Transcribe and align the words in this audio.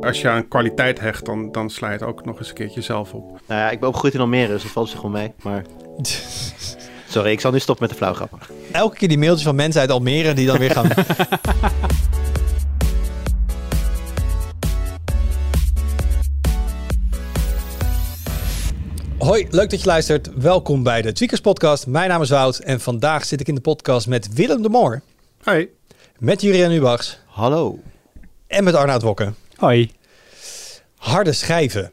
Als 0.00 0.20
je 0.20 0.28
aan 0.28 0.48
kwaliteit 0.48 1.00
hecht, 1.00 1.24
dan, 1.24 1.52
dan 1.52 1.70
sla 1.70 1.86
je 1.86 1.92
het 1.92 2.02
ook 2.02 2.24
nog 2.24 2.38
eens 2.38 2.48
een 2.48 2.54
keertje 2.54 2.80
zelf 2.80 3.12
op. 3.12 3.40
Nou 3.46 3.60
ja, 3.60 3.70
ik 3.70 3.78
ben 3.78 3.88
opgegroeid 3.88 4.14
in 4.14 4.20
Almere, 4.20 4.48
dus 4.52 4.62
dat 4.62 4.70
valt 4.72 4.88
zich 4.88 5.02
wel 5.02 5.10
mee. 5.10 5.32
Maar 5.42 5.64
sorry, 7.08 7.30
ik 7.30 7.40
zal 7.40 7.52
nu 7.52 7.58
stoppen 7.58 7.84
met 7.86 7.92
de 7.92 7.98
flauwgrappen. 8.02 8.38
Elke 8.72 8.96
keer 8.96 9.08
die 9.08 9.18
mailtjes 9.18 9.42
van 9.44 9.54
mensen 9.54 9.80
uit 9.80 9.90
Almere 9.90 10.32
die 10.34 10.46
dan 10.46 10.58
weer 10.58 10.70
gaan... 10.70 10.88
Hoi, 19.18 19.46
leuk 19.50 19.70
dat 19.70 19.80
je 19.80 19.86
luistert. 19.86 20.34
Welkom 20.34 20.82
bij 20.82 21.02
de 21.02 21.12
Tweakers 21.12 21.40
Podcast. 21.40 21.86
Mijn 21.86 22.08
naam 22.08 22.22
is 22.22 22.30
Wout 22.30 22.58
en 22.58 22.80
vandaag 22.80 23.24
zit 23.24 23.40
ik 23.40 23.48
in 23.48 23.54
de 23.54 23.60
podcast 23.60 24.06
met 24.06 24.34
Willem 24.34 24.62
de 24.62 24.68
Moor, 24.68 25.00
Hey. 25.42 25.68
met 26.18 26.40
Jurian 26.40 26.70
Ubachs 26.72 27.18
Hallo. 27.26 27.78
en 28.46 28.64
met 28.64 28.74
Arnoud 28.74 29.02
Wokken. 29.02 29.34
Harde 30.96 31.32
schijven. 31.32 31.90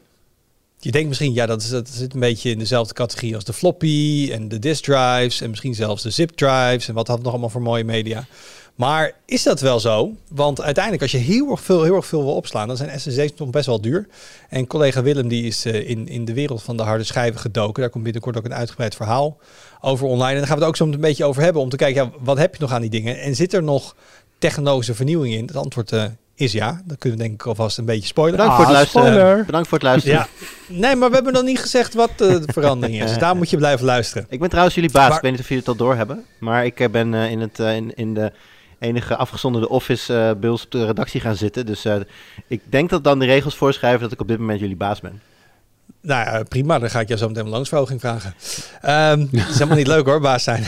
Je 0.78 0.90
denkt 0.90 1.08
misschien, 1.08 1.32
ja, 1.32 1.46
dat, 1.46 1.62
is, 1.62 1.68
dat 1.68 1.88
zit 1.88 2.14
een 2.14 2.20
beetje 2.20 2.50
in 2.50 2.58
dezelfde 2.58 2.94
categorie 2.94 3.34
als 3.34 3.44
de 3.44 3.52
floppy 3.52 4.28
en 4.32 4.48
de 4.48 4.58
disk 4.58 4.82
drives 4.82 5.40
en 5.40 5.50
misschien 5.50 5.74
zelfs 5.74 6.02
de 6.02 6.10
zip 6.10 6.30
drives 6.30 6.88
en 6.88 6.94
wat 6.94 7.06
had 7.06 7.22
nog 7.22 7.32
allemaal 7.32 7.48
voor 7.48 7.62
mooie 7.62 7.84
media. 7.84 8.26
Maar 8.74 9.12
is 9.26 9.42
dat 9.42 9.60
wel 9.60 9.80
zo? 9.80 10.12
Want 10.28 10.60
uiteindelijk, 10.62 11.02
als 11.02 11.12
je 11.12 11.18
heel 11.18 11.50
erg 11.50 11.60
veel, 11.60 11.82
heel 11.82 11.94
erg 11.94 12.06
veel 12.06 12.24
wil 12.24 12.34
opslaan, 12.34 12.68
dan 12.68 12.76
zijn 12.76 13.00
SSD's 13.00 13.32
nog 13.36 13.50
best 13.50 13.66
wel 13.66 13.80
duur. 13.80 14.08
En 14.48 14.66
collega 14.66 15.02
Willem 15.02 15.28
die 15.28 15.44
is 15.44 15.64
eh, 15.64 15.88
in, 15.88 16.08
in 16.08 16.24
de 16.24 16.32
wereld 16.34 16.62
van 16.62 16.76
de 16.76 16.82
harde 16.82 17.04
schijven 17.04 17.40
gedoken. 17.40 17.82
Daar 17.82 17.90
komt 17.90 18.04
binnenkort 18.04 18.36
ook 18.36 18.44
een 18.44 18.54
uitgebreid 18.54 18.94
verhaal 18.94 19.38
over 19.80 20.06
online. 20.06 20.32
En 20.32 20.38
daar 20.38 20.46
gaan 20.46 20.56
we 20.56 20.60
het 20.60 20.70
ook 20.70 20.76
zo 20.76 20.84
een 20.84 21.00
beetje 21.00 21.24
over 21.24 21.42
hebben. 21.42 21.62
Om 21.62 21.68
te 21.68 21.76
kijken, 21.76 22.04
ja, 22.04 22.10
wat 22.20 22.38
heb 22.38 22.54
je 22.54 22.60
nog 22.60 22.72
aan 22.72 22.80
die 22.80 22.90
dingen? 22.90 23.20
En 23.20 23.34
zit 23.34 23.52
er 23.52 23.62
nog 23.62 23.96
technologische 24.38 24.94
vernieuwing 24.94 25.34
in? 25.34 25.46
Het 25.46 25.56
antwoord 25.56 25.92
eh, 25.92 26.04
is 26.42 26.52
ja. 26.52 26.80
Dat 26.84 26.98
kunnen 26.98 27.18
we 27.18 27.24
denk 27.24 27.40
ik 27.40 27.46
alvast 27.46 27.78
een 27.78 27.84
beetje 27.84 28.06
spoileren. 28.06 28.46
Bedankt 28.46 28.62
voor 28.62 28.74
het 28.74 28.86
Ah, 28.86 28.92
luisteren. 28.92 29.20
spoiler. 29.20 29.44
Bedankt 29.44 29.68
voor 29.68 29.78
het 29.78 29.86
luisteren. 29.86 30.18
Ja, 30.18 30.26
nee, 30.66 30.96
maar 30.96 31.08
we 31.08 31.14
hebben 31.14 31.32
nog 31.32 31.42
niet 31.42 31.58
gezegd 31.60 31.94
wat 31.94 32.10
eh, 32.10 32.16
de 32.16 32.42
verandering 32.52 33.02
is. 33.02 33.08
Dus 33.08 33.18
daar 33.18 33.36
moet 33.36 33.50
je 33.50 33.56
blijven 33.56 33.86
luisteren. 33.86 34.26
Ik 34.28 34.38
ben 34.40 34.48
trouwens 34.48 34.74
jullie 34.74 34.90
baas. 34.90 35.08
Maar- 35.08 35.16
Ik 35.16 35.22
weet 35.22 35.30
niet 35.30 35.40
of 35.40 35.48
jullie 35.48 35.62
het 35.66 35.72
al 35.72 35.86
doorhebben. 35.86 36.24
Maar 36.38 36.64
ik 36.64 36.80
eh, 36.80 36.88
ben 36.90 37.14
eh, 37.14 37.30
in, 37.30 37.40
het, 37.40 37.58
in, 37.58 37.94
in 37.94 38.14
de 38.14 38.32
enige 38.78 39.16
afgezonderde 39.16 39.68
office 39.68 40.14
eh 40.14 40.30
bij 40.40 40.50
ons 40.50 40.64
op 40.64 40.70
de 40.70 40.86
redactie 40.86 41.20
gaan 41.20 41.36
zitten. 41.36 41.66
Dus 41.66 41.84
eh, 41.84 41.96
ik 42.46 42.60
denk 42.64 42.90
dat 42.90 43.04
dan 43.04 43.18
de 43.18 43.26
regels 43.26 43.54
voorschrijven 43.56 44.00
dat 44.00 44.12
ik 44.12 44.20
op 44.20 44.28
dit 44.28 44.38
moment 44.38 44.60
jullie 44.60 44.76
baas 44.76 45.00
ben. 45.00 45.20
Nou 46.00 46.24
ja, 46.30 46.42
prima. 46.42 46.78
Dan 46.78 46.90
ga 46.90 47.00
ik 47.00 47.08
jou 47.08 47.20
zo 47.20 47.28
meteen 47.28 47.44
een 47.44 47.50
loonsverhoging 47.50 48.00
vragen. 48.00 48.34
Ehm 48.80 49.18
dat 49.30 49.48
is 49.48 49.52
helemaal 49.54 49.76
niet 49.76 49.86
leuk 49.86 50.06
hoor, 50.06 50.20
baas 50.20 50.42
zijn. 50.42 50.64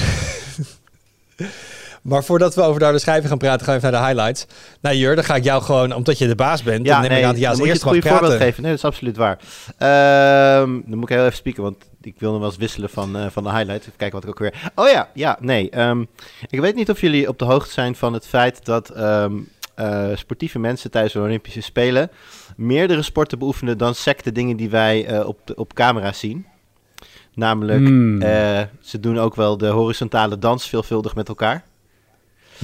Maar 2.05 2.24
voordat 2.24 2.55
we 2.55 2.62
over 2.62 2.78
de 2.78 2.84
harde 2.84 2.98
schijven 3.00 3.28
gaan 3.28 3.38
praten, 3.38 3.66
gaan 3.66 3.74
we 3.74 3.80
even 3.80 3.92
naar 3.92 4.00
de 4.02 4.06
highlights. 4.08 4.47
Nou 4.80 4.97
Jur, 4.97 5.14
dan 5.14 5.24
ga 5.24 5.34
ik 5.34 5.44
jou 5.44 5.62
gewoon, 5.62 5.92
omdat 5.94 6.19
je 6.19 6.27
de 6.27 6.34
baas 6.34 6.62
bent, 6.62 6.86
dan 6.86 7.00
neem 7.00 7.10
ik 7.10 7.24
aan 7.24 7.30
dat 7.30 7.41
je 7.41 7.48
als 7.48 7.58
eerste 7.58 7.84
mag 7.84 7.94
goede 7.94 8.08
voorbeeld 8.08 8.30
praten. 8.30 8.47
geven. 8.47 8.62
Nee, 8.62 8.70
dat 8.70 8.80
is 8.80 8.86
absoluut 8.86 9.16
waar. 9.16 9.38
Ehm, 9.78 10.70
dan 10.86 10.98
moet 10.98 11.10
ik 11.10 11.16
heel 11.16 11.25
even 11.25 11.36
spieken, 11.36 11.62
want 11.62 11.77
ik 12.00 12.14
wil 12.19 12.30
nog 12.30 12.41
wel 12.41 12.48
eens 12.48 12.58
wisselen 12.58 12.91
van, 12.91 13.16
eh, 13.16 13.27
van 13.30 13.42
de 13.42 13.50
highlight. 13.50 13.80
Even 13.80 13.97
kijken 13.97 14.12
wat 14.20 14.22
ik 14.22 14.28
ook 14.30 14.38
weer... 14.38 14.70
Oh 14.75 14.88
ja, 14.88 15.08
ja, 15.14 15.38
nee. 15.41 15.70
ehm, 15.70 16.05
ik 16.50 16.60
weet 16.60 16.75
niet 16.75 16.91
of 16.91 17.00
jullie 17.00 17.28
op 17.28 17.38
de 17.38 17.44
hoogte 17.44 17.72
zijn 17.72 17.94
van 17.97 18.12
het 18.12 18.27
feit 18.27 18.64
dat 18.64 18.88
ehm, 18.91 19.32
eh, 19.75 20.06
sportieve 20.14 20.58
mensen 20.58 20.91
tijdens 20.91 21.12
de 21.14 21.20
Olympische 21.20 21.60
Spelen 21.60 22.10
meerdere 22.56 23.02
sporten 23.02 23.38
beoefenen 23.38 23.78
dan 23.78 23.94
secte 23.94 24.32
dingen 24.32 24.56
die 24.56 24.70
wij 24.70 25.06
eh, 25.06 25.27
op, 25.27 25.38
de- 25.44 25.55
op 25.55 25.72
camera 25.75 26.12
zien. 26.12 26.47
Namelijk, 27.34 27.78
Hmm. 27.86 28.22
eh, 28.22 28.60
ze 28.80 29.00
doen 29.00 29.19
ook 29.19 29.34
wel 29.34 29.56
de 29.56 29.69
horizontale 29.69 30.38
dans 30.38 30.69
veelvuldig 30.69 31.14
met 31.14 31.28
elkaar. 31.28 31.64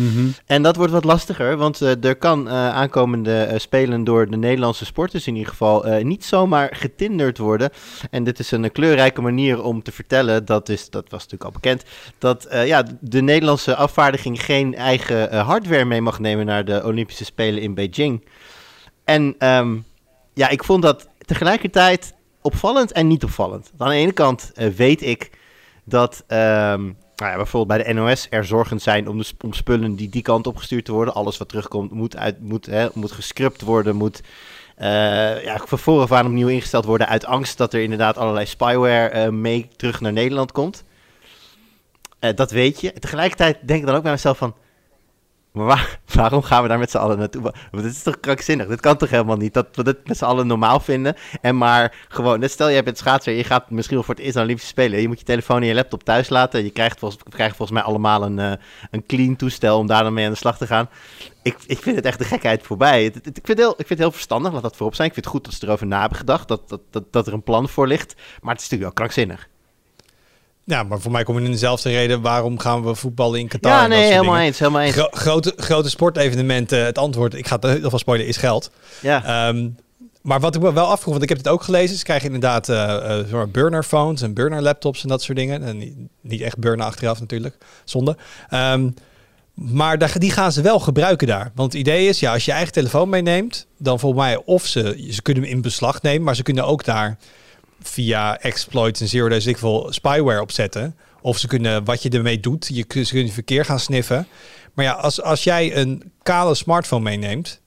Mhm. 0.01 0.29
En 0.47 0.63
dat 0.63 0.77
wordt 0.77 0.93
wat 0.93 1.05
lastiger, 1.05 1.57
want 1.57 1.81
eh, 1.83 2.05
er 2.05 2.17
kan 2.17 2.49
eh, 2.49 2.55
aankomende 2.55 3.43
eh, 3.43 3.59
spelen 3.59 4.05
door 4.05 4.31
de 4.31 4.37
Nederlandse 4.37 4.85
sporters 4.85 5.27
in 5.27 5.35
ieder 5.35 5.51
geval 5.51 6.03
niet 6.03 6.25
zomaar 6.25 6.69
getinderd 6.73 7.39
worden. 7.39 7.71
En 8.11 8.25
dit 8.25 8.39
is 8.39 8.51
een 8.51 8.73
kleurrijke 8.73 9.21
manier 9.21 9.63
om 9.63 9.83
te 9.83 9.93
vertellen, 9.93 10.45
dat, 10.45 10.69
is, 10.69 10.91
dat 10.91 11.05
was 11.09 11.23
natuurlijk 11.23 11.45
al 11.45 11.61
bekend, 11.61 11.85
dat 12.19 12.47
ja, 12.65 12.85
de 13.01 13.21
Nederlandse 13.21 13.75
afvaardiging 13.75 14.45
geen 14.45 14.75
eigen 14.75 15.37
hardware 15.37 15.85
mee 15.85 16.01
mag 16.01 16.19
nemen 16.19 16.47
naar 16.47 16.65
de 16.65 16.85
Olympische 16.85 17.25
Spelen 17.25 17.63
in 17.63 17.75
Beijing. 17.75 18.25
En 19.05 19.35
ehm, 19.39 19.77
ja, 20.35 20.49
ik 20.49 20.65
vond 20.65 20.83
dat 20.83 21.09
tegelijkertijd 21.19 22.15
opvallend 22.43 22.93
en 22.93 23.07
niet 23.07 23.25
opvallend. 23.25 23.73
Aan 23.79 23.89
de 23.89 23.95
ene 23.95 24.13
kant 24.13 24.53
weet 24.77 25.03
ik 25.03 25.31
dat 25.85 26.25
ehm, 26.27 26.91
nou 27.21 27.33
ja, 27.33 27.37
bijvoorbeeld 27.37 27.85
bij 27.85 27.95
de 27.95 28.01
NOS 28.01 28.27
er 28.31 28.45
zorgend 28.45 28.83
zijn 28.83 29.09
om, 29.09 29.19
de 29.19 29.27
om 29.41 29.53
spullen 29.53 29.95
die 29.95 30.09
die 30.09 30.23
kant 30.23 30.47
opgestuurd 30.47 30.85
te 30.85 30.93
worden. 30.93 31.15
Alles 31.15 31.39
wat 31.39 31.49
terugkomt 31.49 31.91
moet, 31.91 32.17
uit, 32.17 32.41
moet, 32.41 32.67
hè, 32.67 32.89
moet 32.95 33.13
gescrupt 33.13 33.61
worden, 33.61 33.97
moet 33.97 34.21
eh, 34.77 35.45
ja, 35.45 35.61
van 35.65 35.79
vooraf 35.79 36.13
aan 36.13 36.27
opnieuw 36.27 36.49
ingesteld 36.49 36.85
worden 36.85 37.09
uit 37.09 37.25
angst 37.25 37.59
dat 37.59 37.75
er 37.75 37.83
inderdaad 37.83 38.19
allerlei 38.19 38.47
spyware 38.47 39.09
eh, 39.09 39.29
mee 39.29 39.69
terug 39.77 40.01
naar 40.01 40.13
Nederland 40.13 40.53
komt. 40.53 40.85
Eh, 42.19 42.35
dat 42.35 42.51
weet 42.51 42.81
je. 42.81 42.93
Tegelijkertijd 42.93 43.59
denk 43.63 43.81
ik 43.81 43.87
dan 43.87 43.95
ook 43.95 44.03
bij 44.03 44.13
mezelf 44.13 44.39
van... 44.39 44.55
Maar 45.53 45.65
waar- 45.67 45.99
waarom 46.15 46.43
gaan 46.43 46.63
we 46.63 46.69
daar 46.69 46.79
met 46.79 46.91
z'n 46.91 46.97
allen 46.97 47.19
naartoe? 47.19 47.43
Wa- 47.43 47.53
Want 47.71 47.83
dit 47.83 47.93
is 47.93 48.03
toch 48.03 48.21
krankzinnig? 48.21 48.67
Dit 48.67 48.81
kan 48.81 48.97
toch 48.97 49.11
helemaal 49.11 49.37
niet? 49.37 49.55
Dat 49.55 49.67
we 49.73 49.85
dit 49.85 50.09
met 50.09 50.17
z'n 50.17 50.25
allen 50.25 50.47
normaal 50.47 50.81
vinden. 50.81 51.17
En 51.41 51.57
maar 51.59 51.95
gewoon, 52.09 52.41
net 52.41 52.51
stel 52.51 52.71
jij 52.71 52.83
bent 52.83 52.99
schaatser. 52.99 53.33
Je 53.35 53.45
gaat 53.45 53.71
misschien 53.71 53.97
wel 53.97 54.05
voor 54.05 54.15
het 54.15 54.23
eerst 54.23 54.35
naar 54.35 54.45
Olympische 54.45 54.73
Spelen. 54.73 55.01
Je 55.01 55.09
moet 55.09 55.19
je 55.19 55.25
telefoon 55.25 55.61
en 55.61 55.67
je 55.67 55.75
laptop 55.75 56.03
thuis 56.05 56.29
laten. 56.29 56.65
Je 56.65 56.71
krijgt 56.71 56.99
volgens, 56.99 57.23
krijgen 57.29 57.57
volgens 57.57 57.79
mij 57.79 57.87
allemaal 57.89 58.23
een, 58.23 58.39
eh, 58.39 58.53
een 58.91 59.07
clean 59.07 59.37
toestel 59.37 59.79
om 59.79 59.87
daar 59.87 60.03
dan 60.03 60.13
mee 60.15 60.25
aan 60.25 60.33
de 60.33 60.37
slag 60.39 60.57
te 60.57 60.67
gaan. 60.67 60.89
Ik, 61.43 61.57
ik 61.67 61.79
vind 61.79 61.97
het 61.97 62.05
echt 62.05 62.19
de 62.19 62.25
gekheid 62.25 62.63
voorbij. 62.63 63.05
Ik, 63.05 63.13
vind 63.23 63.49
het 63.49 63.59
heel, 63.59 63.71
ik 63.71 63.77
vind 63.77 63.89
het 63.89 63.99
heel 63.99 64.11
verstandig, 64.13 64.53
laat 64.53 64.63
dat 64.63 64.77
voorop 64.77 64.95
zijn. 64.95 65.09
Ik 65.09 65.15
vind 65.15 65.27
het 65.27 65.35
goed 65.35 65.45
dat 65.45 65.55
ze 65.55 65.67
erover 65.67 65.87
na 65.87 66.01
hebben 66.01 66.19
gedacht. 66.19 66.49
Dat, 66.49 66.69
dat, 66.69 66.81
dat, 66.91 67.05
dat 67.13 67.27
er 67.27 67.33
een 67.33 67.43
plan 67.43 67.69
voor 67.69 67.87
ligt. 67.87 68.15
Maar 68.17 68.53
het 68.55 68.63
is 68.63 68.69
natuurlijk 68.69 68.83
wel 68.83 68.93
krankzinnig. 69.07 69.49
Ja, 70.71 70.83
maar 70.83 71.01
voor 71.01 71.11
mij 71.11 71.23
kom 71.23 71.39
je 71.39 71.45
in 71.45 71.51
dezelfde 71.51 71.91
reden, 71.91 72.21
waarom 72.21 72.59
gaan 72.59 72.85
we 72.85 72.95
voetballen 72.95 73.39
in 73.41 73.49
Qatar? 73.49 73.73
Ja, 73.73 73.87
nee, 73.87 74.03
helemaal 74.03 74.25
dingen. 74.25 74.41
eens. 74.41 74.59
Helemaal 74.59 74.81
eens. 74.81 74.95
Gro- 74.95 75.09
grote, 75.11 75.53
grote 75.57 75.91
sportevenementen, 75.91 76.85
het 76.85 76.99
antwoord, 76.99 77.35
ik 77.35 77.47
ga 77.47 77.57
het 77.61 77.79
heel 77.79 77.91
veel 77.91 77.99
spoilen, 77.99 78.27
is 78.27 78.37
geld. 78.37 78.71
Ja. 79.01 79.49
Ehm, 79.49 79.69
maar 80.23 80.41
wat 80.41 80.55
ik 80.55 80.61
me 80.63 80.73
wel 80.73 80.87
afvroeg, 80.87 81.11
want 81.13 81.23
ik 81.23 81.29
heb 81.29 81.39
het 81.39 81.49
ook 81.49 81.63
gelezen, 81.63 81.97
ze 81.97 82.05
krijgen 82.05 82.27
inderdaad 82.27 82.67
zeg 82.67 83.31
maar 83.31 83.49
burner 83.49 83.85
phones 83.85 84.23
en 84.23 84.35
burner 84.35 84.63
laptops 84.63 85.03
en 85.03 85.09
dat 85.09 85.23
soort 85.23 85.39
dingen. 85.39 85.63
En 85.63 85.79
niet, 85.79 85.95
niet 86.21 86.41
echt 86.41 86.59
burner 86.59 86.87
achteraf 86.87 87.21
natuurlijk, 87.21 87.57
zonde. 87.85 88.17
Ehm, 88.49 88.91
maar 89.55 89.99
daar, 89.99 90.19
die 90.19 90.31
gaan 90.31 90.53
ze 90.53 90.63
wel 90.63 90.79
gebruiken 90.81 91.27
daar. 91.27 91.51
Want 91.55 91.73
het 91.73 91.81
idee 91.81 92.09
is, 92.09 92.21
ja, 92.21 92.33
als 92.33 92.45
je 92.45 92.51
je 92.51 92.57
eigen 92.57 92.75
telefoon 92.75 93.09
meeneemt, 93.09 93.67
dan 93.79 93.99
volgens 93.99 94.23
mij 94.23 94.43
of 94.45 94.67
ze, 94.67 95.07
ze 95.11 95.23
kunnen 95.23 95.43
hem 95.43 95.53
in 95.53 95.63
beslag 95.63 96.03
nemen, 96.03 96.23
maar 96.23 96.37
ze 96.37 96.43
kunnen 96.43 96.67
ook 96.67 96.85
daar 96.85 97.19
via 97.83 98.41
exploits 98.41 99.01
en 99.01 99.09
zero 99.09 99.29
days 99.29 99.47
ik 99.47 99.59
veel 99.59 99.87
spyware 99.91 100.41
opzetten. 100.41 100.97
Of 101.21 101.39
ze 101.39 101.47
kunnen 101.47 101.85
wat 101.85 102.03
je 102.03 102.09
ermee 102.11 102.41
doet, 102.41 102.71
je, 102.73 103.05
ze 103.05 103.13
kunnen 103.13 103.33
verkeer 103.33 103.65
gaan 103.65 103.81
sniffen. 103.81 104.27
Maar 104.75 104.85
ja, 104.85 104.93
als, 104.93 105.23
als 105.23 105.45
jij 105.45 105.77
een 105.77 106.13
kale 106.23 106.55
smartphone 106.55 107.03
meeneemt, 107.03 107.61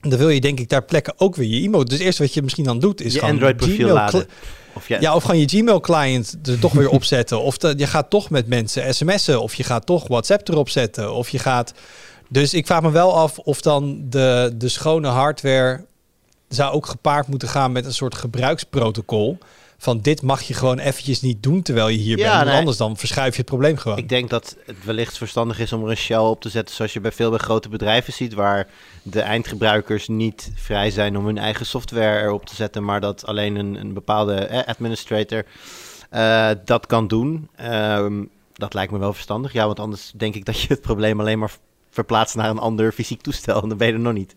dan 0.00 0.18
wil 0.18 0.28
je 0.28 0.40
denk 0.40 0.60
ik 0.60 0.68
daar 0.68 0.84
plekken 0.84 1.14
ook 1.16 1.36
weer 1.36 1.48
je 1.48 1.62
e-mail. 1.66 1.84
Dus 1.84 1.92
het 1.94 2.02
eerste 2.02 2.22
wat 2.22 2.34
je 2.34 2.42
misschien 2.42 2.64
dan 2.64 2.78
doet 2.78 3.00
is 3.00 3.12
je 3.12 3.18
gewoon 3.18 3.34
Android-profiel 3.34 3.76
Gmail 3.76 3.94
laden. 3.94 4.26
Of 4.72 4.88
ja, 4.88 5.00
ja, 5.00 5.14
of 5.14 5.24
gewoon 5.24 5.40
je 5.40 5.48
Gmail-client 5.48 6.38
er 6.42 6.58
toch 6.58 6.72
weer 6.72 6.88
opzetten. 6.88 7.40
Of 7.40 7.58
de- 7.58 7.74
je 7.76 7.86
gaat 7.86 8.10
toch 8.10 8.30
met 8.30 8.46
mensen 8.46 8.94
sms'en. 8.94 9.40
Of 9.40 9.54
je 9.54 9.64
gaat 9.64 9.86
toch 9.86 10.08
WhatsApp 10.08 10.48
erop 10.48 10.68
zetten. 10.68 11.14
Of 11.14 11.28
je 11.28 11.38
gaat... 11.38 11.72
Dus 12.28 12.54
ik 12.54 12.66
vraag 12.66 12.82
me 12.82 12.90
wel 12.90 13.16
af 13.16 13.38
of 13.38 13.60
dan 13.60 14.02
de, 14.08 14.54
de 14.54 14.68
schone 14.68 15.08
hardware... 15.08 15.86
zou 16.48 16.72
ook 16.72 16.86
gepaard 16.86 17.26
moeten 17.26 17.48
gaan 17.48 17.72
met 17.72 17.84
een 17.84 17.92
soort 17.92 18.14
gebruiksprotocol. 18.14 19.38
Van 19.80 20.00
dit 20.00 20.22
mag 20.22 20.42
je 20.42 20.54
gewoon 20.54 20.78
eventjes 20.78 21.20
niet 21.20 21.42
doen 21.42 21.62
terwijl 21.62 21.88
je 21.88 21.98
hier 21.98 22.18
Ja, 22.18 22.34
bent. 22.36 22.48
Nee. 22.48 22.58
anders 22.58 22.76
dan 22.76 22.96
verschuif 22.96 23.32
je 23.32 23.40
het 23.40 23.50
probleem 23.50 23.76
gewoon. 23.76 23.98
Ik 23.98 24.08
denk 24.08 24.30
dat 24.30 24.56
het 24.66 24.84
wellicht 24.84 25.18
verstandig 25.18 25.58
is 25.58 25.72
om 25.72 25.84
er 25.84 25.90
een 25.90 25.96
shell 25.96 26.16
op 26.16 26.40
te 26.40 26.48
zetten, 26.48 26.74
zoals 26.74 26.92
je 26.92 27.00
bij 27.00 27.12
veel 27.12 27.30
bij 27.30 27.38
grote 27.38 27.68
bedrijven 27.68 28.12
ziet, 28.12 28.34
waar 28.34 28.66
de 29.02 29.20
eindgebruikers 29.20 30.08
niet 30.08 30.50
vrij 30.54 30.90
zijn 30.90 31.16
om 31.16 31.26
hun 31.26 31.38
eigen 31.38 31.66
software 31.66 32.20
erop 32.22 32.46
te 32.46 32.54
zetten, 32.54 32.84
maar 32.84 33.00
dat 33.00 33.26
alleen 33.26 33.56
een, 33.56 33.74
een 33.74 33.92
bepaalde 33.94 34.34
eh, 34.34 34.66
administrator 34.66 35.44
eh, 36.10 36.50
dat 36.64 36.86
kan 36.86 37.06
doen. 37.08 37.48
Ehm, 37.56 38.24
dat 38.54 38.74
lijkt 38.74 38.92
me 38.92 38.98
wel 38.98 39.12
verstandig, 39.12 39.52
ja, 39.52 39.66
want 39.66 39.80
anders 39.80 40.12
denk 40.16 40.34
ik 40.34 40.44
dat 40.44 40.60
je 40.60 40.68
het 40.68 40.80
probleem 40.80 41.20
alleen 41.20 41.38
maar 41.38 41.52
verplaatst 41.90 42.34
naar 42.36 42.50
een 42.50 42.58
ander 42.58 42.92
fysiek 42.92 43.20
toestel 43.22 43.62
en 43.62 43.68
dan 43.68 43.78
ben 43.78 43.86
je 43.86 43.92
er 43.92 44.00
nog 44.00 44.12
niet. 44.12 44.34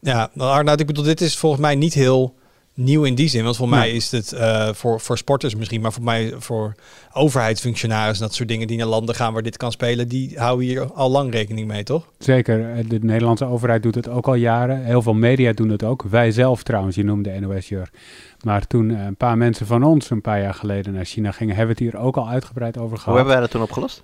Ja, 0.00 0.30
nou, 0.32 0.50
Arnoud, 0.50 0.80
ik 0.80 0.86
bedoel, 0.86 1.04
dit 1.04 1.20
is 1.20 1.36
volgens 1.36 1.62
mij 1.62 1.74
niet 1.74 1.94
heel 1.94 2.34
nieuw 2.74 3.04
in 3.04 3.14
die 3.14 3.28
zin. 3.28 3.44
Want 3.44 3.56
voor 3.56 3.68
mij 3.68 3.90
is 3.90 4.10
het 4.10 4.32
eh, 4.32 4.68
voor, 4.72 5.00
voor 5.00 5.18
sporters 5.18 5.54
misschien, 5.54 5.80
maar 5.80 5.92
voor 5.92 6.02
mij 6.02 6.34
voor 6.38 6.74
overheidsfunctionarissen, 7.12 8.26
dat 8.26 8.34
soort 8.34 8.48
dingen 8.48 8.66
die 8.66 8.76
naar 8.78 8.86
landen 8.86 9.14
gaan 9.14 9.32
waar 9.32 9.42
dit 9.42 9.56
kan 9.56 9.72
spelen, 9.72 10.08
die 10.08 10.38
houden 10.38 10.66
hier 10.66 10.92
al 10.92 11.10
lang 11.10 11.32
rekening 11.32 11.66
mee, 11.66 11.82
toch? 11.82 12.12
Zeker, 12.18 12.70
eh, 12.72 12.88
de 12.88 12.98
Nederlandse 13.02 13.44
overheid 13.44 13.82
doet 13.82 13.94
het 13.94 14.08
ook 14.08 14.26
al 14.26 14.34
jaren. 14.34 14.84
Heel 14.84 15.02
veel 15.02 15.14
media 15.14 15.52
doen 15.52 15.68
het 15.68 15.82
ook. 15.84 16.02
Wij 16.02 16.30
zelf 16.30 16.62
trouwens, 16.62 16.96
je 16.96 17.04
noemde 17.04 17.40
NOS-jur. 17.40 17.90
Maar 18.44 18.66
toen 18.66 18.90
eh, 18.90 19.04
een 19.04 19.16
paar 19.16 19.36
mensen 19.36 19.66
van 19.66 19.82
ons 19.82 20.10
een 20.10 20.20
paar 20.20 20.40
jaar 20.40 20.54
geleden 20.54 20.92
naar 20.92 21.04
China 21.04 21.32
gingen, 21.32 21.56
hebben 21.56 21.76
we 21.76 21.84
het 21.84 21.92
hier 21.92 22.02
ook 22.02 22.16
al 22.16 22.28
uitgebreid 22.28 22.76
over 22.76 22.88
Hoe 22.90 22.98
gehad. 22.98 23.14
hebben 23.14 23.32
wij 23.32 23.42
dat 23.42 23.50
toen 23.50 23.62
opgelost? 23.62 24.02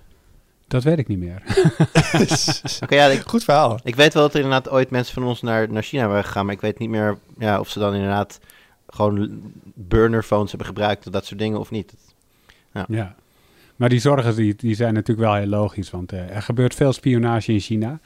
Dat 0.67 0.83
weet 0.83 0.97
ik 0.97 1.07
niet 1.07 1.19
meer. 1.19 1.41
Oké, 2.83 2.95
ja, 2.95 3.05
ik, 3.05 3.21
Goed 3.25 3.43
verhaal. 3.43 3.79
ik 3.83 3.95
weet 3.95 4.13
wel 4.13 4.23
dat 4.23 4.33
er 4.33 4.41
inderdaad 4.41 4.69
ooit 4.69 4.89
mensen 4.89 5.13
van 5.13 5.23
ons 5.23 5.41
naar, 5.41 5.71
naar 5.71 5.83
China 5.83 6.07
waren 6.07 6.23
gegaan, 6.23 6.45
maar 6.45 6.55
ik 6.55 6.61
weet 6.61 6.79
niet 6.79 6.89
meer 6.89 7.17
ja, 7.37 7.59
of 7.59 7.69
ze 7.69 7.79
dan 7.79 7.93
inderdaad 7.93 8.39
gewoon 8.87 9.41
burnerphones 9.73 10.49
hebben 10.49 10.67
gebruikt 10.67 11.05
of 11.05 11.13
dat 11.13 11.25
soort 11.25 11.39
dingen 11.39 11.59
of 11.59 11.71
niet. 11.71 11.93
Ja. 12.87 13.15
Maar 13.75 13.89
die 13.89 13.99
zorgen 13.99 14.35
die, 14.35 14.55
die 14.55 14.75
zijn 14.75 14.93
natuurlijk 14.93 15.27
wel 15.27 15.37
heel 15.37 15.47
logisch, 15.47 15.89
want 15.89 16.11
eh, 16.11 16.35
er 16.35 16.41
gebeurt 16.41 16.75
veel 16.75 16.93
spionage 16.93 17.51
in 17.51 17.59
China. 17.59 17.99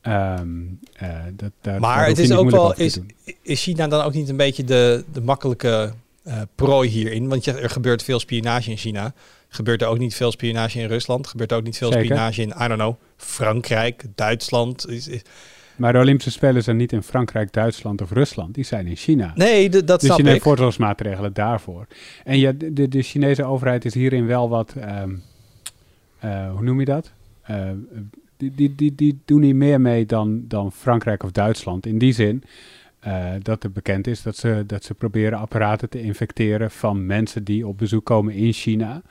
Ehm, 0.00 0.48
eh, 0.92 1.08
dat, 1.32 1.50
daar, 1.60 1.80
Maar 1.80 2.06
het 2.06 2.18
is 2.18 2.32
ook 2.32 2.50
wel, 2.50 2.74
is, 2.74 3.00
China 3.42 3.88
dan 3.88 4.02
ook 4.04 4.12
niet 4.12 4.28
een 4.28 4.36
beetje 4.36 4.64
de, 4.64 5.04
de 5.12 5.20
makkelijke 5.20 5.92
eh, 6.22 6.40
prooi 6.54 6.88
hierin? 6.88 7.28
Want 7.28 7.44
je, 7.44 7.52
er 7.52 7.70
gebeurt 7.70 8.02
veel 8.02 8.18
spionage 8.18 8.70
in 8.70 8.76
China. 8.76 9.14
Gebeurt 9.54 9.82
er 9.82 9.88
ook 9.88 9.98
niet 9.98 10.14
veel 10.14 10.30
spionage 10.30 10.78
in 10.80 10.86
Rusland? 10.86 11.26
Gebeurt 11.26 11.50
er 11.50 11.56
ook 11.56 11.64
niet 11.64 11.76
veel 11.78 11.92
Zeker. 11.92 12.04
spionage 12.04 12.42
in, 12.42 12.48
I 12.48 12.68
don't 12.68 12.74
know, 12.80 12.94
Frankrijk, 13.16 14.04
Duitsland? 14.14 14.88
Is, 14.88 15.08
is- 15.08 15.22
Maar 15.76 15.92
de 15.92 15.98
Olympische 15.98 16.30
Spelen 16.30 16.62
zijn 16.62 16.76
niet 16.76 16.92
in 16.92 17.02
Frankrijk, 17.02 17.52
Duitsland 17.52 18.02
of 18.02 18.10
Rusland. 18.10 18.54
Die 18.54 18.64
zijn 18.64 18.86
in 18.86 18.96
China. 18.96 19.32
nee, 19.34 19.68
dat 19.68 19.86
dus 19.86 20.00
snap 20.00 20.16
je 20.16 20.22
neemt 20.22 20.36
ik. 20.36 20.42
voorzorgsmaatregelen 20.42 21.32
daarvoor. 21.32 21.86
En 22.24 22.38
ja, 22.38 22.52
de, 22.52 22.88
de, 22.88 23.02
Chinese 23.02 23.44
overheid 23.44 23.84
is 23.84 23.94
hierin 23.94 24.26
wel 24.26 24.48
wat, 24.48 24.74
ehm, 24.80 25.10
eh, 26.18 26.50
hoe 26.52 26.62
noem 26.62 26.78
je 26.78 26.84
dat? 26.84 27.12
Eh, 27.42 27.70
die, 28.36 28.52
die, 28.54 28.74
die, 28.74 28.94
die 28.94 29.20
doen 29.24 29.42
hier 29.42 29.56
meer 29.56 29.80
mee 29.80 30.06
dan, 30.06 30.44
dan 30.48 30.72
Frankrijk 30.72 31.22
of 31.22 31.30
Duitsland. 31.30 31.86
In 31.86 31.98
die 31.98 32.12
zin 32.12 32.42
eh, 32.98 33.30
dat 33.42 33.64
er 33.64 33.72
bekend 33.72 34.06
is 34.06 34.22
dat 34.22 34.36
ze, 34.36 34.64
dat 34.66 34.84
ze 34.84 34.94
proberen 34.94 35.38
apparaten 35.38 35.88
te 35.88 36.02
infecteren 36.02 36.70
van 36.70 37.06
mensen 37.06 37.44
die 37.44 37.66
op 37.66 37.78
bezoek 37.78 38.04
komen 38.04 38.34
in 38.34 38.52
China. 38.52 39.02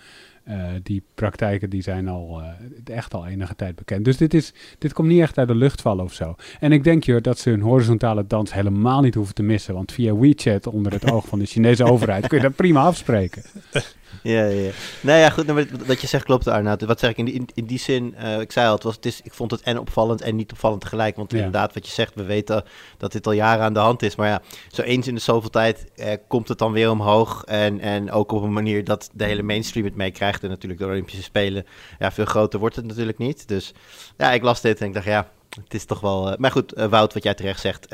Eh, 0.44 0.66
die 0.84 1.04
praktijken 1.16 1.70
die 1.70 1.82
zijn 1.82 2.08
al 2.08 2.42
eh, 2.42 2.96
echt 2.96 3.14
al 3.14 3.28
enige 3.28 3.56
tijd 3.56 3.76
bekend. 3.76 4.06
Dus 4.06 4.18
dit, 4.18 4.34
is, 4.34 4.54
dit 4.78 4.94
komt 4.94 5.08
niet 5.08 5.22
echt 5.22 5.38
uit 5.38 5.48
de 5.48 5.56
lucht 5.56 5.82
vallen 5.82 6.04
of 6.04 6.14
zo. 6.14 6.36
En 6.60 6.72
ik 6.72 6.84
denk 6.84 7.04
je 7.04 7.22
dat 7.22 7.40
ze 7.40 7.50
hun 7.50 7.62
horizontale 7.62 8.28
dans 8.28 8.54
helemaal 8.54 9.02
niet 9.02 9.16
hoeven 9.16 9.36
te 9.36 9.44
missen. 9.44 9.74
Want 9.74 9.92
via 9.92 10.16
WeChat 10.16 10.68
onder 10.68 10.92
het 10.92 11.12
oog 11.12 11.28
van 11.28 11.40
de 11.40 11.46
Chinese 11.46 11.84
overheid 11.84 12.28
kun 12.28 12.38
je 12.38 12.44
dat 12.44 12.56
prima 12.56 12.82
afspreken. 12.82 13.44
Ja, 14.24 14.44
ja. 14.46 14.72
Nou 15.02 15.20
ja, 15.20 15.30
goed, 15.30 15.46
nou, 15.46 15.66
wat- 15.72 15.86
wat 15.88 16.02
je 16.02 16.08
zegt 16.08 16.24
klopt, 16.26 16.48
Arnoud. 16.48 16.82
Wat 16.82 17.00
zeg 17.00 17.10
ik 17.10 17.18
in 17.18 17.26
die, 17.26 17.46
in, 17.54 17.66
die 17.66 17.80
zin? 17.80 18.16
eh, 18.16 18.40
ik 18.40 18.52
zei 18.52 18.68
al, 18.68 18.74
het 18.74 18.84
was, 18.84 18.96
het 18.96 19.06
is, 19.06 19.22
ik 19.24 19.34
vond 19.34 19.52
het 19.52 19.62
en 19.62 19.80
opvallend 19.80 20.22
en 20.22 20.36
niet 20.36 20.52
opvallend 20.52 20.82
tegelijk. 20.82 21.16
Want 21.16 21.32
Ja. 21.32 21.38
inderdaad, 21.38 21.74
wat 21.74 21.86
je 21.88 21.92
zegt, 21.94 22.16
we 22.16 22.24
weten 22.24 22.64
dat 22.98 23.12
dit 23.12 23.26
al 23.28 23.32
jaren 23.34 23.64
aan 23.64 23.74
de 23.74 23.80
hand 23.80 24.02
is. 24.04 24.16
Maar 24.16 24.28
ja, 24.28 24.42
zo 24.72 24.82
eens 24.82 25.08
in 25.08 25.16
de 25.16 25.22
zoveel 25.22 25.50
tijd 25.50 25.86
eh, 25.96 26.14
komt 26.28 26.48
het 26.48 26.58
dan 26.58 26.72
weer 26.72 26.90
omhoog. 26.90 27.44
En, 27.44 27.80
en 27.80 28.12
ook 28.12 28.32
op 28.32 28.44
een 28.44 28.54
manier 28.54 28.84
dat 28.84 29.10
de 29.14 29.24
hele 29.24 29.42
mainstream 29.44 29.86
het 29.86 29.96
meekrijgt. 29.96 30.44
En 30.44 30.50
natuurlijk 30.50 30.80
de 30.82 30.86
Olympische 30.88 31.24
Spelen, 31.24 31.66
ja, 32.00 32.12
veel 32.12 32.26
groter 32.26 32.60
wordt 32.60 32.76
het 32.76 32.86
natuurlijk 32.88 33.18
niet. 33.18 33.48
Dus 33.48 33.74
ja, 34.18 34.32
ik 34.32 34.44
las 34.44 34.62
dit 34.62 34.82
en 34.82 34.88
ik 34.88 34.94
dacht, 34.94 35.06
ja... 35.06 35.30
Het 35.64 35.74
is 35.74 35.86
toch 35.86 36.00
wel. 36.00 36.32
eh, 36.32 36.38
maar 36.38 36.52
goed, 36.52 36.74
Wout, 36.90 37.14
wat 37.14 37.24
jij 37.24 37.34
terecht 37.34 37.60
zegt. 37.60 37.88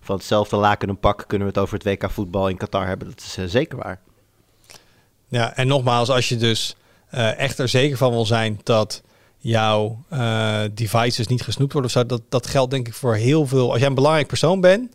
van 0.00 0.16
hetzelfde 0.16 0.56
laken 0.56 0.88
en 0.88 0.98
pak 0.98 1.24
kunnen 1.26 1.46
we 1.46 1.52
het 1.52 1.62
over 1.62 1.74
het 1.78 1.84
WK 1.84 2.10
voetbal 2.10 2.48
in 2.48 2.56
Qatar 2.56 2.86
hebben. 2.86 3.08
Dat 3.08 3.18
is 3.20 3.52
zeker 3.52 3.78
waar. 3.78 4.00
Ja, 5.30 5.56
en 5.56 5.66
nogmaals, 5.66 6.08
als 6.08 6.28
je 6.28 6.36
dus 6.36 6.74
eh, 7.10 7.38
echt 7.38 7.58
er 7.58 7.68
zeker 7.68 7.96
van 7.96 8.10
wil 8.10 8.26
zijn 8.26 8.60
dat 8.62 9.02
jouw 9.38 10.04
eh, 10.08 10.60
devices 10.74 11.26
niet 11.26 11.42
gesnoept 11.42 11.72
worden 11.72 11.90
of 11.90 11.96
zo, 11.96 12.06
dat, 12.06 12.22
dat 12.28 12.46
geldt 12.46 12.70
denk 12.70 12.86
ik 12.86 12.94
voor 12.94 13.14
heel 13.14 13.46
veel. 13.46 13.70
Als 13.70 13.78
jij 13.78 13.88
een 13.88 13.94
belangrijk 13.94 14.26
persoon 14.26 14.60
bent, 14.60 14.90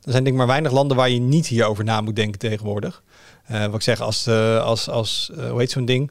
dan 0.00 0.12
zijn 0.12 0.24
denk 0.24 0.26
ik 0.26 0.34
maar 0.34 0.46
weinig 0.46 0.72
landen 0.72 0.96
waar 0.96 1.10
je 1.10 1.20
niet 1.20 1.46
hierover 1.46 1.84
na 1.84 2.00
moet 2.00 2.16
denken 2.16 2.38
tegenwoordig. 2.38 3.02
Eh, 3.46 3.64
wat 3.64 3.74
ik 3.74 3.82
zeg, 3.82 4.00
als, 4.00 4.28
als, 4.28 4.88
als 4.88 5.30
hoe 5.50 5.58
heet 5.58 5.70
zo'n 5.70 5.84
ding? 5.84 6.10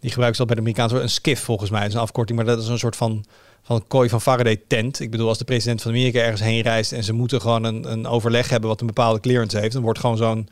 Die 0.00 0.10
gebruiken 0.10 0.34
ze 0.34 0.40
al 0.40 0.46
bij 0.46 0.54
de 0.56 0.60
Amerikaanse, 0.60 1.00
een 1.00 1.10
SCIF 1.10 1.40
volgens 1.40 1.70
mij, 1.70 1.86
is 1.86 1.94
een 1.94 2.00
afkorting, 2.00 2.38
maar 2.38 2.46
dat 2.46 2.62
is 2.62 2.68
een 2.68 2.78
soort 2.78 2.96
van 2.96 3.24
van 3.62 3.76
een 3.76 3.86
kooi 3.86 4.08
van 4.08 4.20
Faraday 4.20 4.60
tent. 4.66 5.00
Ik 5.00 5.10
bedoel, 5.10 5.28
als 5.28 5.38
de 5.38 5.44
president 5.44 5.82
van 5.82 5.90
Amerika 5.90 6.18
ergens 6.18 6.40
heen 6.40 6.60
reist 6.60 6.92
en 6.92 7.04
ze 7.04 7.12
moeten 7.12 7.40
gewoon 7.40 7.64
een, 7.64 7.92
een 7.92 8.06
overleg 8.06 8.48
hebben 8.48 8.68
wat 8.68 8.80
een 8.80 8.86
bepaalde 8.86 9.20
clearance 9.20 9.58
heeft, 9.58 9.72
dan 9.72 9.82
wordt 9.82 9.98
gewoon 9.98 10.16
zo'n 10.16 10.48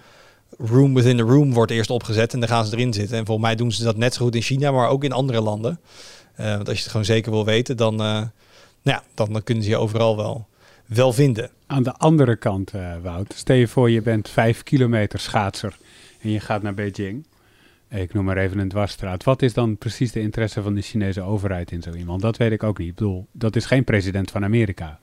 room 0.57 0.95
within 0.95 1.17
the 1.17 1.23
room 1.23 1.53
wordt 1.53 1.73
eerst 1.73 1.91
opgezet 1.91 2.33
en 2.33 2.41
dan 2.41 2.49
gaan 2.49 2.67
ze 2.67 2.77
erin 2.77 2.93
zitten. 2.93 3.19
En 3.19 3.27
volgens 3.27 3.47
mij 3.47 3.57
doen 3.57 3.73
ze 3.73 3.85
dat 3.85 3.97
net 3.97 4.15
zo 4.15 4.25
goed 4.25 4.35
in 4.35 4.43
China, 4.43 4.71
maar 4.71 4.89
ook 4.89 5.05
in 5.05 5.13
andere 5.13 5.41
landen. 5.41 5.81
Eh, 6.35 6.55
want 6.55 6.69
als 6.69 6.77
je 6.77 6.83
het 6.83 6.91
gewoon 6.91 7.07
zeker 7.07 7.31
wil 7.31 7.45
weten, 7.45 7.77
dan, 7.77 7.93
eh, 7.93 7.99
nou 7.99 8.31
ja, 8.83 9.03
dan, 9.15 9.33
dan 9.33 9.43
kunnen 9.43 9.65
ze 9.65 9.71
je 9.71 9.77
overal 9.77 10.17
wel, 10.17 10.47
wel 10.87 11.13
vinden. 11.13 11.51
Aan 11.67 11.83
de 11.83 11.93
andere 11.93 12.37
kant, 12.37 12.71
eh, 12.71 12.97
Wout, 13.03 13.35
stel 13.37 13.57
je 13.57 13.69
voor 13.69 13.91
je 13.91 14.03
bent 14.03 14.29
vijf 14.29 14.63
kilometer 14.63 15.19
schaatser 15.19 15.77
en 16.21 16.31
je 16.31 16.41
gaat 16.41 16.63
naar 16.63 16.75
Beijing. 16.75 17.27
Ik 17.91 18.15
noem 18.15 18.25
maar 18.25 18.37
even 18.37 18.59
een 18.59 18.69
dwarsstraat. 18.69 19.25
Wat 19.25 19.43
is 19.43 19.55
dan 19.55 19.77
precies 19.77 20.13
de 20.13 20.21
interesse 20.21 20.63
van 20.63 20.75
de 20.75 20.83
Chinese 20.83 21.23
overheid 21.23 21.71
in 21.71 21.83
zo 21.83 21.93
iemand? 21.93 22.23
Dat 22.23 22.37
weet 22.37 22.53
ik 22.53 22.63
ook 22.63 22.79
niet. 22.79 22.89
Ik 22.89 22.95
bedoel, 22.95 23.27
dat 23.33 23.57
is 23.57 23.65
geen 23.65 23.85
president 23.85 24.31
van 24.31 24.45
Amerika. 24.45 24.99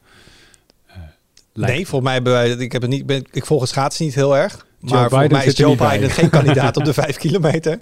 Nee, 1.55 1.87
volgens 1.87 2.01
mij 2.01 2.13
hebben 2.13 2.33
wij, 2.33 2.49
ik, 2.49 2.71
heb 2.71 2.81
het 2.81 2.91
niet, 2.91 3.05
ben, 3.05 3.23
ik 3.31 3.45
volg 3.45 3.61
het 3.61 3.69
schaatsen 3.69 4.05
niet 4.05 4.15
heel 4.15 4.37
erg. 4.37 4.65
Maar 4.79 5.09
Joe 5.09 5.09
Biden 5.09 5.37
mij 5.37 5.45
is 5.45 5.57
Joe 5.57 5.75
bij. 5.75 5.89
Biden 5.89 6.09
geen 6.09 6.29
kandidaat 6.29 6.77
op 6.77 6.85
de 6.85 6.93
vijf 6.93 7.17
kilometer. 7.17 7.79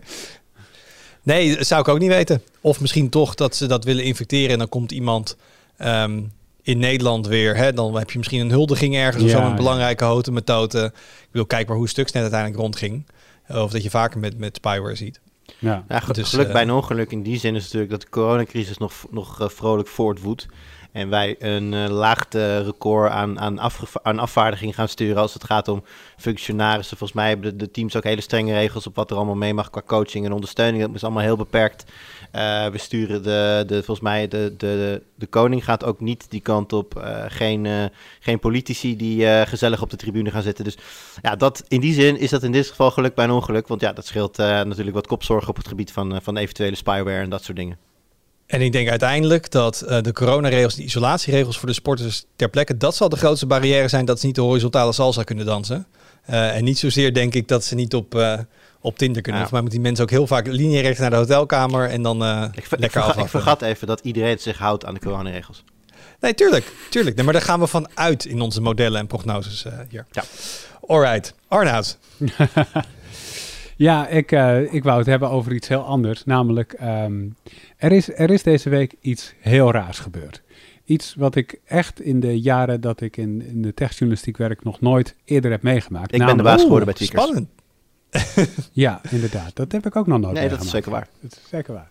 Nee, 1.23 1.55
dat 1.55 1.67
zou 1.67 1.81
ik 1.81 1.87
ook 1.87 1.99
niet 1.99 2.09
weten. 2.09 2.41
Of 2.61 2.79
misschien 2.79 3.09
toch 3.09 3.35
dat 3.35 3.55
ze 3.55 3.65
dat 3.67 3.83
willen 3.83 4.03
infecteren 4.03 4.51
en 4.51 4.57
dan 4.57 4.69
komt 4.69 4.91
iemand 4.91 5.37
ehm, 5.77 6.21
in 6.61 6.79
Nederland 6.79 7.27
weer. 7.27 7.55
Hè, 7.55 7.73
dan 7.73 7.97
heb 7.97 8.11
je 8.11 8.17
misschien 8.17 8.39
een 8.39 8.49
huldiging 8.49 8.95
ergens 8.95 9.23
of 9.23 9.29
zo, 9.29 9.37
een 9.37 9.49
ja. 9.49 9.53
belangrijke 9.53 10.03
hote 10.03 10.31
methode. 10.31 10.91
Ik 11.21 11.29
wil 11.31 11.45
kijken 11.45 11.67
maar 11.67 11.77
hoe 11.77 11.89
Stuxnet 11.89 12.21
uiteindelijk 12.21 12.61
rondging. 12.61 13.05
Of 13.47 13.71
dat 13.71 13.83
je 13.83 13.89
vaker 13.89 14.19
met, 14.19 14.37
met 14.37 14.55
spyware 14.55 14.95
ziet. 14.95 15.19
ja. 15.59 15.85
Ja, 15.87 15.99
Dus, 16.11 16.29
geluk 16.29 16.47
eh, 16.47 16.53
bij 16.53 16.61
een 16.61 16.71
ongeluk 16.71 17.11
in 17.11 17.23
die 17.23 17.39
zin 17.39 17.55
is 17.55 17.63
natuurlijk 17.63 17.91
dat 17.91 18.01
de 18.01 18.09
coronacrisis 18.09 18.77
nog, 18.77 18.93
nog 19.11 19.41
eh, 19.41 19.49
vrolijk 19.49 19.87
voortwoedt. 19.87 20.45
En 20.93 21.09
wij 21.09 21.35
een 21.39 21.73
eh, 21.73 21.89
laagte-record 21.89 23.11
aan, 23.11 23.39
aan, 23.39 23.59
aan 24.01 24.19
afvaardiging 24.19 24.75
gaan 24.75 24.87
sturen 24.87 25.21
als 25.21 25.33
het 25.33 25.43
gaat 25.43 25.67
om 25.67 25.83
functionarissen. 26.17 26.97
Volgens 26.97 27.19
mij 27.19 27.29
hebben 27.29 27.57
de, 27.57 27.71
teams 27.71 27.95
ook 27.95 28.03
hele 28.03 28.21
strenge 28.21 28.53
regels 28.53 28.87
op 28.87 28.95
wat 28.95 29.11
er 29.11 29.17
allemaal 29.17 29.35
mee 29.35 29.53
mag 29.53 29.69
qua 29.69 29.81
coaching 29.85 30.25
en 30.25 30.31
ondersteuning. 30.31 30.83
Dat 30.83 30.95
is 30.95 31.03
allemaal 31.03 31.23
heel 31.23 31.37
beperkt. 31.37 31.91
Eh, 32.31 32.67
we 32.67 32.77
sturen 32.77 33.23
de, 33.23 33.63
de, 33.67 33.75
volgens 33.75 33.99
mij, 33.99 34.27
de, 34.27 34.53
de, 34.57 35.01
de 35.15 35.27
koning 35.27 35.63
gaat 35.63 35.83
ook 35.83 35.99
niet 35.99 36.25
die 36.29 36.41
kant 36.41 36.73
op. 36.73 36.97
Eh, 36.97 37.23
geen, 37.27 37.91
geen 38.19 38.39
politici 38.39 38.95
die 38.95 39.45
gezellig 39.45 39.81
op 39.81 39.89
de 39.89 39.97
tribune 39.97 40.31
gaan 40.31 40.41
zitten. 40.41 40.63
Dus 40.63 40.77
ja, 41.21 41.35
dat, 41.35 41.63
in 41.67 41.79
die 41.79 41.93
zin 41.93 42.17
is 42.17 42.29
dat 42.29 42.43
in 42.43 42.51
dit 42.51 42.67
geval 42.67 42.91
geluk 42.91 43.15
bij 43.15 43.25
een 43.25 43.31
ongeluk. 43.31 43.67
Want 43.67 43.81
ja, 43.81 43.93
dat 43.93 44.05
scheelt 44.05 44.37
natuurlijk 44.37 44.95
wat 44.95 45.07
kopzorgen 45.07 45.49
op 45.49 45.55
het 45.55 45.67
gebied 45.67 45.91
van, 45.91 46.21
van 46.21 46.37
eventuele 46.37 46.75
spyware 46.75 47.21
en 47.21 47.29
dat 47.29 47.43
soort 47.43 47.57
dingen. 47.57 47.77
En 48.45 48.61
ik 48.61 48.71
denk 48.71 48.89
uiteindelijk 48.89 49.51
dat 49.51 49.81
eh, 49.81 50.01
de 50.01 50.11
coronaregels, 50.13 50.75
de 50.75 50.83
isolatieregels 50.83 51.57
voor 51.57 51.67
de 51.67 51.73
sporters 51.73 52.25
ter 52.35 52.49
plekke, 52.49 52.77
dat 52.77 52.95
zal 52.95 53.09
de 53.09 53.15
grootste 53.17 53.45
barrière 53.45 53.87
zijn 53.87 54.05
dat 54.05 54.19
ze 54.19 54.25
niet 54.25 54.35
de 54.35 54.41
horizontale 54.41 54.93
salsa 54.93 55.23
kunnen 55.23 55.45
dansen. 55.45 55.85
Eh, 56.25 56.55
en 56.55 56.63
niet 56.63 56.79
zozeer 56.79 57.13
denk 57.13 57.33
ik 57.33 57.47
dat 57.47 57.63
ze 57.63 57.75
niet 57.75 57.93
op, 57.93 58.15
eh, 58.15 58.39
op 58.81 58.97
Tinder 58.97 59.21
kunnen. 59.21 59.41
Ja. 59.41 59.47
Voor 59.47 59.53
mij 59.57 59.61
moeten 59.61 59.79
die 59.79 59.87
mensen 59.89 60.05
ook 60.05 60.11
heel 60.11 60.27
vaak 60.27 60.47
linierecht 60.47 60.99
naar 60.99 61.09
de 61.09 61.15
hotelkamer 61.15 61.89
en 61.89 62.01
dan 62.01 62.23
eh, 62.23 62.43
Ik, 62.51 62.63
ik, 62.63 62.69
lekker 62.69 62.69
verga- 62.69 62.99
ik 62.99 63.07
afwachten. 63.09 63.29
vergat 63.29 63.61
even 63.61 63.87
dat 63.87 63.99
iedereen 64.03 64.39
zich 64.39 64.57
houdt 64.57 64.85
aan 64.85 64.93
de 64.93 64.99
coronaregels. 64.99 65.63
Nee, 66.19 66.33
tuurlijk. 66.33 66.71
tuurlijk. 66.89 67.15
Nee, 67.15 67.25
maar 67.25 67.33
daar 67.33 67.41
gaan 67.43 67.59
we 67.59 67.67
van 67.67 67.87
uit 67.93 68.25
in 68.25 68.41
onze 68.41 68.61
modellen 68.61 68.99
en 68.99 69.07
prognoses 69.07 69.65
eh, 69.65 69.73
hier. 69.89 70.05
Ja. 70.11 70.23
Alright. 70.87 71.33
Arnoud. 71.47 71.97
Ja, 73.75 74.07
ik, 74.07 74.31
eh, 74.31 74.73
ik 74.73 74.83
wou 74.83 74.97
het 74.97 75.07
hebben 75.07 75.29
over 75.29 75.53
iets 75.53 75.67
heel 75.67 75.83
anders. 75.83 76.25
Namelijk, 76.25 76.73
ehm, 76.73 77.27
er, 77.77 77.91
is, 77.91 78.17
er 78.17 78.29
is 78.29 78.43
deze 78.43 78.69
week 78.69 78.95
iets 79.01 79.33
heel 79.39 79.71
raars 79.71 79.99
gebeurd. 79.99 80.41
Iets 80.85 81.15
wat 81.17 81.35
ik 81.35 81.59
echt 81.65 82.01
in 82.01 82.19
de 82.19 82.41
jaren 82.41 82.81
dat 82.81 83.01
ik 83.01 83.17
in, 83.17 83.41
in 83.47 83.61
de 83.61 83.73
techjournalistiek 83.73 84.37
werk 84.37 84.63
nog 84.63 84.81
nooit 84.81 85.15
eerder 85.25 85.51
heb 85.51 85.61
meegemaakt. 85.61 86.13
Ik 86.13 86.25
ben 86.25 86.37
de 86.37 86.43
baas 86.43 86.61
geworden 86.61 86.85
bij 86.85 86.93
Tweakers. 86.93 87.21
Spannend. 87.21 87.49
Ja, 88.71 89.01
inderdaad. 89.09 89.55
Dat 89.55 89.71
heb 89.71 89.85
ik 89.85 89.95
ook 89.95 90.07
nog 90.07 90.19
nooit 90.19 90.33
Nee, 90.33 90.49
dat 90.49 90.63
is 90.63 90.69
zeker 90.69 90.91
waar. 90.91 91.07
Dat 91.21 91.31
is 91.31 91.49
zeker 91.49 91.73
waar. 91.73 91.87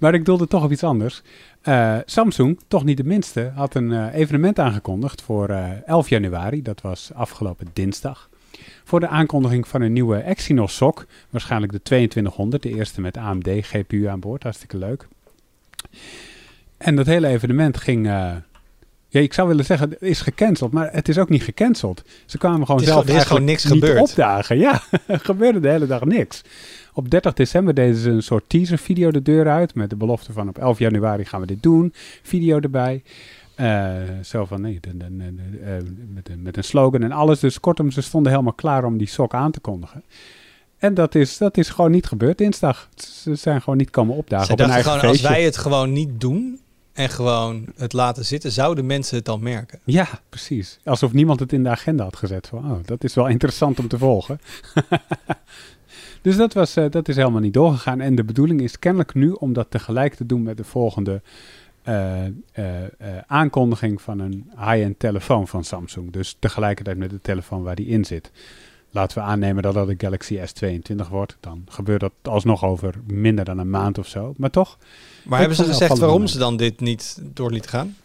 Maar 0.00 0.14
ik 0.14 0.24
doelde 0.24 0.46
toch 0.46 0.64
op 0.64 0.72
iets 0.72 0.84
anders. 0.84 1.22
Eh, 1.60 1.96
Samsung, 2.04 2.60
toch 2.68 2.84
niet 2.84 2.96
de 2.96 3.04
minste, 3.04 3.52
had 3.54 3.74
een 3.74 3.92
eh, 3.92 4.14
evenement 4.14 4.58
aangekondigd 4.58 5.22
voor 5.22 5.48
eh, 5.48 5.70
11 5.86 6.08
januari. 6.08 6.62
Dat 6.62 6.80
was 6.80 7.10
afgelopen 7.14 7.66
dinsdag. 7.72 8.28
Voor 8.84 9.00
de 9.00 9.08
aankondiging 9.08 9.68
van 9.68 9.80
een 9.82 9.92
nieuwe 9.92 10.16
Exynos 10.16 10.76
SOC. 10.76 11.06
Waarschijnlijk 11.30 11.72
de 11.72 11.82
2200, 11.82 12.62
de 12.62 12.74
eerste 12.74 13.00
met 13.00 13.16
AMD 13.16 13.48
GPU 13.60 14.06
aan 14.06 14.20
boord. 14.20 14.42
Hartstikke 14.42 14.76
leuk. 14.76 15.06
En 16.78 16.96
dat 16.96 17.06
hele 17.06 17.26
evenement 17.26 17.76
ging... 17.76 18.06
eh, 18.06 18.32
ja, 19.08 19.20
ik 19.20 19.32
zou 19.32 19.48
willen 19.48 19.64
zeggen, 19.64 20.00
is 20.00 20.20
gecanceld, 20.20 20.72
maar 20.72 20.92
het 20.92 21.08
is 21.08 21.18
ook 21.18 21.28
niet 21.28 21.42
gecanceld. 21.42 22.02
Ze 22.26 22.38
kwamen 22.38 22.66
gewoon 22.66 22.80
Het 22.80 22.90
zelf 22.90 23.00
gewoon- 23.00 23.16
er 23.16 23.22
is 23.22 23.28
gewoon 23.28 23.44
niks 23.44 23.64
niet 23.64 23.72
gebeurd. 23.84 24.00
opdagen. 24.10 24.58
Ja, 24.66 24.82
er 25.06 25.20
gebeurde 25.20 25.60
de 25.60 25.68
hele 25.68 25.86
dag 25.86 26.04
niks. 26.04 26.42
Op 26.92 27.10
30 27.10 27.32
december 27.32 27.74
deden 27.74 27.96
ze 27.96 28.10
een 28.10 28.22
soort 28.22 28.44
teaser 28.46 28.78
video 28.78 29.10
de 29.10 29.22
deur 29.22 29.48
uit. 29.48 29.74
Met 29.74 29.90
de 29.90 29.96
belofte 29.96 30.32
van 30.32 30.48
op 30.48 30.58
11 30.58 30.78
januari 30.78 31.24
gaan 31.24 31.40
we 31.40 31.46
dit 31.46 31.62
doen. 31.62 31.92
Video 32.22 32.60
erbij. 32.60 33.02
Eh, 33.56 33.94
zo 34.22 34.44
van 34.44 34.60
nee, 34.60 34.78
de- 34.80 34.96
de- 34.96 35.16
de- 35.16 35.34
de- 35.34 35.58
eh, 35.58 35.72
met, 36.14 36.28
een, 36.28 36.42
met 36.42 36.56
een 36.56 36.64
slogan 36.64 37.02
en 37.02 37.12
alles. 37.12 37.40
Dus 37.40 37.60
kortom, 37.60 37.90
ze 37.90 38.00
stonden 38.00 38.32
helemaal 38.32 38.52
klaar 38.52 38.84
om 38.84 38.96
die 38.98 39.06
sok 39.08 39.34
aan 39.34 39.50
te 39.50 39.60
kondigen. 39.60 40.02
En 40.78 40.94
dat 40.94 41.14
is, 41.14 41.38
dat 41.38 41.56
is 41.56 41.68
gewoon 41.68 41.90
niet 41.90 42.06
gebeurd 42.06 42.38
dinsdag. 42.38 42.88
Ze 42.94 43.34
zijn 43.34 43.62
gewoon 43.62 43.78
niet 43.78 43.90
komen 43.90 44.16
opdagen 44.16 44.46
Zij 44.46 44.54
op 44.54 44.60
een 44.60 44.66
dachten 44.66 44.84
eigen 44.84 45.00
gewoon, 45.00 45.14
als 45.22 45.30
wij 45.32 45.44
het 45.44 45.56
gewoon 45.56 45.92
niet 45.92 46.20
doen 46.20 46.60
en 46.92 47.08
gewoon 47.08 47.64
het 47.76 47.92
laten 47.92 48.24
zitten, 48.24 48.52
zouden 48.52 48.86
mensen 48.86 49.16
het 49.16 49.24
dan 49.24 49.42
merken. 49.42 49.78
Ja, 49.84 50.08
precies. 50.28 50.78
Alsof 50.84 51.12
niemand 51.12 51.40
het 51.40 51.52
in 51.52 51.62
de 51.62 51.68
agenda 51.68 52.04
had 52.04 52.16
gezet. 52.16 52.46
Van, 52.46 52.70
oh, 52.70 52.78
dat 52.84 53.04
is 53.04 53.14
wel 53.14 53.26
interessant 53.26 53.78
om 53.78 53.88
te 53.88 53.98
volgen. 53.98 54.40
dus 56.22 56.36
dat, 56.36 56.52
was, 56.52 56.76
eh, 56.76 56.90
dat 56.90 57.08
is 57.08 57.16
helemaal 57.16 57.40
niet 57.40 57.54
doorgegaan. 57.54 58.00
En 58.00 58.14
de 58.14 58.24
bedoeling 58.24 58.60
is 58.60 58.78
kennelijk 58.78 59.14
nu 59.14 59.30
om 59.30 59.52
dat 59.52 59.70
tegelijk 59.70 60.14
te 60.14 60.26
doen 60.26 60.42
met 60.42 60.56
de 60.56 60.64
volgende 60.64 61.22
eh, 61.86 62.24
eh, 62.24 62.32
eh, 62.82 62.88
aankondiging 63.26 64.02
van 64.02 64.18
een 64.18 64.50
high-end 64.56 64.98
telefoon 64.98 65.48
van 65.48 65.64
Samsung. 65.64 66.12
Dus 66.12 66.36
tegelijkertijd 66.38 66.96
met 66.96 67.10
de 67.10 67.20
telefoon 67.22 67.62
waar 67.62 67.74
die 67.74 67.86
in 67.86 68.04
zit. 68.04 68.30
Laten 68.90 69.18
we 69.18 69.24
aannemen 69.24 69.62
dat 69.62 69.74
dat 69.74 69.86
de 69.86 69.94
Galaxy 69.98 70.38
S22 70.38 71.08
wordt. 71.10 71.36
Dan 71.40 71.64
gebeurt 71.68 72.00
dat 72.00 72.12
alsnog 72.22 72.64
over 72.64 72.94
minder 73.06 73.44
dan 73.44 73.58
een 73.58 73.70
maand 73.70 73.98
of 73.98 74.06
zo. 74.06 74.34
Maar 74.36 74.50
toch, 74.50 74.78
Maar 75.22 75.38
hebben 75.38 75.56
ze 75.56 75.64
gezegd 75.64 75.98
waarom 75.98 76.26
ze 76.26 76.38
dan 76.38 76.56
dit 76.56 76.80
niet 76.80 77.20
door 77.22 77.50
lieten 77.50 77.70
gaan? 77.70 77.96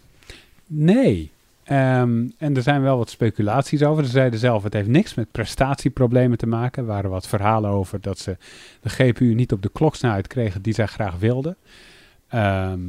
Nee. 0.68 1.32
Ehm, 1.64 2.26
en 2.38 2.56
er 2.56 2.62
zijn 2.62 2.82
wel 2.82 2.98
wat 2.98 3.10
speculaties 3.10 3.84
over. 3.84 4.06
Ze 4.06 4.12
zeiden 4.12 4.40
zelf, 4.40 4.64
het 4.64 4.74
heeft 4.74 4.88
niks 4.88 5.14
met 5.14 5.32
prestatieproblemen 5.32 6.38
te 6.38 6.48
maken. 6.48 6.84
Er 6.84 6.90
waren 6.90 7.10
wat 7.10 7.28
verhalen 7.28 7.70
over 7.70 8.02
dat 8.02 8.20
ze 8.20 8.38
de 8.82 8.90
GPU 8.90 9.34
niet 9.34 9.52
op 9.52 9.62
de 9.62 9.70
kloksnelheid 9.74 10.28
kregen 10.28 10.62
die 10.62 10.74
zij 10.74 10.88
graag 10.88 11.18
wilden. 11.20 11.58
Ehm, 12.28 12.80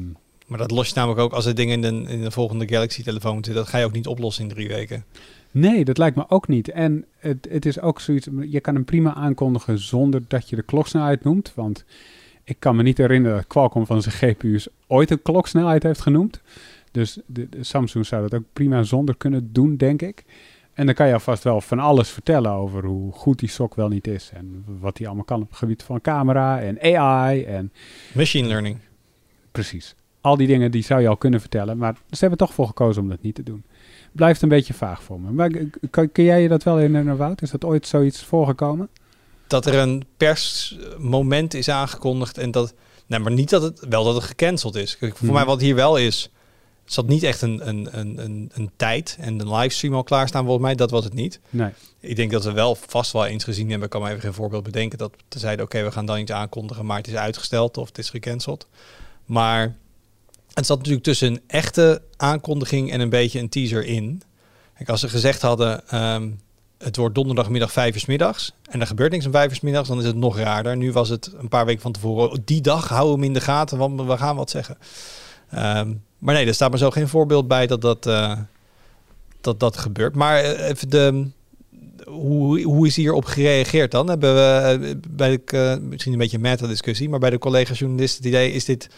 Maar 0.52 0.60
dat 0.60 0.70
los 0.70 0.88
je 0.88 0.94
namelijk 0.94 1.20
ook 1.20 1.32
als 1.32 1.46
er 1.46 1.54
dingen 1.54 1.84
in 1.84 2.04
de, 2.04 2.12
in 2.12 2.22
de 2.22 2.30
volgende 2.30 2.68
Galaxy-telefoon 2.68 3.34
zitten. 3.34 3.54
Dat 3.54 3.68
ga 3.68 3.78
je 3.78 3.84
ook 3.84 3.92
niet 3.92 4.06
oplossen 4.06 4.42
in 4.42 4.48
drie 4.48 4.68
weken. 4.68 5.04
nee, 5.50 5.84
dat 5.84 5.98
lijkt 5.98 6.16
me 6.16 6.24
ook 6.28 6.48
niet. 6.48 6.68
En 6.68 7.04
het, 7.18 7.48
het 7.50 7.66
is 7.66 7.80
ook 7.80 8.00
zoiets, 8.00 8.28
je 8.40 8.60
kan 8.60 8.74
hem 8.74 8.84
prima 8.84 9.14
aankondigen 9.14 9.78
zonder 9.78 10.22
dat 10.28 10.48
je 10.48 10.56
de 10.56 10.62
kloksnelheid 10.62 11.24
noemt. 11.24 11.52
Want 11.54 11.84
ik 12.44 12.56
kan 12.58 12.76
me 12.76 12.82
niet 12.82 12.98
herinneren 12.98 13.36
dat 13.36 13.46
Qualcomm 13.46 13.86
van 13.86 14.02
zijn 14.02 14.14
GPU's 14.14 14.68
ooit 14.86 15.10
een 15.10 15.22
kloksnelheid 15.22 15.82
heeft 15.82 16.00
genoemd. 16.00 16.40
Dus 16.90 17.18
de, 17.26 17.48
de 17.48 17.64
Samsung 17.64 18.06
zou 18.06 18.22
dat 18.22 18.40
ook 18.40 18.46
prima 18.52 18.82
zonder 18.82 19.16
kunnen 19.16 19.52
doen, 19.52 19.76
denk 19.76 20.02
ik. 20.02 20.24
En 20.74 20.86
dan 20.86 20.94
kan 20.94 21.06
je 21.06 21.12
alvast 21.12 21.42
wel 21.42 21.60
van 21.60 21.78
alles 21.78 22.10
vertellen 22.10 22.50
over 22.50 22.84
hoe 22.84 23.12
goed 23.12 23.38
die 23.38 23.48
sok 23.48 23.74
wel 23.74 23.88
niet 23.88 24.06
is. 24.06 24.30
En 24.34 24.64
wat 24.80 24.96
die 24.96 25.06
allemaal 25.06 25.24
kan 25.24 25.42
op 25.42 25.48
het 25.48 25.58
gebied 25.58 25.82
van 25.82 26.00
camera 26.00 26.60
en 26.60 26.96
AI 26.96 27.44
en 27.44 27.72
Machine 28.14 28.48
learning. 28.48 28.78
precies. 29.52 29.94
Al 30.22 30.36
die 30.36 30.46
dingen 30.46 30.70
die 30.70 30.82
zou 30.82 31.00
je 31.00 31.08
al 31.08 31.16
kunnen 31.16 31.40
vertellen, 31.40 31.76
maar 31.78 31.94
ze 32.10 32.18
hebben 32.20 32.38
toch 32.38 32.54
voor 32.54 32.66
gekozen 32.66 33.02
om 33.02 33.08
dat 33.08 33.22
niet 33.22 33.34
te 33.34 33.42
doen. 33.42 33.64
Blijft 34.12 34.42
een 34.42 34.48
beetje 34.48 34.74
vaag 34.74 35.02
voor 35.02 35.20
me. 35.20 35.30
Maar 35.30 35.48
k- 35.50 35.76
kan, 35.90 36.12
kun 36.12 36.24
jij 36.24 36.42
je 36.42 36.48
dat 36.48 36.62
wel 36.62 36.76
herinneren, 36.76 37.16
Wout? 37.16 37.42
Is 37.42 37.50
dat 37.50 37.64
ooit 37.64 37.86
zoiets 37.86 38.22
voorgekomen? 38.24 38.88
Dat 39.46 39.66
er 39.66 39.74
een 39.74 40.04
persmoment 40.16 41.54
is 41.54 41.68
aangekondigd 41.68 42.38
en 42.38 42.50
dat... 42.50 42.74
Nee, 43.06 43.18
maar 43.18 43.32
niet 43.32 43.50
dat 43.50 43.62
het... 43.62 43.86
Wel 43.88 44.04
dat 44.04 44.14
het 44.14 44.24
gecanceld 44.24 44.74
is. 44.74 44.98
Kijk, 44.98 45.16
voor 45.16 45.26
Mhm. 45.26 45.36
mij 45.36 45.44
wat 45.44 45.60
hier 45.60 45.74
wel 45.74 45.96
is... 45.96 46.30
Zat 46.84 47.06
niet 47.08 47.22
echt 47.22 47.42
een, 47.42 47.68
een, 47.68 47.88
een, 47.98 48.24
een, 48.24 48.50
een 48.54 48.70
tijd 48.76 49.16
en 49.20 49.40
een 49.40 49.54
livestream 49.54 49.94
al 49.94 50.02
klaarstaan 50.02 50.42
volgens 50.44 50.64
mij. 50.64 50.74
Dat 50.74 50.90
was 50.90 51.04
het 51.04 51.14
niet. 51.14 51.40
Nee. 51.50 51.70
Ik 52.00 52.16
denk 52.16 52.30
dat 52.30 52.44
we 52.44 52.52
wel 52.52 52.74
vast 52.74 53.12
wel 53.12 53.26
eens 53.26 53.44
gezien 53.44 53.68
hebben. 53.68 53.84
Ik 53.84 53.90
kan 53.90 54.02
me 54.02 54.08
even 54.08 54.20
geen 54.20 54.32
voorbeeld 54.32 54.62
bedenken. 54.62 54.98
Dat 54.98 55.12
ze 55.28 55.38
zeiden, 55.38 55.64
oké, 55.64 55.82
we 55.82 55.90
gaan 55.92 56.06
dan 56.06 56.18
iets 56.18 56.30
aankondigen, 56.32 56.86
maar 56.86 56.96
het 56.96 57.06
is 57.06 57.14
uitgesteld 57.14 57.76
of 57.76 57.86
het 57.88 57.98
is 57.98 58.10
gecanceld. 58.10 58.66
Maar 59.24 59.76
het 60.54 60.66
zat 60.66 60.78
natuurlijk 60.78 61.04
tussen 61.04 61.28
een 61.28 61.40
echte 61.46 62.02
aankondiging 62.16 62.92
en 62.92 63.00
een 63.00 63.10
beetje 63.10 63.38
een 63.38 63.48
teaser 63.48 63.84
in. 63.84 64.22
Als 64.86 65.00
ze 65.00 65.08
gezegd 65.08 65.42
hadden, 65.42 65.88
ehm, 65.88 66.30
het 66.78 66.96
wordt 66.96 67.14
donderdagmiddag 67.14 67.72
vijf 67.72 67.94
uur 67.96 68.04
middags 68.06 68.52
en 68.70 68.80
er 68.80 68.86
gebeurt 68.86 69.12
niks 69.12 69.26
om 69.26 69.32
vijf 69.32 69.52
uur 69.52 69.58
middags, 69.62 69.88
dan 69.88 69.98
is 69.98 70.04
het 70.04 70.16
nog 70.16 70.38
raarder. 70.38 70.76
Nu 70.76 70.92
was 70.92 71.08
het 71.08 71.32
een 71.38 71.48
paar 71.48 71.66
weken 71.66 71.82
van 71.82 71.92
tevoren, 71.92 72.30
"Oh, 72.30 72.36
die 72.44 72.60
dag 72.60 72.88
hou 72.88 73.12
hem 73.12 73.22
in 73.22 73.32
de 73.32 73.40
gaten, 73.40 73.78
want 73.78 74.00
we 74.00 74.16
gaan 74.16 74.36
wat 74.36 74.50
zeggen. 74.50 74.78
Ehm, 75.50 75.92
maar 76.18 76.34
nee, 76.34 76.46
er 76.46 76.54
staat 76.54 76.70
maar 76.70 76.78
zo 76.78 76.90
geen 76.90 77.08
voorbeeld 77.08 77.48
bij 77.48 77.66
dat 77.66 77.80
dat, 77.80 78.06
eh, 78.06 78.38
dat, 79.40 79.60
dat 79.60 79.76
gebeurt. 79.76 80.14
Maar 80.14 80.38
eh, 80.38 80.68
even 80.68 80.90
de, 80.90 81.26
hoe, 82.04 82.62
hoe 82.62 82.86
is 82.86 82.96
hierop 82.96 83.24
gereageerd 83.24 83.90
dan? 83.90 84.08
Hebben 84.08 84.34
we 84.34 84.86
eh, 84.86 84.94
bij 85.08 85.40
de, 85.44 85.78
misschien 85.82 86.12
een 86.12 86.18
beetje 86.18 86.36
een 86.36 86.42
meta-discussie, 86.42 87.08
maar 87.08 87.18
bij 87.18 87.30
de 87.30 87.38
collega-journalisten 87.38 88.24
het 88.24 88.32
idee, 88.32 88.52
is 88.52 88.64
dit 88.64 88.88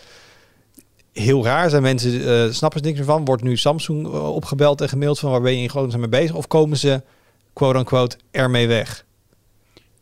heel 1.14 1.44
raar? 1.44 1.70
Zijn 1.70 1.82
mensen, 1.82 2.26
eh, 2.26 2.50
snappen 2.50 2.80
ze 2.80 2.86
niks 2.86 2.98
meer 2.98 3.06
van? 3.06 3.24
Wordt 3.24 3.42
nu 3.42 3.56
Samsung 3.56 4.06
eh, 4.06 4.34
opgebeld 4.34 4.80
en 4.80 4.88
gemaild 4.88 5.18
van 5.18 5.30
waar 5.30 5.40
ben 5.40 5.56
je 5.56 5.62
in 5.62 5.70
groot 5.70 5.96
mee 5.96 6.08
bezig? 6.08 6.36
Of 6.36 6.46
komen 6.46 6.76
ze, 6.76 7.02
quote-unquote, 7.52 8.16
ermee 8.30 8.66
weg? 8.66 9.04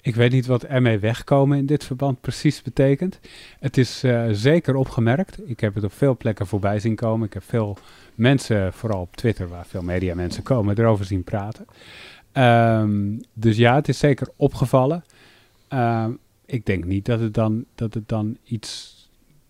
Ik 0.00 0.14
weet 0.14 0.32
niet 0.32 0.46
wat 0.46 0.62
ermee 0.62 0.98
wegkomen 0.98 1.58
in 1.58 1.66
dit 1.66 1.84
verband 1.84 2.20
precies 2.20 2.62
betekent. 2.62 3.20
Het 3.60 3.76
is 3.78 4.02
eh, 4.02 4.24
zeker 4.30 4.74
opgemerkt. 4.74 5.48
Ik 5.48 5.60
heb 5.60 5.74
het 5.74 5.84
op 5.84 5.92
veel 5.92 6.16
plekken 6.16 6.46
voorbij 6.46 6.78
zien 6.78 6.94
komen. 6.94 7.26
Ik 7.26 7.32
heb 7.32 7.44
veel 7.46 7.76
mensen, 8.14 8.72
vooral 8.72 9.00
op 9.00 9.16
Twitter, 9.16 9.48
waar 9.48 9.66
veel 9.66 9.82
media 9.82 10.14
mensen 10.14 10.42
komen, 10.42 10.78
erover 10.78 11.04
zien 11.04 11.24
praten. 11.24 11.66
Ehm, 12.32 13.18
dus 13.32 13.56
ja, 13.56 13.74
het 13.74 13.88
is 13.88 13.98
zeker 13.98 14.28
opgevallen. 14.36 15.04
Ehm, 15.68 16.10
ik 16.46 16.66
denk 16.66 16.84
niet 16.84 17.04
dat 17.04 17.20
het 17.20 17.34
dan, 17.34 17.64
dat 17.74 17.94
het 17.94 18.08
dan 18.08 18.36
iets 18.44 19.01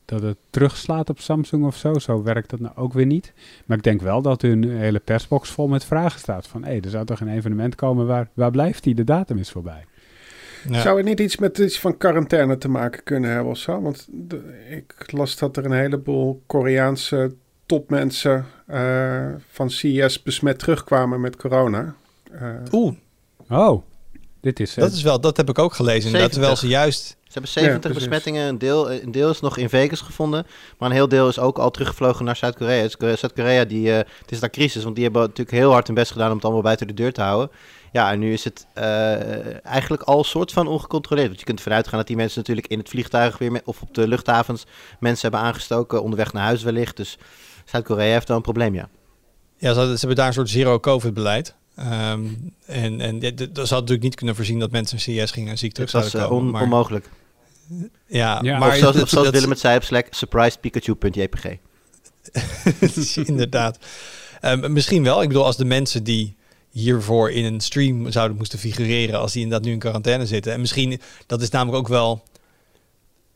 dat 0.04 0.22
het 0.22 0.36
terugslaat 0.50 1.10
op 1.10 1.20
Samsung 1.20 1.64
of 1.64 1.76
zo. 1.76 1.98
Zo 1.98 2.22
werkt 2.22 2.50
dat 2.50 2.60
nou 2.60 2.76
ook 2.76 2.92
weer 2.92 3.06
niet. 3.06 3.32
Maar 3.66 3.76
ik 3.76 3.82
denk 3.82 4.00
wel 4.00 4.22
dat 4.22 4.42
hun 4.42 4.70
hele 4.70 4.98
persbox 5.00 5.50
vol 5.50 5.68
met 5.68 5.84
vragen 5.84 6.20
staat. 6.20 6.46
Van, 6.46 6.64
hé, 6.64 6.78
er 6.80 6.90
zou 6.90 7.04
toch 7.06 7.20
een 7.20 7.28
evenement 7.28 7.74
komen 7.74 8.06
waar, 8.06 8.28
waar 8.34 8.50
blijft 8.50 8.82
die? 8.82 8.94
De 8.94 9.04
datum 9.04 9.38
is 9.38 9.50
voorbij. 9.50 9.84
Ja. 10.68 10.80
Zou 10.80 10.96
het 10.96 11.06
niet 11.06 11.20
iets 11.20 11.36
met 11.38 11.58
iets 11.58 11.80
van 11.80 11.96
quarantaine 11.96 12.58
te 12.58 12.68
maken 12.68 13.02
kunnen 13.02 13.30
hebben 13.30 13.50
of 13.50 13.58
zo? 13.58 13.80
Want 13.80 14.08
de- 14.10 14.66
ik 14.70 15.12
las 15.12 15.36
dat 15.38 15.56
er 15.56 15.64
een 15.64 15.72
heleboel 15.72 16.42
Koreaanse 16.46 17.34
topmensen 17.66 18.44
eh, 18.66 19.26
van 19.48 19.70
CES 19.70 20.22
besmet 20.22 20.58
terugkwamen 20.58 21.20
met 21.20 21.36
corona. 21.36 21.94
Eh, 22.32 22.48
Oeh, 22.72 22.94
Oh, 23.50 23.82
dit 24.42 24.60
is... 24.60 24.76
eh, 24.76 24.82
dat 24.82 24.92
is 24.92 25.02
wel, 25.02 25.20
dat 25.20 25.36
heb 25.36 25.48
ik 25.48 25.58
ook 25.58 25.74
gelezen. 25.74 26.04
inderdaad, 26.06 26.32
Terwijl 26.32 26.56
ze 26.56 26.66
juist, 26.68 27.02
Ze 27.06 27.14
hebben 27.32 27.50
70 27.50 27.80
precies. 27.80 27.98
besmettingen. 27.98 28.48
Een 28.48 28.58
deel, 28.58 28.92
een 28.92 29.12
deel 29.12 29.30
is 29.30 29.40
nog 29.40 29.56
in 29.56 29.68
Vegas 29.68 30.00
gevonden. 30.00 30.46
Maar 30.78 30.88
een 30.88 30.94
heel 30.94 31.08
deel 31.08 31.28
is 31.28 31.38
ook 31.38 31.58
al 31.58 31.70
teruggevlogen 31.70 32.24
naar 32.24 32.36
Zuid-Korea. 32.36 32.82
Dus 32.82 32.96
Korea- 32.96 33.16
Zuid-Korea, 33.16 33.64
die, 33.64 33.90
eh, 33.92 33.96
het 33.96 34.30
is 34.32 34.40
daar 34.40 34.50
crisis. 34.50 34.82
Want 34.82 34.94
die 34.94 35.04
hebben 35.04 35.22
natuurlijk 35.22 35.50
heel 35.56 35.70
hard 35.72 35.86
hun 35.86 35.96
best 35.96 36.12
gedaan 36.12 36.28
om 36.30 36.34
het 36.34 36.44
allemaal 36.44 36.62
buiten 36.62 36.86
de 36.86 36.94
deur 36.94 37.12
te 37.12 37.22
houden. 37.22 37.50
Ja, 37.92 38.12
en 38.12 38.18
nu 38.18 38.32
is 38.32 38.44
het 38.44 38.66
eh, 38.74 39.66
eigenlijk 39.66 40.02
al 40.02 40.24
soort 40.24 40.52
van 40.52 40.66
ongecontroleerd. 40.66 41.26
Want 41.26 41.38
je 41.38 41.44
kunt 41.46 41.58
ervan 41.58 41.72
uitgaan 41.72 41.98
dat 41.98 42.06
die 42.06 42.16
mensen 42.16 42.38
natuurlijk 42.38 42.66
in 42.66 42.78
het 42.78 42.88
vliegtuig 42.88 43.38
weer... 43.38 43.52
met- 43.52 43.62
of 43.64 43.82
op 43.82 43.94
de 43.94 44.08
luchthavens 44.08 44.64
mensen 45.00 45.30
hebben 45.30 45.48
aangestoken. 45.48 46.02
Onderweg 46.02 46.32
naar 46.32 46.44
huis 46.44 46.62
wellicht. 46.62 46.96
Dus 46.96 47.18
Zuid-Korea 47.64 48.12
heeft 48.12 48.28
wel 48.28 48.36
een 48.36 48.42
probleem, 48.42 48.74
ja. 48.74 48.88
ja, 49.58 49.72
ze, 49.74 49.80
hebben 49.80 50.16
daar 50.16 50.26
een 50.26 50.32
soort 50.32 50.48
zero-covid-beleid. 50.48 51.54
Ehm, 51.82 52.20
en 52.66 53.00
en 53.00 53.20
ja, 53.20 53.30
dat 53.30 53.46
hadden 53.56 53.68
natuurlijk 53.68 54.02
niet 54.02 54.14
kunnen 54.14 54.34
voorzien 54.34 54.58
dat 54.58 54.70
mensen 54.70 54.98
een 55.06 55.24
CS 55.24 55.30
gingen 55.30 55.50
en 55.50 55.58
ziek 55.58 55.72
terug 55.72 55.90
zouden 55.90 56.12
eh, 56.20 56.26
komen. 56.26 56.44
on- 56.44 56.50
maar, 56.50 56.62
onmogelijk. 56.62 57.08
ja, 58.06 58.38
Ja. 58.42 58.58
maar 58.58 58.68
of 58.68 58.76
zoals, 58.76 58.94
dat- 58.94 59.02
of 59.04 59.08
zoals 59.08 59.24
dat- 59.24 59.34
Willem 59.34 59.50
het 59.50 59.58
zei 59.60 59.76
op 59.76 59.82
Slack, 59.84 60.06
surprisepikachu.jpg. 60.10 61.44
Inderdaad. 63.28 63.78
Ehm, 64.40 64.72
misschien 64.72 65.02
wel. 65.02 65.22
Ik 65.22 65.28
bedoel, 65.28 65.44
als 65.44 65.56
de 65.56 65.64
mensen 65.64 66.04
die 66.04 66.36
hiervoor 66.70 67.30
in 67.30 67.44
een 67.44 67.60
stream 67.60 68.10
zouden 68.10 68.36
moesten 68.36 68.58
figureren, 68.58 69.20
als 69.20 69.32
die 69.32 69.42
inderdaad 69.42 69.66
nu 69.66 69.72
in 69.72 69.78
quarantaine 69.78 70.26
zitten. 70.26 70.52
En 70.52 70.60
misschien, 70.60 71.00
dat 71.26 71.42
is 71.42 71.50
namelijk 71.50 71.78
ook 71.78 71.88
wel 71.88 72.22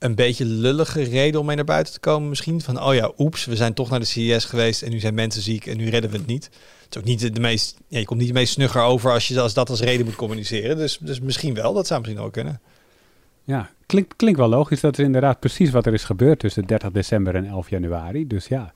een 0.07 0.15
beetje 0.15 0.45
lullige 0.45 1.03
reden 1.03 1.41
om 1.41 1.47
mee 1.47 1.57
naar 1.57 1.65
buiten 1.65 1.93
te 1.93 2.01
komen. 2.01 2.29
Misschien 2.29 2.61
van, 2.61 2.83
oh 2.83 2.95
ja, 2.95 3.13
oeps, 3.19 3.45
we 3.45 3.57
zijn 3.57 3.75
toch 3.75 3.91
naar 3.91 4.01
de 4.01 4.07
CES 4.07 4.45
geweest 4.45 4.83
en 4.83 4.91
nu 4.91 4.99
zijn 4.99 5.15
mensen 5.15 5.43
ziek 5.43 5.67
en 5.67 5.77
nu 5.77 5.89
redden 5.89 6.11
we 6.11 6.17
het 6.17 6.27
niet. 6.27 6.45
Het 6.45 6.95
is 6.95 6.99
ook 6.99 7.05
niet 7.05 7.35
de, 7.35 7.41
meest, 7.41 7.77
ja, 7.89 7.99
je 7.99 8.05
komt 8.05 8.19
niet 8.19 8.29
de 8.29 8.35
meest 8.35 8.53
snugger 8.53 8.83
over 8.83 9.13
als 9.13 9.29
je 9.29 9.41
als 9.41 9.55
dat 9.55 9.71
als 9.71 9.81
reden 9.81 10.07
moet 10.07 10.15
communiceren. 10.15 10.77
Dus, 10.77 10.99
dus 11.01 11.21
misschien 11.21 11.55
wel, 11.55 11.73
dat 11.73 11.87
zou 11.87 12.01
misschien 12.01 12.23
ook 12.23 12.33
kunnen. 12.33 12.61
Ja, 13.45 13.71
klinkt, 13.87 14.17
klinkt 14.17 14.39
wel 14.39 14.49
logisch. 14.49 14.81
Dat 14.81 14.99
is 14.99 15.05
inderdaad 15.05 15.41
precies 15.41 15.71
wat 15.71 15.87
er 15.87 15.93
is 15.93 16.05
gebeurd 16.05 16.39
tussen 16.39 16.65
30 16.67 16.91
december 16.91 17.35
en 17.35 17.47
11 17.47 17.71
januari. 17.71 18.27
Dus 18.27 18.47
ja, 18.47 18.73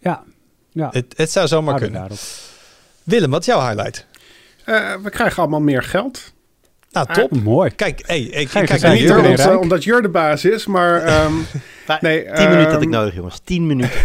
ja, 0.00 0.24
ja. 0.72 0.88
Het, 0.92 1.14
het 1.16 1.30
zou 1.30 1.48
zomaar 1.48 1.78
houden 1.78 1.90
kunnen. 1.90 2.08
daarop. 2.08 2.26
Willem, 3.02 3.30
wat 3.30 3.40
is 3.40 3.46
jouw 3.46 3.68
highlight? 3.68 4.06
eh, 4.64 4.94
we 5.02 5.10
krijgen 5.10 5.38
allemaal 5.42 5.60
meer 5.60 5.82
geld. 5.82 6.32
Nou, 6.94 7.12
top. 7.12 7.42
Mooi. 7.42 7.70
Kijk, 7.70 8.02
hey, 8.06 8.20
ik, 8.20 8.48
Ga 8.48 8.62
kijk 8.62 8.82
Niet 8.82 9.02
weer 9.02 9.24
omdat, 9.24 9.56
omdat 9.56 9.84
Jur 9.84 10.02
de 10.02 10.08
baas 10.08 10.44
is, 10.44 10.66
maar 10.66 11.02
ehm, 11.02 11.32
Va- 11.84 11.98
nee, 12.00 12.32
10 12.32 12.48
minuten 12.48 12.72
had 12.72 12.82
ik 12.82 12.88
ehm, 12.88 12.98
nodig, 12.98 13.14
jongens. 13.14 13.40
10 13.44 13.66
minuten. 13.66 14.00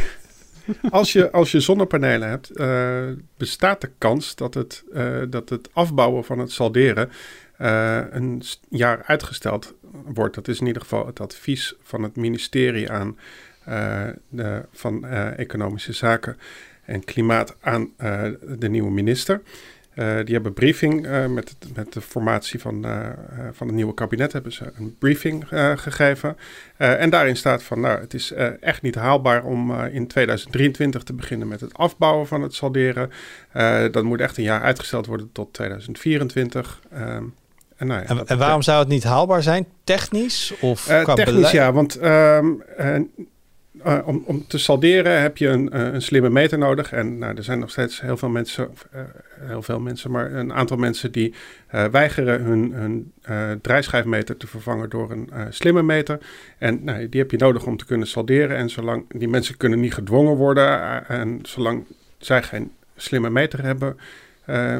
Als 0.89 1.13
je, 1.13 1.31
als 1.31 1.51
je 1.51 1.59
zonnepanelen 1.59 2.29
hebt, 2.29 2.49
eh, 2.49 3.03
bestaat 3.37 3.81
de 3.81 3.91
kans 3.97 4.35
dat 4.35 4.53
het, 4.53 4.83
eh, 4.93 5.17
dat 5.29 5.49
het 5.49 5.69
afbouwen 5.73 6.23
van 6.23 6.39
het 6.39 6.51
salderen 6.51 7.09
eh, 7.57 7.99
een 8.11 8.41
jaar 8.69 9.03
uitgesteld 9.05 9.73
wordt. 10.05 10.35
Dat 10.35 10.47
is 10.47 10.59
in 10.59 10.67
ieder 10.67 10.81
geval 10.81 11.05
het 11.05 11.19
advies 11.19 11.73
van 11.83 12.03
het 12.03 12.15
ministerie 12.15 12.91
aan 12.91 13.17
eh, 13.65 14.07
de, 14.29 14.65
van 14.73 15.05
eh, 15.05 15.39
Economische 15.39 15.93
Zaken 15.93 16.37
en 16.85 17.03
Klimaat 17.03 17.55
aan 17.61 17.89
eh, 17.97 18.21
de 18.57 18.69
nieuwe 18.69 18.91
minister. 18.91 19.41
Uh, 19.99 20.15
die 20.23 20.33
hebben 20.33 20.53
briefing 20.53 21.05
uh, 21.05 21.25
met, 21.25 21.55
met 21.75 21.93
de 21.93 22.01
formatie 22.01 22.59
van, 22.59 22.85
uh, 22.85 23.07
van 23.51 23.67
het 23.67 23.75
nieuwe 23.75 23.93
kabinet 23.93 24.33
hebben 24.33 24.51
ze 24.51 24.71
een 24.77 24.95
briefing 24.99 25.45
gegeven. 25.75 26.37
en 26.77 27.09
daarin 27.09 27.37
staat 27.37 27.63
van, 27.63 27.79
nou, 27.79 27.99
het 27.99 28.13
is 28.13 28.33
echt 28.59 28.81
niet 28.81 28.95
haalbaar 28.95 29.43
om 29.43 29.83
in 29.85 30.07
2023 30.07 31.03
te 31.03 31.13
beginnen 31.13 31.47
met 31.47 31.61
het 31.61 31.73
afbouwen 31.73 32.27
van 32.27 32.41
het 32.41 32.53
salderen. 32.53 33.11
dat 33.91 34.03
moet 34.03 34.21
echt 34.21 34.37
een 34.37 34.43
jaar 34.43 34.61
uitgesteld 34.61 35.05
worden 35.05 35.29
tot 35.31 35.53
2024. 35.53 36.79
Ehm, 36.91 37.23
en, 37.75 37.87
nou 37.87 38.01
ja, 38.01 38.07
en, 38.07 38.27
en, 38.27 38.37
waarom 38.37 38.61
zou 38.61 38.79
het 38.79 38.87
niet 38.87 39.03
haalbaar 39.03 39.43
zijn? 39.43 39.65
Technisch 39.83 40.53
of 40.59 40.83
qua 40.83 41.13
Technisch, 41.13 41.51
ja, 41.51 41.71
want 41.71 42.03
um, 42.03 42.63
uh, 42.79 42.95
om, 44.05 44.23
om 44.25 44.47
te 44.47 44.57
salderen 44.57 45.21
heb 45.21 45.37
je 45.37 45.47
een, 45.47 45.69
uh, 45.73 45.93
een 45.93 46.01
slimme 46.01 46.29
meter 46.29 46.57
nodig. 46.57 46.91
En 46.91 47.17
nou, 47.17 47.35
er 47.35 47.43
zijn 47.43 47.59
nog 47.59 47.69
steeds 47.69 48.01
heel 48.01 48.17
veel 48.17 48.29
mensen, 48.29 48.69
uh, 48.95 49.01
heel 49.39 49.61
veel 49.61 49.79
mensen, 49.79 50.11
maar 50.11 50.33
een 50.33 50.53
aantal 50.53 50.77
mensen 50.77 51.11
die 51.11 51.33
weigeren 51.91 52.41
hun, 52.41 52.73
hun 52.73 53.11
draaischijfmeter 53.61 54.37
te 54.37 54.47
vervangen 54.47 54.89
door 54.89 55.11
een 55.11 55.29
slimme 55.49 55.83
meter. 55.83 56.19
En 56.57 56.83
nou, 56.83 57.09
die 57.09 57.19
heb 57.19 57.31
je 57.31 57.37
nodig 57.37 57.65
om 57.65 57.77
te 57.77 57.85
kunnen 57.85 58.07
salderen. 58.07 58.57
En 58.57 58.69
zolang 58.69 59.05
die 59.09 59.27
mensen 59.27 59.57
kunnen 59.57 59.79
niet 59.79 59.93
gedwongen 59.93 60.35
worden 60.35 61.07
en 61.07 61.39
zolang 61.41 61.85
zij 62.17 62.43
geen 62.43 62.71
slimme 62.95 63.29
meter 63.29 63.63
hebben, 63.63 63.97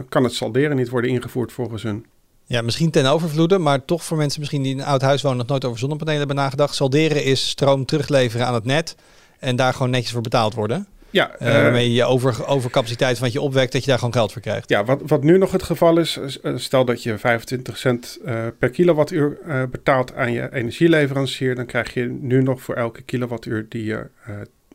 kan 0.10 0.24
het 0.24 0.34
salderen 0.34 0.76
niet 0.76 0.90
worden 0.90 1.12
ingevoerd 1.12 1.52
volgens 1.52 1.84
hun. 1.84 2.06
Ja, 2.50 2.62
misschien 2.62 2.92
ten 2.92 3.06
overvloede, 3.06 3.58
maar 3.58 3.86
toch 3.86 4.04
voor 4.04 4.18
mensen 4.18 4.40
misschien 4.40 4.64
die 4.64 4.72
in 4.72 4.80
een 4.80 4.86
oud 4.86 5.02
huis 5.02 5.22
wonen 5.22 5.38
nog 5.38 5.48
nooit 5.48 5.66
over 5.66 5.80
zonnepanelen 5.80 6.20
hebben 6.20 6.36
nagedacht. 6.36 6.76
Salderen 6.76 7.24
is 7.24 7.50
stroom 7.50 7.86
terugleveren 7.86 8.46
aan 8.46 8.54
het 8.54 8.66
net 8.66 8.96
en 9.40 9.56
daar 9.56 9.74
gewoon 9.74 9.90
netjes 9.90 10.12
voor 10.12 10.22
betaald 10.22 10.54
worden. 10.54 10.88
Ja, 11.10 11.32
uh, 11.42 11.48
waarmee 11.52 11.94
je 11.94 12.04
over, 12.04 12.48
overcapaciteit 12.48 13.18
van 13.18 13.26
wat 13.26 13.34
je 13.34 13.42
opwekt, 13.42 13.72
dat 13.72 13.82
je 13.84 13.90
daar 13.90 13.98
gewoon 13.98 14.14
geld 14.14 14.32
voor 14.32 14.42
krijgt. 14.42 14.70
Ja, 14.70 14.86
wat, 14.86 15.02
wat 15.06 15.24
nu 15.24 15.38
nog 15.38 15.52
het 15.52 15.64
geval 15.64 15.98
is, 15.98 16.20
stel 16.56 16.86
dat 16.86 17.04
je 17.04 17.18
25 17.18 17.78
cent 17.78 18.20
uh, 18.26 18.46
per 18.60 18.70
kilowattuur 18.70 19.38
uh, 19.48 19.64
betaalt 19.72 20.16
aan 20.16 20.32
je 20.32 20.54
energieleverancier, 20.54 21.56
dan 21.56 21.66
krijg 21.66 21.94
je 21.94 22.18
nu 22.22 22.44
nog 22.44 22.62
voor 22.62 22.76
elke 22.76 23.02
kilowattuur 23.02 23.66
die 23.70 23.84
je 23.84 24.08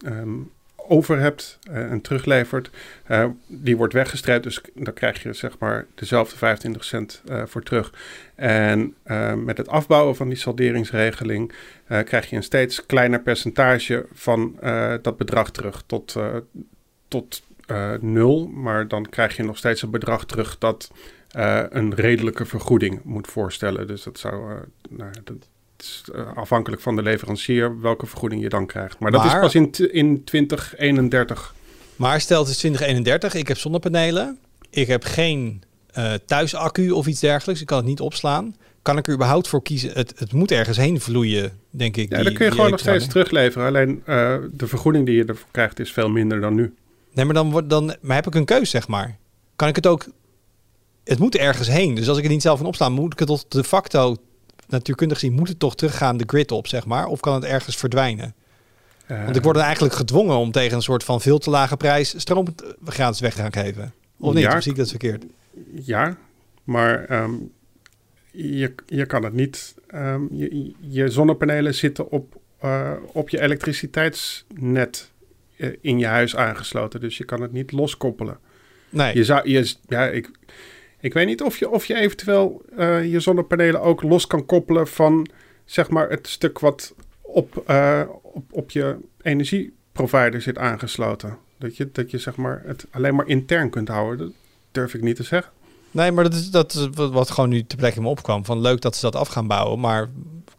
um, 0.07 0.50
over 0.88 1.21
hebt 1.21 1.59
uh, 1.71 1.91
en 1.91 2.00
teruglevert, 2.00 2.71
uh, 3.11 3.26
die 3.47 3.76
wordt 3.76 3.93
weggestreept. 3.93 4.43
Dus 4.43 4.61
dan 4.75 4.95
krijg 4.95 5.23
je 5.23 5.33
zeg 5.33 5.59
maar 5.59 5.87
dezelfde 5.95 6.37
25 6.37 6.85
cent 6.85 7.23
uh, 7.29 7.43
voor 7.47 7.62
terug. 7.62 7.93
En 8.35 8.95
met 9.45 9.57
het 9.57 9.69
afbouwen 9.69 10.17
van 10.17 10.29
die 10.29 10.37
salderingsregeling 10.37 11.53
krijg 11.87 12.31
je 12.31 12.37
een 12.37 12.43
steeds 12.43 12.87
kleiner 12.87 13.21
percentage 13.21 14.07
van 14.12 14.59
dat 15.03 15.17
bedrag 15.17 15.50
terug 15.50 15.83
tot, 15.87 16.17
tot 17.09 17.43
nul. 18.00 18.47
Maar 18.47 18.88
dan 18.88 19.09
krijg 19.09 19.37
je 19.37 19.43
nog 19.43 19.57
steeds 19.57 19.83
een 19.83 19.91
bedrag 19.91 20.26
terug 20.26 20.59
dat 20.59 20.91
een 21.69 21.95
redelijke 21.95 22.45
vergoeding 22.45 23.00
moet 23.05 23.26
voorstellen. 23.26 23.87
Dus 23.87 24.03
dat 24.03 24.19
zou, 24.19 24.59
nou, 24.88 25.11
dat, 25.25 25.49
uh, 26.14 26.37
afhankelijk 26.37 26.83
van 26.83 26.97
de 26.97 27.03
leverancier 27.03 27.81
welke 27.81 28.07
vergoeding 28.07 28.43
je 28.43 28.49
dan 28.49 28.67
krijgt. 28.67 28.99
Maar, 28.99 29.11
dat 29.11 29.25
is 29.25 29.33
pas 29.33 29.55
in, 29.55 29.71
in 29.93 30.25
2031. 30.25 31.55
Maar 31.97 32.21
stel 32.21 32.41
het 32.41 32.49
is 32.49 32.57
2031, 32.57 33.35
ik 33.35 33.49
heb 33.49 33.59
zonnepanelen, 33.59 34.38
ik 34.71 34.87
heb 34.87 35.05
geen 35.05 35.62
uh, 35.99 36.12
thuisaccu 36.26 36.91
of 36.91 37.07
iets 37.07 37.21
dergelijks, 37.21 37.61
ik 37.61 37.67
kan 37.67 37.76
het 37.76 37.87
niet 37.87 38.00
opslaan. 38.00 38.57
Kan 38.83 38.99
ik 38.99 39.07
er 39.07 39.14
überhaupt 39.14 39.49
voor 39.49 39.62
kiezen? 39.62 39.91
Het, 39.93 40.12
het 40.17 40.33
moet 40.33 40.50
ergens 40.50 40.76
heen 40.76 41.00
vloeien, 41.00 41.53
denk 41.71 41.97
ik. 41.97 42.11
Ja, 42.11 42.17
die, 42.17 42.25
dan 42.25 42.35
kun 42.35 42.45
je 42.45 42.50
gewoon 42.50 42.71
nog 42.71 42.81
steeds 42.81 43.07
terugleveren. 43.07 43.67
Alleen 43.67 44.03
uh, 44.07 44.37
de 44.53 44.67
vergoeding 44.67 45.07
die 45.07 45.17
je 45.17 45.25
ervoor 45.25 45.49
krijgt 45.50 45.81
is 45.81 45.93
veel 45.93 46.09
minder 46.09 46.41
dan 46.41 46.55
nu. 46.55 46.75
Nee, 47.12 47.25
maar 47.25 47.35
dan, 47.35 47.50
wordt, 47.50 47.71
dan 47.71 47.97
maar 48.00 48.17
heb 48.17 48.26
ik 48.26 48.35
een 48.35 48.45
keus, 48.45 48.71
zeg 48.71 48.88
maar. 48.88 49.17
Kan 49.57 49.69
ik 49.69 49.76
het 49.76 49.87
ook... 49.87 50.07
Het 51.05 51.19
moet 51.19 51.37
ergens 51.37 51.69
heen. 51.69 51.95
Dus 51.95 52.09
als 52.09 52.17
ik 52.17 52.23
het 52.23 52.33
niet 52.33 52.43
zelf 52.43 52.59
van 52.59 52.67
opslaan, 52.67 52.93
moet 52.93 53.12
ik 53.12 53.19
het 53.19 53.29
tot 53.29 53.53
de 53.53 53.64
facto 53.64 54.17
natuurkundig 54.75 55.19
gezien 55.19 55.37
moet 55.37 55.49
het 55.49 55.59
toch 55.59 55.76
teruggaan 55.76 56.16
de 56.16 56.25
grid 56.26 56.52
op, 56.52 56.66
zeg 56.66 56.87
maar? 56.87 57.07
Of 57.07 57.21
kan 57.21 57.35
het 57.35 57.45
ergens 57.45 57.76
verdwijnen? 57.76 58.35
Uh, 59.11 59.25
Want 59.25 59.37
ik 59.37 59.43
word 59.43 59.57
eigenlijk 59.57 59.95
gedwongen 59.95 60.37
om 60.37 60.50
tegen 60.50 60.76
een 60.76 60.83
soort 60.83 61.04
van 61.04 61.21
veel 61.21 61.38
te 61.38 61.50
lage 61.50 61.76
prijs 61.76 62.14
stroom 62.16 62.47
gratis 62.85 63.21
weg 63.21 63.35
te 63.35 63.40
gaan 63.40 63.52
geven. 63.52 63.93
Of 64.19 64.35
niet? 64.35 64.43
Ja, 64.43 64.57
of 64.57 64.62
zie 64.62 64.73
ik 64.73 64.78
dat 64.78 64.88
verkeerd? 64.88 65.25
Ja, 65.85 66.16
maar 66.64 67.23
um, 67.23 67.52
je, 68.31 68.75
je 68.87 69.07
kan 69.07 69.25
het 69.25 69.33
niet. 69.33 69.75
Um, 69.95 70.28
je, 70.32 70.73
je 70.80 71.08
zonnepanelen 71.08 71.75
zitten 71.75 72.10
op, 72.10 72.41
uh, 72.65 72.93
op 73.13 73.28
je 73.28 73.41
elektriciteitsnet 73.41 75.10
uh, 75.56 75.76
in 75.80 75.99
je 75.99 76.06
huis 76.06 76.37
aangesloten. 76.37 77.00
Dus 77.00 77.19
je 77.19 77.25
kan 77.25 77.43
het 77.43 77.52
niet 77.52 77.73
loskoppelen. 77.73 78.39
Nee. 78.89 79.15
Je 79.15 79.25
zou, 79.25 79.49
je, 79.49 79.75
ja, 79.89 80.06
ik, 80.06 80.30
ik 81.04 81.12
weet 81.12 81.26
niet 81.26 81.43
of 81.43 81.56
je, 81.56 81.71
of 81.71 81.84
je 81.84 81.95
eventueel 81.95 82.62
uh, 82.78 83.12
je 83.12 83.21
zonnepanelen 83.21 83.80
ook 83.80 84.02
los 84.02 84.26
kan 84.26 84.47
koppelen 84.47 84.88
van 84.88 85.28
zeg 85.64 85.90
maar 85.90 86.10
het 86.10 86.28
stuk 86.28 86.58
wat 86.58 86.95
op, 87.21 87.64
uh, 87.71 88.02
op, 88.23 88.45
op 88.50 88.71
je 88.71 88.97
energieprovider 89.23 90.40
zit 90.40 90.58
aangesloten. 90.58 91.38
Dat 91.58 91.76
je, 91.76 91.88
dat 91.93 92.10
je 92.10 92.19
zeg 92.19 92.36
maar 92.36 92.62
het 92.67 92.86
alleen 92.90 93.14
maar 93.14 93.26
intern 93.26 93.71
kunt 93.71 93.88
houden. 93.88 94.19
Dat 94.19 94.34
durf 94.71 94.95
ik 94.95 95.02
niet 95.02 95.17
te 95.17 95.23
zeggen. 95.23 95.52
Nee, 95.90 96.12
maar 96.12 96.25
dat 96.25 96.34
is, 96.34 96.50
dat 96.50 96.88
wat 96.95 97.30
gewoon 97.30 97.50
nu 97.50 97.64
te 97.64 97.76
plekke 97.76 98.00
me 98.00 98.08
opkwam. 98.08 98.45
Van 98.45 98.60
leuk 98.60 98.80
dat 98.80 98.97
ze 98.97 99.00
dat 99.00 99.17
af 99.17 99.28
gaan 99.28 99.47
bouwen. 99.47 99.80
Maar 99.80 100.10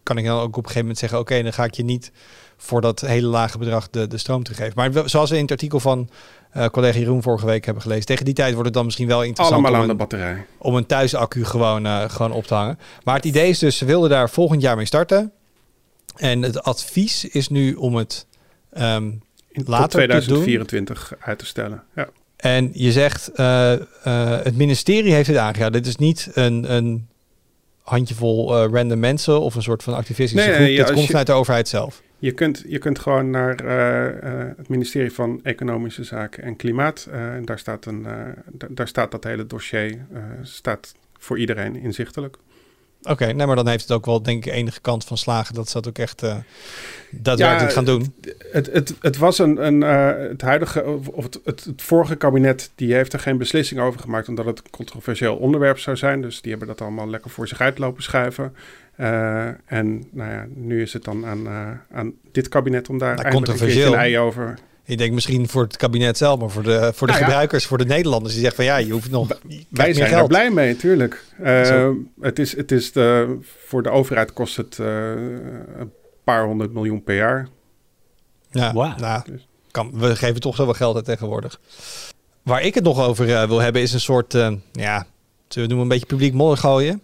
kan 0.04 0.18
ik 0.18 0.26
dan 0.26 0.40
ook 0.40 0.48
op 0.48 0.56
een 0.56 0.62
gegeven 0.62 0.82
moment 0.82 0.98
zeggen: 0.98 1.20
oké, 1.20 1.44
dan 1.44 1.54
ga 1.54 1.64
ik 1.64 1.74
je 1.74 1.84
niet 1.84 2.12
voor 2.58 2.82
dat 2.82 3.02
hele 3.02 3.28
lage 3.28 3.58
bedrag 3.58 3.90
de, 3.90 4.08
de 4.08 4.18
stroom 4.18 4.44
te 4.44 4.54
geven. 4.54 4.74
Maar 4.76 5.10
zoals 5.10 5.32
in 5.32 5.42
het 5.42 5.52
artikel 5.52 5.80
van 5.80 6.10
uh, 6.58 6.66
collega 6.66 7.00
Jeroen 7.00 7.22
vorige 7.22 7.46
week 7.46 7.66
hebben 7.66 7.84
gelezen. 7.84 8.06
Tegen 8.06 8.26
die 8.26 8.34
tijd 8.34 8.52
wordt 8.52 8.66
het 8.66 8.74
dan 8.74 8.86
misschien 8.86 9.08
wel 9.08 9.24
interessant 9.24 9.64
Allemaal 9.64 9.82
om 9.82 9.90
aan 9.90 9.96
de 9.98 10.04
batterij. 10.04 10.46
Om 10.58 10.76
een 10.76 10.86
thuisaccu 10.86 11.46
gewoon, 11.46 11.86
uh, 11.86 12.10
gewoon 12.10 12.32
op 12.32 12.46
te 12.46 12.54
hangen. 12.54 12.80
Maar 13.04 13.16
het 13.16 13.26
idee 13.26 13.50
is 13.50 13.60
dus, 13.60 13.78
ze 13.78 13.86
wilden 13.86 14.10
daar 14.10 14.30
volgend 14.30 14.62
jaar 14.62 14.76
mee 14.76 14.86
starten. 14.86 15.32
En 16.16 16.42
het 16.42 16.64
advies 16.64 17.26
is 17.26 17.50
nu 17.50 17.74
om 17.74 17.96
het 17.96 18.26
um, 18.78 19.22
later 19.50 19.90
2024 19.90 21.04
te 21.04 21.16
doen. 21.16 21.24
uit 21.24 21.40
te 21.40 21.46
stellen. 21.46 21.84
Ja. 21.96 22.10
En 22.38 22.70
je 22.74 22.92
zegt, 22.92 23.32
uh, 23.36 23.74
het 24.44 24.58
ministerie 24.58 25.14
heeft 25.14 25.28
het 25.28 25.38
aangeraden. 25.38 25.84
Dit 25.84 25.88
is 25.88 25.96
niet 25.96 26.30
een, 26.34 26.74
een 26.74 27.08
handjevol 27.82 28.66
random 28.66 29.00
mensen 29.00 29.42
of 29.42 29.56
een 29.56 29.62
soort 29.62 29.84
van 29.84 29.94
activistische 29.94 30.48
nee, 30.48 30.56
groep. 30.56 30.68
Nee, 30.68 30.78
Dit 30.78 30.92
komt 30.92 31.06
vanuit 31.06 31.28
de 31.28 31.34
overheid 31.34 31.68
zelf. 31.68 32.02
Je 32.26 32.32
kunt, 32.32 32.64
je 32.68 32.78
kunt 32.78 33.00
gewoon 33.00 33.30
naar 33.30 33.64
uh, 33.64 34.32
uh, 34.32 34.52
het 34.58 34.68
ministerie 34.68 35.12
van 35.12 35.40
Economische 35.44 36.04
Zaken 36.04 36.44
en 36.44 36.56
Klimaat. 36.56 37.08
Uh, 37.10 37.34
en 37.34 37.46
daar 37.46 37.60
staat, 37.60 37.86
een, 37.86 38.06
daar 38.70 38.88
staat 38.88 39.12
dat 39.12 39.24
hele 39.24 39.48
dossier 39.48 40.06
staat 40.42 40.96
voor 41.18 41.40
iedereen 41.40 41.76
inzichtelijk. 41.76 42.38
Oké, 43.10 43.26
nee, 43.26 43.48
maar 43.48 43.56
dan 43.56 43.68
heeft 43.68 43.82
het 43.82 43.92
ook 43.92 44.06
wel 44.06 44.22
denk 44.22 44.46
ik 44.46 44.54
enige 44.54 44.82
kant 44.82 45.06
van 45.06 45.18
slagen 45.18 45.56
dat 45.56 45.68
ze 45.70 45.74
dat 45.74 45.88
ook 45.88 45.98
echt 45.98 46.24
uh, 46.24 46.36
daadwerkelijk 47.12 47.74
gaan 47.74 47.86
doen. 47.86 48.14
Het, 48.52 48.72
het, 48.72 48.96
het 49.00 49.18
was 49.18 49.40
een, 49.40 49.66
een 49.66 49.82
uh, 49.82 50.30
het 50.30 50.42
huidige 50.42 50.84
of 51.12 51.24
het, 51.24 51.40
het, 51.44 51.64
het, 51.64 51.82
vorige 51.82 52.16
kabinet 52.16 52.72
die 52.76 52.94
heeft 52.94 53.14
er 53.14 53.20
geen 53.20 53.38
beslissing 53.38 53.82
over 53.82 54.00
gemaakt 54.00 54.28
omdat 54.28 54.46
het 54.46 54.58
een 54.58 54.70
controversieel 54.70 55.36
onderwerp 55.36 55.80
zou 55.80 55.98
zijn. 55.98 56.22
Dus 56.22 56.42
die 56.42 56.50
hebben 56.50 56.68
dat 56.68 56.82
allemaal 56.82 57.10
lekker 57.10 57.32
voor 57.32 57.48
zich 57.48 57.62
uit 57.62 57.78
lopen 57.78 58.04
schuiven. 58.04 58.56
Uh, 59.00 59.46
en 59.66 60.08
nou 60.12 60.32
ja, 60.32 60.46
nu 60.54 60.82
is 60.82 60.94
het 60.94 61.04
dan 61.04 61.26
aan, 61.26 61.48
aan 61.92 62.14
dit 62.32 62.48
kabinet 62.50 62.90
om 62.90 62.98
daar 62.98 63.16
nou, 63.16 63.28
eindelijk 63.28 63.62
een, 63.62 63.88
een 63.88 63.94
ei 63.94 64.20
over 64.20 64.56
ik 64.88 64.98
denk 64.98 65.14
misschien 65.14 65.48
voor 65.48 65.64
het 65.64 65.78
kabinet 65.78 66.18
zelf, 66.18 66.40
maar 66.40 66.50
voor 66.50 66.64
de, 66.64 66.92
voor 66.94 67.08
de 67.08 67.14
nou 67.14 67.26
gebruikers, 67.26 67.66
voor 67.66 67.78
de 67.78 67.86
Nederlanders 67.86 68.34
die 68.34 68.44
zeggen 68.44 68.64
van 68.64 68.74
ja, 68.74 68.78
je 68.78 68.92
hoeft 68.92 69.12
nog. 69.12 69.40
Wij 69.70 69.94
zijn 69.94 70.14
er 70.14 70.28
blij 70.28 70.52
mee, 70.52 70.74
natuurlijk. 70.74 71.26
Uh, 71.42 71.90
het 72.22 72.40
is, 72.40 72.56
het 72.56 72.72
is 72.72 72.92
de, 72.92 73.38
voor 73.66 73.84
de 73.84 73.90
overheid 73.90 74.34
kost 74.34 74.58
het 74.58 74.78
uh, 74.78 74.88
een 75.78 75.92
paar 76.24 76.46
honderd 76.46 76.74
miljoen 76.74 77.04
per 77.04 77.16
jaar. 77.16 77.48
Ja, 78.52 78.74
wow. 78.74 79.00
nou, 79.00 79.24
kan, 79.72 79.92
we 79.94 80.16
geven 80.16 80.42
toch 80.42 80.56
zoveel 80.56 80.74
geld 80.74 80.96
uit 80.96 81.06
tegenwoordig. 81.06 81.60
Waar 82.44 82.62
ik 82.62 82.74
het 82.74 82.84
nog 82.84 83.02
over 83.02 83.28
uh, 83.28 83.48
wil 83.48 83.60
hebben 83.60 83.82
is 83.82 83.94
een 83.94 84.00
soort, 84.00 84.34
ja, 84.72 85.06
we 85.48 85.60
noemen 85.60 85.80
een 85.80 85.88
beetje 85.88 86.06
publiek 86.06 86.34
modder 86.34 86.58
gooien. 86.58 87.02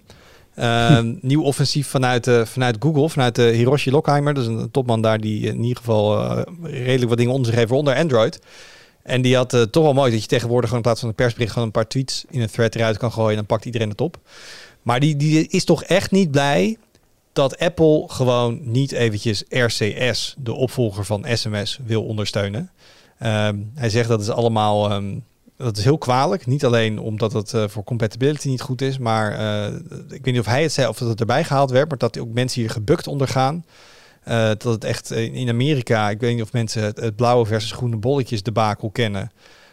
Ehm, 0.62 1.14
nieuw 1.32 1.44
offensief 1.44 1.88
vanuit, 1.88 2.28
uh, 2.28 2.46
vanuit 2.46 2.76
Google, 2.80 3.10
vanuit 3.10 3.36
de 3.36 3.44
Hiroshi 3.44 3.92
Lockheimer. 3.92 4.34
Dat 4.34 4.44
is 4.44 4.50
een 4.50 4.72
topman 4.72 5.02
daar 5.02 5.20
die 5.20 5.48
in 5.48 5.62
ieder 5.62 5.78
geval 5.78 6.36
redelijk 6.62 7.10
wat 7.10 7.18
dingen 7.18 7.34
onder 7.34 7.48
zich 7.48 7.60
heeft 7.60 7.72
onder 7.72 7.96
Android. 7.96 8.40
En 9.04 9.22
die 9.22 9.36
had 9.36 9.68
toch 9.72 9.84
wel 9.84 9.94
mooi 9.94 10.12
dat 10.12 10.22
je 10.22 10.28
tegenwoordig 10.28 10.70
gewoon 10.70 10.84
in 10.84 10.90
plaats 10.90 11.00
van 11.00 11.10
een 11.10 11.16
persbericht 11.16 11.52
gewoon 11.52 11.68
een 11.68 11.74
paar 11.74 11.88
tweets 11.88 12.26
in 12.30 12.42
een 12.42 12.50
thread 12.52 12.76
eruit 12.76 12.98
kan 12.98 13.12
gooien 13.12 13.30
en 13.30 13.36
dan 13.36 13.46
pakt 13.46 13.66
iedereen 13.66 13.90
het 13.90 14.02
op. 14.02 14.18
Maar 14.82 15.00
die, 15.00 15.16
die 15.16 15.48
is 15.48 15.64
toch 15.64 15.84
echt 15.84 16.12
niet 16.12 16.32
blij 16.32 16.78
dat 17.34 17.60
Apple 17.60 18.04
gewoon 18.08 18.60
niet 18.64 18.92
eventjes 18.92 19.44
RCS, 19.50 20.36
de 20.38 20.54
opvolger 20.54 21.06
van 21.06 21.26
SMS, 21.34 21.80
wil 21.86 22.04
ondersteunen. 22.04 22.72
Um, 23.24 23.72
hij 23.76 23.90
zegt 23.90 24.10
dat 24.10 24.22
is 24.22 24.30
allemaal 24.30 24.92
um, 24.92 25.24
dat 25.62 25.78
is 25.78 25.84
heel 25.84 25.98
kwalijk. 25.98 26.46
Niet 26.46 26.66
alleen 26.66 27.00
omdat 27.00 27.34
het 27.34 27.54
uh, 27.54 27.64
voor 27.68 27.84
compatibility 27.84 28.48
niet 28.48 28.62
goed 28.62 28.82
is, 28.82 28.98
maar 28.98 29.40
uh, 29.40 29.76
ik 30.10 30.24
weet 30.24 30.34
niet 30.34 30.40
of 30.40 30.46
hij 30.46 30.62
het 30.62 30.72
zei 30.72 30.88
of 30.88 30.98
dat 30.98 31.10
het 31.10 31.20
erbij 31.20 31.44
gehaald 31.44 31.72
werd, 31.72 31.90
maar 31.90 31.98
dat 31.98 32.20
ook 32.20 32.34
mensen 32.34 32.62
hier 32.62 32.70
gebukt 32.70 33.08
ondergaan. 33.08 33.66
Uh, 34.28 34.48
dat 34.48 34.64
het 34.64 34.84
echt 34.84 35.12
in 35.12 35.50
Amerika, 35.50 36.10
ik 36.10 36.20
weet 36.20 36.34
niet 36.34 36.44
of 36.44 36.54
mensen 36.54 36.84
het, 36.84 37.00
het 37.00 37.16
blauwe 37.16 37.46
versus 37.46 37.72
groene 37.72 37.98
bolletjes 37.98 38.44
debakel 38.44 38.90
kennen. 38.90 39.32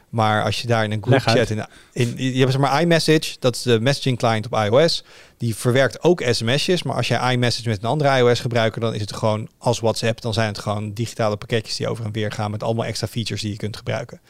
Maar 0.08 0.44
als 0.44 0.60
je 0.60 0.66
daar 0.66 0.84
in 0.84 0.92
een 0.92 1.02
group 1.02 1.20
chat... 1.20 1.50
In, 1.50 1.64
in, 1.92 2.14
je 2.16 2.38
hebt 2.38 2.52
zeg 2.52 2.60
maar 2.60 2.80
iMessage, 2.80 3.36
dat 3.38 3.56
is 3.56 3.62
de 3.62 3.80
messaging 3.80 4.18
client 4.18 4.46
op 4.46 4.52
iOS. 4.52 5.04
Die 5.36 5.56
verwerkt 5.56 6.02
ook 6.02 6.22
sms'jes. 6.30 6.82
Maar 6.82 6.96
als 6.96 7.08
jij 7.08 7.32
iMessage 7.32 7.68
met 7.68 7.82
een 7.82 7.88
andere 7.88 8.18
iOS 8.18 8.40
gebruiker... 8.40 8.80
dan 8.80 8.94
is 8.94 9.00
het 9.00 9.12
gewoon 9.12 9.48
als 9.58 9.80
WhatsApp. 9.80 10.20
Dan 10.20 10.32
zijn 10.32 10.48
het 10.48 10.58
gewoon 10.58 10.92
digitale 10.92 11.36
pakketjes 11.36 11.76
die 11.76 11.88
over 11.88 12.04
en 12.04 12.12
weer 12.12 12.32
gaan... 12.32 12.50
met 12.50 12.62
allemaal 12.62 12.84
extra 12.84 13.06
features 13.06 13.42
die 13.42 13.50
je 13.50 13.56
kunt 13.56 13.76
gebruiken. 13.76 14.20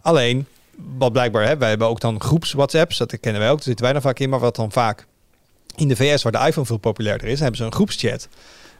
Alleen, 0.00 0.46
wat 0.98 1.12
blijkbaar... 1.12 1.46
Hè, 1.46 1.56
wij 1.56 1.68
hebben 1.68 1.88
ook 1.88 2.00
dan 2.00 2.20
groeps 2.20 2.52
WhatsApps. 2.52 2.98
Dat 2.98 3.20
kennen 3.20 3.40
wij 3.40 3.50
ook, 3.50 3.56
daar 3.56 3.66
zitten 3.66 3.84
wij 3.84 3.92
dan 3.92 4.02
vaak 4.02 4.18
in. 4.18 4.28
Maar 4.28 4.40
wat 4.40 4.56
dan 4.56 4.72
vaak 4.72 5.06
in 5.76 5.88
de 5.88 5.96
VS, 5.96 6.22
waar 6.22 6.32
de 6.32 6.46
iPhone 6.46 6.66
veel 6.66 6.76
populairder 6.76 7.28
is... 7.28 7.40
hebben 7.40 7.56
ze 7.56 7.64
een 7.64 7.72
groepschat. 7.72 8.28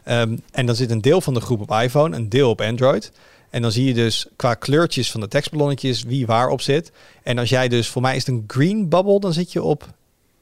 Ehm, 0.03 0.37
en 0.51 0.65
dan 0.65 0.75
zit 0.75 0.91
een 0.91 1.01
deel 1.01 1.21
van 1.21 1.33
de 1.33 1.41
groep 1.41 1.61
op 1.61 1.71
iPhone, 1.71 2.15
een 2.15 2.29
deel 2.29 2.49
op 2.49 2.61
Android... 2.61 3.11
En 3.49 3.61
dan 3.61 3.71
zie 3.71 3.85
je 3.85 3.93
dus 3.93 4.27
qua 4.35 4.53
kleurtjes 4.53 5.11
van 5.11 5.19
de 5.19 5.27
tekstballonnetjes 5.27 6.03
wie 6.03 6.25
waar 6.25 6.49
op 6.49 6.61
zit. 6.61 6.91
En 7.23 7.37
als 7.37 7.49
jij 7.49 7.67
dus, 7.67 7.87
voor 7.87 8.01
mij 8.01 8.15
is 8.15 8.25
het 8.25 8.35
een 8.35 8.43
green 8.47 8.89
bubble, 8.89 9.19
dan 9.19 9.33
zit 9.33 9.51
je 9.51 9.63
op 9.63 9.93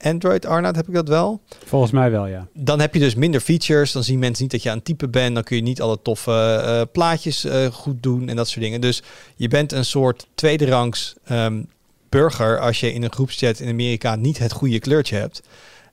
Android, 0.01 0.45
Arnoud, 0.45 0.75
heb 0.75 0.87
ik 0.87 0.93
dat 0.93 1.07
wel? 1.07 1.41
Volgens 1.65 1.91
mij 1.91 2.11
wel, 2.11 2.27
ja. 2.27 2.47
Dan 2.53 2.79
heb 2.79 2.93
je 2.93 2.99
dus 2.99 3.15
minder 3.15 3.41
features. 3.41 3.91
Dan 3.91 4.03
zien 4.03 4.19
mensen 4.19 4.43
niet 4.43 4.51
dat 4.51 4.63
je 4.63 4.69
aan 4.69 4.75
het 4.75 4.85
typen 4.85 5.11
bent. 5.11 5.33
Dan 5.33 5.43
kun 5.43 5.55
je 5.55 5.61
niet 5.61 5.81
alle 5.81 5.99
toffe 6.01 6.61
eh, 6.65 6.81
plaatjes 6.91 7.45
eh, 7.45 7.65
goed 7.65 8.03
doen 8.03 8.29
en 8.29 8.35
dat 8.35 8.47
soort 8.47 8.61
dingen. 8.61 8.81
Dus 8.81 9.03
je 9.35 9.47
bent 9.47 9.71
een 9.71 9.85
soort 9.85 10.27
tweederangs 10.35 11.15
ehm, 11.23 11.61
burger 12.09 12.59
als 12.59 12.79
je 12.79 12.93
in 12.93 13.03
een 13.03 13.11
groepschat 13.11 13.59
in 13.59 13.69
Amerika 13.69 14.15
niet 14.15 14.37
het 14.37 14.51
goede 14.51 14.79
kleurtje 14.79 15.15
hebt. 15.15 15.41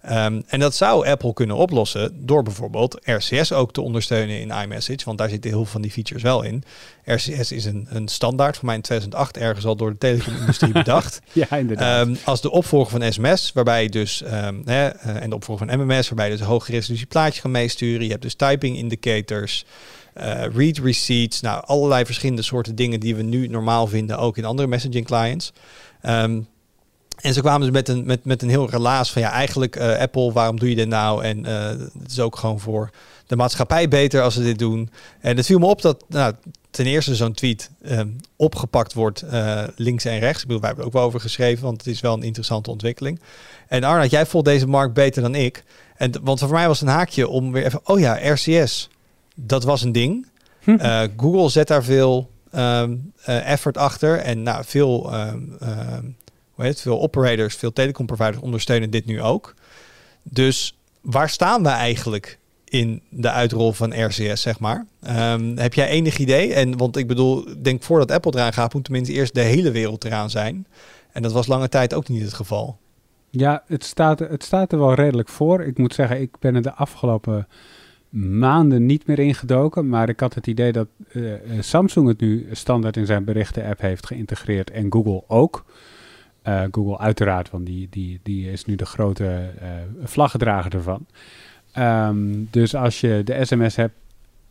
Ehm, 0.03 0.41
en 0.47 0.61
dat 0.61 0.75
zou 0.75 1.07
Apple 1.07 1.33
kunnen 1.33 1.57
oplossen 1.57 2.27
door 2.27 2.43
bijvoorbeeld 2.43 3.01
RCS 3.03 3.53
ook 3.53 3.73
te 3.73 3.81
ondersteunen 3.81 4.41
in 4.41 4.51
iMessage, 4.51 5.05
want 5.05 5.19
daar 5.19 5.29
zitten 5.29 5.51
heel 5.51 5.61
veel 5.61 5.73
van 5.73 5.83
die 5.83 5.91
features 5.91 6.23
wel 6.23 6.43
in. 6.43 6.65
RCS 7.05 7.53
is 7.53 7.65
een, 7.65 7.87
een 7.91 8.09
standaard, 8.09 8.57
voor 8.57 8.67
mij 8.67 8.75
in 8.75 8.81
2008 8.81 9.37
ergens 9.37 9.65
al 9.65 9.77
door 9.77 9.91
de 9.91 9.99
telecomindustrie 9.99 10.73
bedacht. 10.83 11.21
Ja, 11.33 11.57
inderdaad. 11.57 12.07
Ehm, 12.07 12.15
als 12.25 12.41
de 12.41 12.51
opvolger 12.51 13.01
van 13.01 13.13
SMS, 13.13 13.53
waarbij 13.53 13.83
je 13.83 13.89
dus, 13.89 14.23
ehm, 14.23 14.61
hè, 14.65 14.89
eh, 14.89 15.23
en 15.23 15.29
de 15.31 15.37
opvolger 15.37 15.67
van 15.67 15.81
MMS, 15.81 16.09
waarbij 16.09 16.31
je 16.31 16.37
dus 16.37 16.47
hoge 16.47 16.73
resolutie 16.73 17.07
plaatjes 17.07 17.43
kan 17.43 17.51
meesturen. 17.51 18.05
Je 18.05 18.11
hebt 18.11 18.23
dus 18.23 18.35
typing 18.35 18.77
indicators, 18.77 19.65
eh, 20.15 20.45
read 20.55 20.79
receipts, 20.79 21.41
nou 21.41 21.65
allerlei 21.67 22.05
verschillende 22.05 22.43
soorten 22.43 22.75
dingen 22.75 23.01
die 23.01 23.17
we 23.17 23.23
nu 23.23 23.47
normaal 23.47 23.87
vinden, 23.87 24.19
ook 24.19 24.37
in 24.37 24.45
andere 24.45 24.69
messaging 24.69 25.07
clients. 25.07 25.53
Ehm, 26.01 26.41
en 27.23 27.35
ze 27.35 27.41
kwamen 27.41 27.61
dus 27.61 27.71
met 27.71 27.89
een, 27.89 28.07
met, 28.07 28.25
met 28.25 28.43
een 28.43 28.49
heel 28.49 28.71
relaas 28.71 29.13
van 29.13 29.23
ja, 29.23 29.31
eigenlijk 29.31 29.77
eh, 29.77 29.99
Apple, 29.99 30.33
waarom 30.33 30.59
doe 30.59 30.69
je 30.69 30.75
dit 30.75 30.89
nou? 30.89 31.25
En 31.25 31.47
eh, 31.47 31.69
het 32.03 32.11
is 32.11 32.21
ook 32.21 32.37
gewoon 32.37 32.61
voor 32.61 32.91
de 33.27 33.37
maatschappij 33.37 33.89
beter 33.89 34.23
als 34.23 34.35
ze 34.35 34.43
dit 34.43 34.59
doen. 34.59 34.91
En 35.21 35.37
het 35.37 35.47
viel 35.47 35.59
me 35.59 35.67
op 35.67 35.83
dat 35.83 36.05
nou, 36.09 36.35
ten 36.71 36.87
eerste 36.87 37.15
zo'n 37.15 37.33
tweet 37.33 37.71
ehm, 37.83 38.09
opgepakt 38.37 38.93
wordt 38.93 39.23
eh, 39.23 39.63
links 39.77 40.05
en 40.05 40.19
rechts. 40.19 40.41
Ik 40.41 40.47
bedoel, 40.47 40.61
wij 40.61 40.69
hebben 40.69 40.87
er 40.87 40.91
ook 40.91 40.99
wel 40.99 41.07
over 41.07 41.21
geschreven, 41.21 41.65
want 41.65 41.77
het 41.77 41.87
is 41.87 42.01
wel 42.01 42.15
een 42.15 42.23
interessante 42.23 42.71
ontwikkeling. 42.71 43.21
En 43.69 43.85
Arnoud, 43.85 44.11
jij 44.11 44.27
volgt 44.27 44.47
deze 44.47 44.67
markt 44.67 44.95
beter 44.95 45.23
dan 45.23 45.35
ik. 45.35 45.65
En, 45.97 46.13
want 46.23 46.39
voor 46.39 46.51
mij 46.51 46.67
was 46.67 46.81
het 46.81 46.89
een 46.89 46.95
haakje 46.95 47.29
om 47.29 47.53
weer 47.53 47.65
even, 47.65 47.81
oh 47.85 47.99
ja, 48.01 48.33
RCS, 48.33 48.89
dat 49.35 49.65
was 49.65 49.83
een 49.83 49.93
ding. 49.93 50.27
Eh, 50.65 51.03
Google 51.17 51.49
zet 51.49 51.69
daar 51.69 51.85
veel 51.85 52.31
ehm, 52.51 52.97
eh, 53.25 53.51
effort 53.51 53.77
achter 53.77 54.19
en 54.19 54.43
nou, 54.43 54.65
veel, 54.67 55.13
ehm, 55.13 55.41
veel 56.57 57.01
operators, 57.01 57.55
veel 57.55 57.73
telecomproviders 57.73 58.43
ondersteunen 58.43 58.91
dit 58.91 59.07
nu 59.07 59.23
ook. 59.23 59.55
Dus 60.23 60.77
waar 61.01 61.29
staan 61.29 61.63
we 61.63 61.69
eigenlijk 61.69 62.39
in 62.65 63.03
de 63.09 63.31
uitrol 63.31 63.73
van 63.73 64.05
RCS, 64.05 64.43
zeg 64.43 64.61
maar? 64.61 64.87
Ehm, 65.01 65.57
heb 65.57 65.75
jij 65.75 65.89
enig 65.89 66.19
idee? 66.19 66.55
En 66.55 66.77
want 66.77 66.97
ik 66.97 67.07
bedoel, 67.07 67.45
denk 67.63 67.83
voordat 67.83 68.11
Apple 68.11 68.33
eraan 68.35 68.53
gaat, 68.53 68.75
moet 68.75 68.85
tenminste 68.85 69.13
eerst 69.13 69.35
de 69.35 69.41
hele 69.41 69.71
wereld 69.71 70.05
eraan 70.05 70.31
zijn. 70.31 70.67
En 71.13 71.23
dat 71.23 71.33
was 71.33 71.47
lange 71.47 71.69
tijd 71.69 71.95
ook 71.95 72.09
niet 72.09 72.23
het 72.23 72.33
geval. 72.33 72.79
Ja, 73.31 73.63
het 73.67 73.85
staat, 73.85 74.19
het 74.19 74.45
staat 74.45 74.73
er 74.73 74.79
wel 74.79 74.95
redelijk 74.95 75.29
voor. 75.29 75.63
Ik 75.63 75.79
moet 75.79 75.95
zeggen, 75.95 76.21
ik 76.21 76.39
ben 76.39 76.55
er 76.55 76.63
de 76.63 76.75
afgelopen 76.75 77.49
maanden 78.19 78.87
niet 78.87 79.07
meer 79.07 79.19
ingedoken. 79.19 79.89
Maar 79.89 80.09
ik 80.09 80.21
had 80.21 80.35
het 80.35 80.47
idee 80.47 80.73
dat 80.73 80.87
eh, 81.13 81.23
Samsung 81.61 82.09
het 82.09 82.21
nu 82.21 82.49
standaard 82.53 82.97
in 82.97 83.07
zijn 83.07 83.25
berichten-app 83.25 83.81
heeft 83.81 84.07
geïntegreerd. 84.07 84.71
En 84.71 84.93
Google 84.93 85.23
ook. 85.27 85.65
Eh, 86.43 86.63
Google 86.71 86.99
uiteraard, 86.99 87.51
want 87.51 87.67
die, 87.67 87.87
die, 87.91 88.21
die 88.23 88.51
is 88.51 88.65
nu 88.65 88.75
de 88.75 88.87
grote 88.87 89.51
eh 89.61 89.69
vlaggedrager 90.03 90.75
ervan. 90.75 91.07
Ehm, 91.73 92.45
dus 92.51 92.75
als 92.75 93.01
je 93.01 93.23
de 93.25 93.45
SMS 93.45 93.77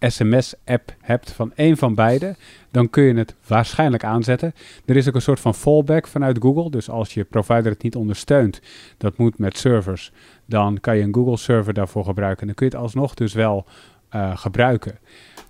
SMS-app 0.07 0.95
hebt 1.01 1.31
van 1.31 1.51
één 1.55 1.77
van 1.77 1.95
beide, 1.95 2.35
dan 2.71 2.89
kun 2.89 3.03
je 3.03 3.13
het 3.13 3.35
waarschijnlijk 3.47 4.03
aanzetten. 4.03 4.53
Er 4.85 4.95
is 4.95 5.07
ook 5.07 5.15
een 5.15 5.21
soort 5.21 5.39
van 5.39 5.55
fallback 5.55 6.07
vanuit 6.07 6.37
Google. 6.41 6.69
Dus 6.69 6.89
als 6.89 7.13
je 7.13 7.23
provider 7.23 7.71
het 7.71 7.83
niet 7.83 7.95
ondersteunt, 7.95 8.61
dat 8.97 9.17
moet 9.17 9.37
met 9.37 9.57
servers, 9.57 10.11
dan 10.45 10.79
kan 10.79 10.97
je 10.97 11.03
een 11.03 11.13
Google 11.13 11.37
server 11.37 11.73
daarvoor 11.73 12.05
gebruiken. 12.05 12.41
En 12.41 12.47
dan 12.47 12.55
kun 12.55 12.65
je 12.65 12.71
het 12.71 12.81
alsnog 12.81 13.13
dus 13.13 13.33
wel 13.33 13.65
eh, 14.09 14.37
gebruiken. 14.37 14.99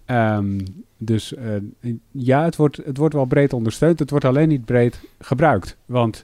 Ehm, 0.05 0.59
dus 1.03 1.33
eh, 1.33 1.55
ja, 2.11 2.43
het 2.43 2.55
wordt, 2.55 2.77
het 2.77 2.97
wordt 2.97 3.13
wel 3.13 3.25
breed 3.25 3.53
ondersteund. 3.53 3.99
Het 3.99 4.09
wordt 4.09 4.25
alleen 4.25 4.47
niet 4.47 4.65
breed 4.65 4.99
gebruikt. 5.19 5.77
Want 5.85 6.23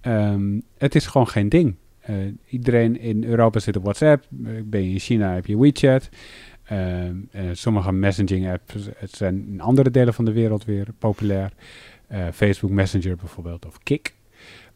ehm, 0.00 0.60
het 0.78 0.94
is 0.94 1.06
gewoon 1.06 1.28
geen 1.28 1.48
ding. 1.48 1.74
Eh, 2.02 2.14
iedereen 2.48 3.00
in 3.00 3.24
Europa 3.24 3.58
zit 3.58 3.76
op 3.76 3.82
WhatsApp. 3.82 4.24
Eh, 4.44 4.50
Ben 4.64 4.82
je 4.82 4.90
in 4.90 4.98
China 4.98 5.34
heb 5.34 5.46
je 5.46 5.58
WeChat. 5.58 6.08
Ehm, 6.64 7.14
eh, 7.30 7.42
sommige 7.52 7.92
messaging 7.92 8.50
apps 8.50 8.88
het 8.96 9.10
zijn 9.10 9.46
in 9.48 9.60
andere 9.60 9.90
delen 9.90 10.14
van 10.14 10.24
de 10.24 10.32
wereld 10.32 10.64
weer 10.64 10.86
populair. 10.98 11.52
Facebook 12.32 12.70
Messenger 12.70 13.16
bijvoorbeeld 13.16 13.66
of 13.66 13.78
Kik. 13.82 14.14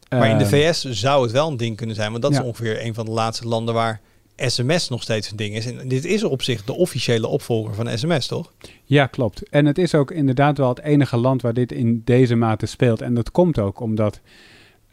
Maar 0.08 0.28
in 0.28 0.38
de 0.38 0.44
Ehm, 0.44 0.72
VS 0.72 0.84
zou 0.84 1.22
het 1.22 1.32
wel 1.32 1.50
een 1.50 1.56
ding 1.56 1.76
kunnen 1.76 1.96
zijn, 1.96 2.10
want 2.10 2.22
dat 2.22 2.32
ja. 2.32 2.38
is 2.40 2.44
ongeveer 2.44 2.84
een 2.84 2.94
van 2.94 3.04
de 3.04 3.10
laatste 3.10 3.48
landen 3.48 3.74
waar 3.74 4.00
sms 4.36 4.88
nog 4.88 5.02
steeds 5.02 5.30
een 5.30 5.36
ding 5.36 5.54
is. 5.54 5.66
En 5.66 5.88
dit 5.88 6.04
is 6.04 6.24
op 6.24 6.42
zich 6.42 6.64
de 6.64 6.74
officiële 6.74 7.26
opvolger 7.26 7.74
van 7.74 7.98
sms, 7.98 8.26
toch? 8.26 8.52
Ja, 8.84 9.06
klopt. 9.06 9.48
En 9.48 9.66
het 9.66 9.78
is 9.78 9.94
ook 9.94 10.10
inderdaad 10.10 10.58
wel 10.58 10.68
het 10.68 10.80
enige 10.80 11.16
land 11.16 11.42
waar 11.42 11.54
dit 11.54 11.72
in 11.72 12.02
deze 12.04 12.34
mate 12.34 12.66
speelt. 12.66 13.00
En 13.00 13.14
dat 13.14 13.30
komt 13.30 13.58
ook 13.58 13.80
omdat 13.80 14.20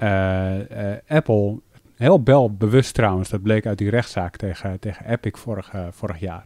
eh, 0.03 0.91
eh, 0.91 0.97
Apple, 1.07 1.59
heel 1.95 2.23
wel 2.23 2.53
bewust 2.53 2.93
trouwens, 2.93 3.29
dat 3.29 3.41
bleek 3.41 3.65
uit 3.65 3.77
die 3.77 3.89
rechtszaak 3.89 4.35
tegen, 4.35 4.79
tegen 4.79 5.05
Epic 5.05 5.39
vorig, 5.39 5.69
eh, 5.73 5.85
vorig 5.91 6.19
jaar, 6.19 6.45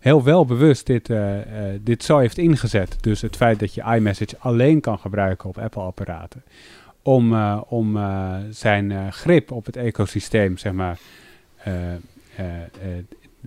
heel 0.00 0.24
wel 0.24 0.44
bewust 0.44 0.86
dit, 0.86 1.10
dit 1.80 2.04
zo 2.04 2.18
heeft 2.18 2.38
ingezet. 2.38 2.96
Dus 3.00 3.20
het 3.20 3.36
feit 3.36 3.58
dat 3.58 3.74
je 3.74 3.82
iMessage 3.82 4.36
alleen 4.38 4.80
kan 4.80 4.98
gebruiken 4.98 5.48
op 5.48 5.58
Apple-apparaten. 5.58 6.42
Om, 7.02 7.34
om 7.68 7.98
zijn 8.50 9.12
grip 9.12 9.50
op 9.52 9.66
het 9.66 9.76
ecosysteem, 9.76 10.56
zeg 10.56 10.72
maar, 10.72 10.98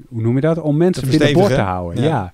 hoe 0.08 0.22
noem 0.22 0.36
je 0.36 0.42
dat? 0.42 0.58
Om 0.58 0.78
mensen 0.78 1.10
binnenboord 1.10 1.54
te 1.54 1.62
houden. 1.62 2.04
Ja. 2.04 2.10
ja. 2.10 2.34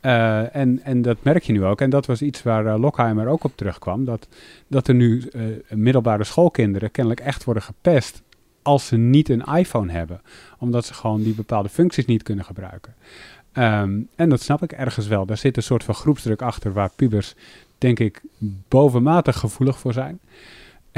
Eh, 0.00 0.56
en, 0.56 0.80
en 0.82 1.02
dat 1.02 1.16
merk 1.22 1.42
je 1.42 1.52
nu 1.52 1.64
ook. 1.64 1.80
En 1.80 1.90
dat 1.90 2.06
was 2.06 2.22
iets 2.22 2.42
waar 2.42 2.66
eh, 2.66 2.78
Lockheimer 2.78 3.26
ook 3.26 3.44
op 3.44 3.52
terugkwam. 3.54 4.04
Dat, 4.04 4.28
dat 4.66 4.88
er 4.88 4.94
nu 4.94 5.20
eh, 5.20 5.42
middelbare 5.68 6.24
schoolkinderen 6.24 6.90
kennelijk 6.90 7.22
echt 7.22 7.44
worden 7.44 7.62
gepest 7.62 8.22
als 8.62 8.86
ze 8.86 8.96
niet 8.96 9.28
een 9.28 9.44
iPhone 9.44 9.92
hebben. 9.92 10.20
Omdat 10.58 10.84
ze 10.84 10.94
gewoon 10.94 11.22
die 11.22 11.34
bepaalde 11.34 11.68
functies 11.68 12.06
niet 12.06 12.22
kunnen 12.22 12.44
gebruiken. 12.44 12.94
Ehm, 13.52 14.00
en 14.16 14.28
dat 14.28 14.42
snap 14.42 14.62
ik 14.62 14.72
ergens 14.72 15.06
wel. 15.06 15.26
Daar 15.26 15.36
zit 15.36 15.56
een 15.56 15.62
soort 15.62 15.84
van 15.84 15.94
groepsdruk 15.94 16.42
achter 16.42 16.72
waar 16.72 16.90
pubers, 16.96 17.34
denk 17.78 17.98
ik, 17.98 18.22
bovenmatig 18.68 19.38
gevoelig 19.38 19.78
voor 19.78 19.92
zijn. 19.92 20.20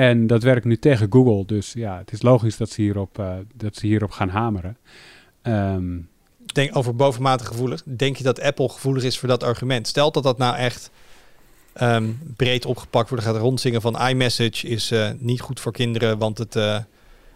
En 0.00 0.26
dat 0.26 0.42
werkt 0.42 0.64
nu 0.64 0.76
tegen 0.76 1.12
Google. 1.12 1.46
Dus 1.46 1.72
ja, 1.72 1.98
het 1.98 2.12
is 2.12 2.22
logisch 2.22 2.56
dat 2.56 2.70
ze 2.70 2.82
hierop, 2.82 3.18
eh, 3.18 3.32
dat 3.54 3.76
ze 3.76 3.86
hierop 3.86 4.10
gaan 4.10 4.28
hameren. 4.28 4.76
Ehm, 5.42 5.98
Denk 6.52 6.76
over 6.76 6.96
bovenmatig 6.96 7.46
gevoelig. 7.46 7.82
Denk 7.84 8.16
je 8.16 8.24
dat 8.24 8.40
Apple 8.40 8.68
gevoelig 8.68 9.02
is 9.02 9.18
voor 9.18 9.28
dat 9.28 9.42
argument? 9.42 9.86
Stelt 9.86 10.14
dat 10.14 10.22
dat 10.22 10.38
nou 10.38 10.56
echt 10.56 10.90
ehm, 11.72 12.10
breed 12.36 12.66
opgepakt 12.66 13.08
wordt, 13.08 13.24
gaat 13.24 13.36
rondzingen 13.36 13.80
van 13.80 14.00
iMessage 14.08 14.66
is 14.66 14.90
eh, 14.90 15.10
niet 15.18 15.40
goed 15.40 15.60
voor 15.60 15.72
kinderen, 15.72 16.18
want 16.18 16.38
het, 16.38 16.56
eh, 16.56 16.78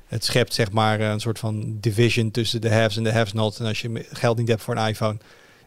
het 0.07 0.25
schept 0.25 0.55
zeg 0.55 0.71
maar 0.71 1.01
een 1.01 1.21
soort 1.21 1.39
van 1.39 1.77
division 1.81 2.31
tussen 2.31 2.61
de 2.61 2.71
haves 2.71 2.97
en 2.97 3.05
de 3.05 3.13
haves 3.13 3.33
not. 3.33 3.59
En 3.59 3.67
als 3.67 3.81
je 3.81 4.07
geld 4.13 4.39
niet 4.39 4.49
hebt 4.49 4.63
voor 4.63 4.77
een 4.77 4.89
iPhone, 4.89 5.19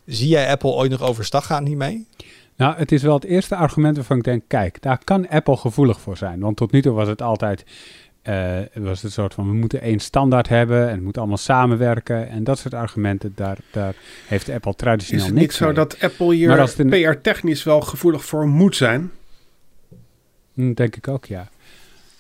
zie 0.06 0.28
jij 0.28 0.50
Apple 0.50 0.72
ooit 0.72 0.92
nog 0.92 1.02
overstag 1.02 1.46
gaan 1.46 1.66
hiermee? 1.66 2.08
Nou, 2.58 2.76
het 2.78 2.92
is 2.92 3.02
wel 3.02 3.14
het 3.14 3.24
eerste 3.24 3.56
argument 3.56 3.96
waarvan 3.96 4.18
ik 4.18 4.24
denk, 4.24 4.44
kijk, 4.48 4.82
daar 4.82 5.00
kan 5.04 5.28
Apple 5.30 5.58
gevoelig 5.58 6.02
voor 6.02 6.18
zijn. 6.18 6.40
Want 6.40 6.58
tot 6.58 6.72
nu 6.72 6.82
toe 6.82 6.94
was 6.94 7.08
het 7.08 7.22
altijd, 7.22 7.66
eh, 8.22 8.58
was 8.74 9.02
het 9.02 9.12
soort 9.12 9.34
van, 9.34 9.48
we 9.48 9.54
moeten 9.54 9.82
één 9.82 10.00
standaard 10.00 10.48
hebben 10.48 10.88
en 10.88 10.94
het 10.94 11.04
moet 11.04 11.18
allemaal 11.18 11.38
samenwerken. 11.38 12.30
En 12.30 12.44
dat 12.44 12.60
soort 12.60 12.74
argumenten, 12.74 13.32
daar, 13.36 13.58
daar 13.72 13.96
heeft 14.28 14.50
Apple 14.50 14.72
Is 14.72 14.78
traditioneel 14.78 15.26
het 15.26 15.34
niet 15.34 15.42
niks 15.42 15.56
zo 15.58 15.74
dat 15.74 16.02
Apple 16.02 16.34
hier 16.34 16.74
PR-technisch 16.90 17.64
wel 17.64 17.82
gevoelig 17.82 18.26
voor 18.26 18.48
moet 18.48 18.76
zijn? 18.76 19.12
Hm, 20.54 20.74
denk 20.74 20.96
ik 20.96 21.08
ook, 21.08 21.26
ja. 21.26 21.50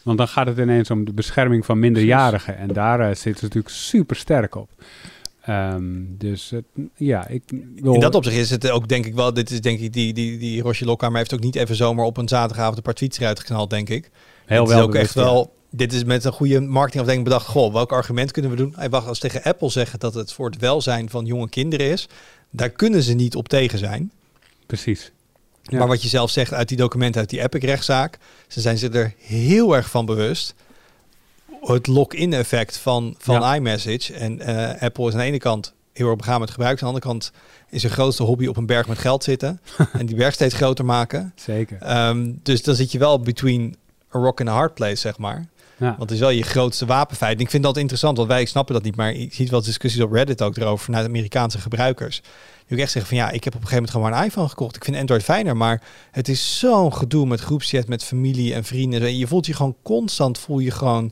Want 0.03 0.17
dan 0.17 0.27
gaat 0.27 0.47
het 0.47 0.57
ineens 0.57 0.91
om 0.91 1.05
de 1.05 1.13
bescherming 1.13 1.65
van 1.65 1.79
minderjarigen. 1.79 2.57
En 2.57 2.67
daar 2.67 2.99
eh, 2.99 3.05
zitten 3.05 3.37
ze 3.37 3.43
natuurlijk 3.43 3.73
super 3.73 4.15
sterk 4.15 4.55
op. 4.55 4.69
Ehm, 5.47 5.83
dus 6.07 6.49
het- 6.49 6.65
ja, 6.95 7.27
ik 7.27 7.43
wil... 7.75 7.93
In 7.93 7.99
dat 7.99 8.15
opzicht 8.15 8.37
is 8.37 8.49
het 8.49 8.69
ook 8.69 8.87
denk 8.87 9.05
ik 9.05 9.15
wel, 9.15 9.33
dit 9.33 9.51
is 9.51 9.61
denk 9.61 9.79
ik, 9.79 9.93
die, 9.93 10.13
die, 10.13 10.37
die 10.37 10.61
Roche 10.61 10.85
Lokkamer 10.85 11.17
heeft 11.17 11.33
ook 11.33 11.39
niet 11.39 11.55
even 11.55 11.75
zomaar 11.75 12.05
op 12.05 12.17
een 12.17 12.27
zaterdagavond 12.27 12.77
een 12.77 12.83
paar 12.83 12.93
tweets 12.93 13.19
eruit 13.19 13.39
geknald, 13.39 13.69
denk 13.69 13.89
ik. 13.89 14.09
heel 14.45 14.59
het 14.61 14.69
is 14.69 14.75
wel 14.75 14.83
ook 14.83 14.95
echt 14.95 15.13
ja. 15.13 15.21
wel, 15.21 15.53
dit 15.71 15.93
is 15.93 16.03
met 16.03 16.23
een 16.23 16.31
goede 16.31 16.59
marketingafdeling 16.59 17.23
bedacht, 17.23 17.45
goh, 17.45 17.73
welk 17.73 17.91
argument 17.91 18.31
kunnen 18.31 18.51
we 18.51 18.57
doen? 18.57 18.73
Hij 18.75 18.89
wacht, 18.89 19.07
als 19.07 19.19
tegen 19.19 19.43
Apple 19.43 19.69
zeggen 19.69 19.99
dat 19.99 20.13
het 20.13 20.33
voor 20.33 20.49
het 20.49 20.59
welzijn 20.59 21.09
van 21.09 21.25
jonge 21.25 21.49
kinderen 21.49 21.91
is, 21.91 22.07
daar 22.51 22.69
kunnen 22.69 23.03
ze 23.03 23.13
niet 23.13 23.35
op 23.35 23.47
tegen 23.47 23.79
zijn. 23.79 24.11
Precies. 24.65 25.11
Ja. 25.63 25.77
Maar 25.77 25.87
wat 25.87 26.01
je 26.01 26.07
zelf 26.09 26.29
zegt 26.31 26.53
uit 26.53 26.67
die 26.67 26.77
documenten 26.77 27.21
uit 27.21 27.29
die 27.29 27.41
Epic-rechtszaak, 27.41 28.17
ze 28.47 28.61
zijn 28.61 28.77
zich 28.77 28.93
er 28.93 29.13
heel 29.17 29.75
erg 29.75 29.89
van 29.89 30.05
bewust. 30.05 30.53
Het 31.73 31.87
lock-in 31.87 32.33
effect 32.33 32.77
van, 32.77 33.15
van 33.17 33.41
Ja. 33.41 33.55
iMessage. 33.55 34.13
En 34.13 34.39
eh, 34.39 34.81
Apple 34.81 35.07
is 35.07 35.13
aan 35.13 35.19
de 35.19 35.25
ene 35.25 35.37
kant 35.37 35.73
heel 35.93 36.07
erg 36.07 36.15
begaan 36.15 36.39
met 36.39 36.49
gebruik. 36.51 36.71
Aan 36.73 36.79
de 36.79 36.85
andere 36.85 37.05
kant 37.05 37.31
is 37.69 37.81
zijn 37.81 37.93
grootste 37.93 38.23
hobby 38.23 38.47
op 38.47 38.57
een 38.57 38.65
berg 38.65 38.87
met 38.87 38.97
geld 38.97 39.23
zitten. 39.23 39.61
en 39.99 40.05
die 40.05 40.15
berg 40.15 40.33
steeds 40.33 40.55
groter 40.55 40.85
maken. 40.85 41.31
Zeker. 41.35 41.77
Ehm, 41.81 42.31
dus 42.43 42.63
dan 42.63 42.75
zit 42.75 42.91
je 42.91 42.97
wel 42.99 43.19
between 43.19 43.75
a 44.15 44.19
rock 44.19 44.39
and 44.39 44.49
a 44.49 44.53
hard 44.53 44.73
place, 44.73 44.95
zeg 44.95 45.17
maar. 45.17 45.47
Ja. 45.79 45.87
Want 45.87 45.99
het 46.01 46.11
is 46.11 46.19
wel 46.19 46.29
je 46.29 46.43
grootste 46.43 46.85
wapenfeit. 46.85 47.35
En 47.37 47.43
ik 47.43 47.49
vind 47.49 47.63
dat 47.63 47.77
interessant, 47.77 48.17
want 48.17 48.29
wij 48.29 48.45
snappen 48.45 48.73
dat 48.73 48.83
niet. 48.83 48.95
Maar 48.95 49.15
je 49.15 49.27
ziet 49.31 49.49
wel 49.49 49.61
discussies 49.61 50.01
op 50.01 50.11
Reddit 50.11 50.41
ook 50.41 50.57
erover 50.57 50.85
vanuit 50.85 51.05
Amerikaanse 51.05 51.59
gebruikers. 51.59 52.21
Die 52.67 52.77
ook 52.77 52.83
echt 52.83 52.91
zeggen 52.91 53.17
van 53.17 53.17
ja, 53.25 53.29
ik 53.31 53.43
heb 53.43 53.55
op 53.55 53.61
een 53.61 53.67
gegeven 53.67 53.75
moment 53.75 53.91
gewoon 53.91 54.09
maar 54.09 54.19
een 54.19 54.25
iPhone 54.25 54.49
gekocht. 54.49 54.75
Ik 54.75 54.83
vind 54.83 54.97
Android 54.97 55.23
fijner, 55.23 55.57
maar 55.57 55.81
het 56.11 56.27
is 56.27 56.59
zo'n 56.59 56.93
gedoe 56.93 57.25
met 57.25 57.39
groepschat, 57.39 57.87
met 57.87 58.03
familie 58.03 58.53
en 58.53 58.63
vrienden. 58.63 59.01
En 59.01 59.17
je 59.17 59.27
voelt 59.27 59.45
je 59.45 59.53
gewoon 59.53 59.75
constant, 59.83 60.37
voel 60.37 60.59
je 60.59 60.71
gewoon 60.71 61.11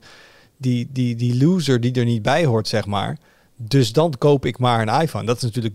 die, 0.56 0.88
die, 0.92 1.14
die 1.16 1.44
loser 1.44 1.80
die 1.80 1.92
er 1.92 2.04
niet 2.04 2.22
bij 2.22 2.44
hoort, 2.44 2.68
zeg 2.68 2.86
maar. 2.86 3.18
Dus 3.56 3.92
dan 3.92 4.14
koop 4.18 4.44
ik 4.44 4.58
maar 4.58 4.88
een 4.88 5.00
iPhone. 5.02 5.24
Dat 5.26 5.36
is 5.36 5.42
natuurlijk 5.42 5.74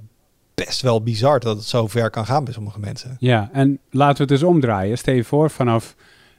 best 0.55 0.81
wel 0.81 1.03
bizar 1.03 1.39
dat 1.39 1.55
het 1.57 1.65
zo 1.65 1.87
ver 1.87 2.09
kan 2.09 2.25
gaan 2.25 2.43
bij 2.43 2.53
sommige 2.53 2.79
mensen. 2.79 3.15
Ja, 3.19 3.49
en 3.53 3.79
laten 3.89 4.15
we 4.27 4.33
het 4.33 4.41
dus 4.41 4.49
omdraaien. 4.49 4.97
Stel 4.97 5.13
je 5.13 5.23
voor, 5.23 5.49
vanaf 5.49 5.95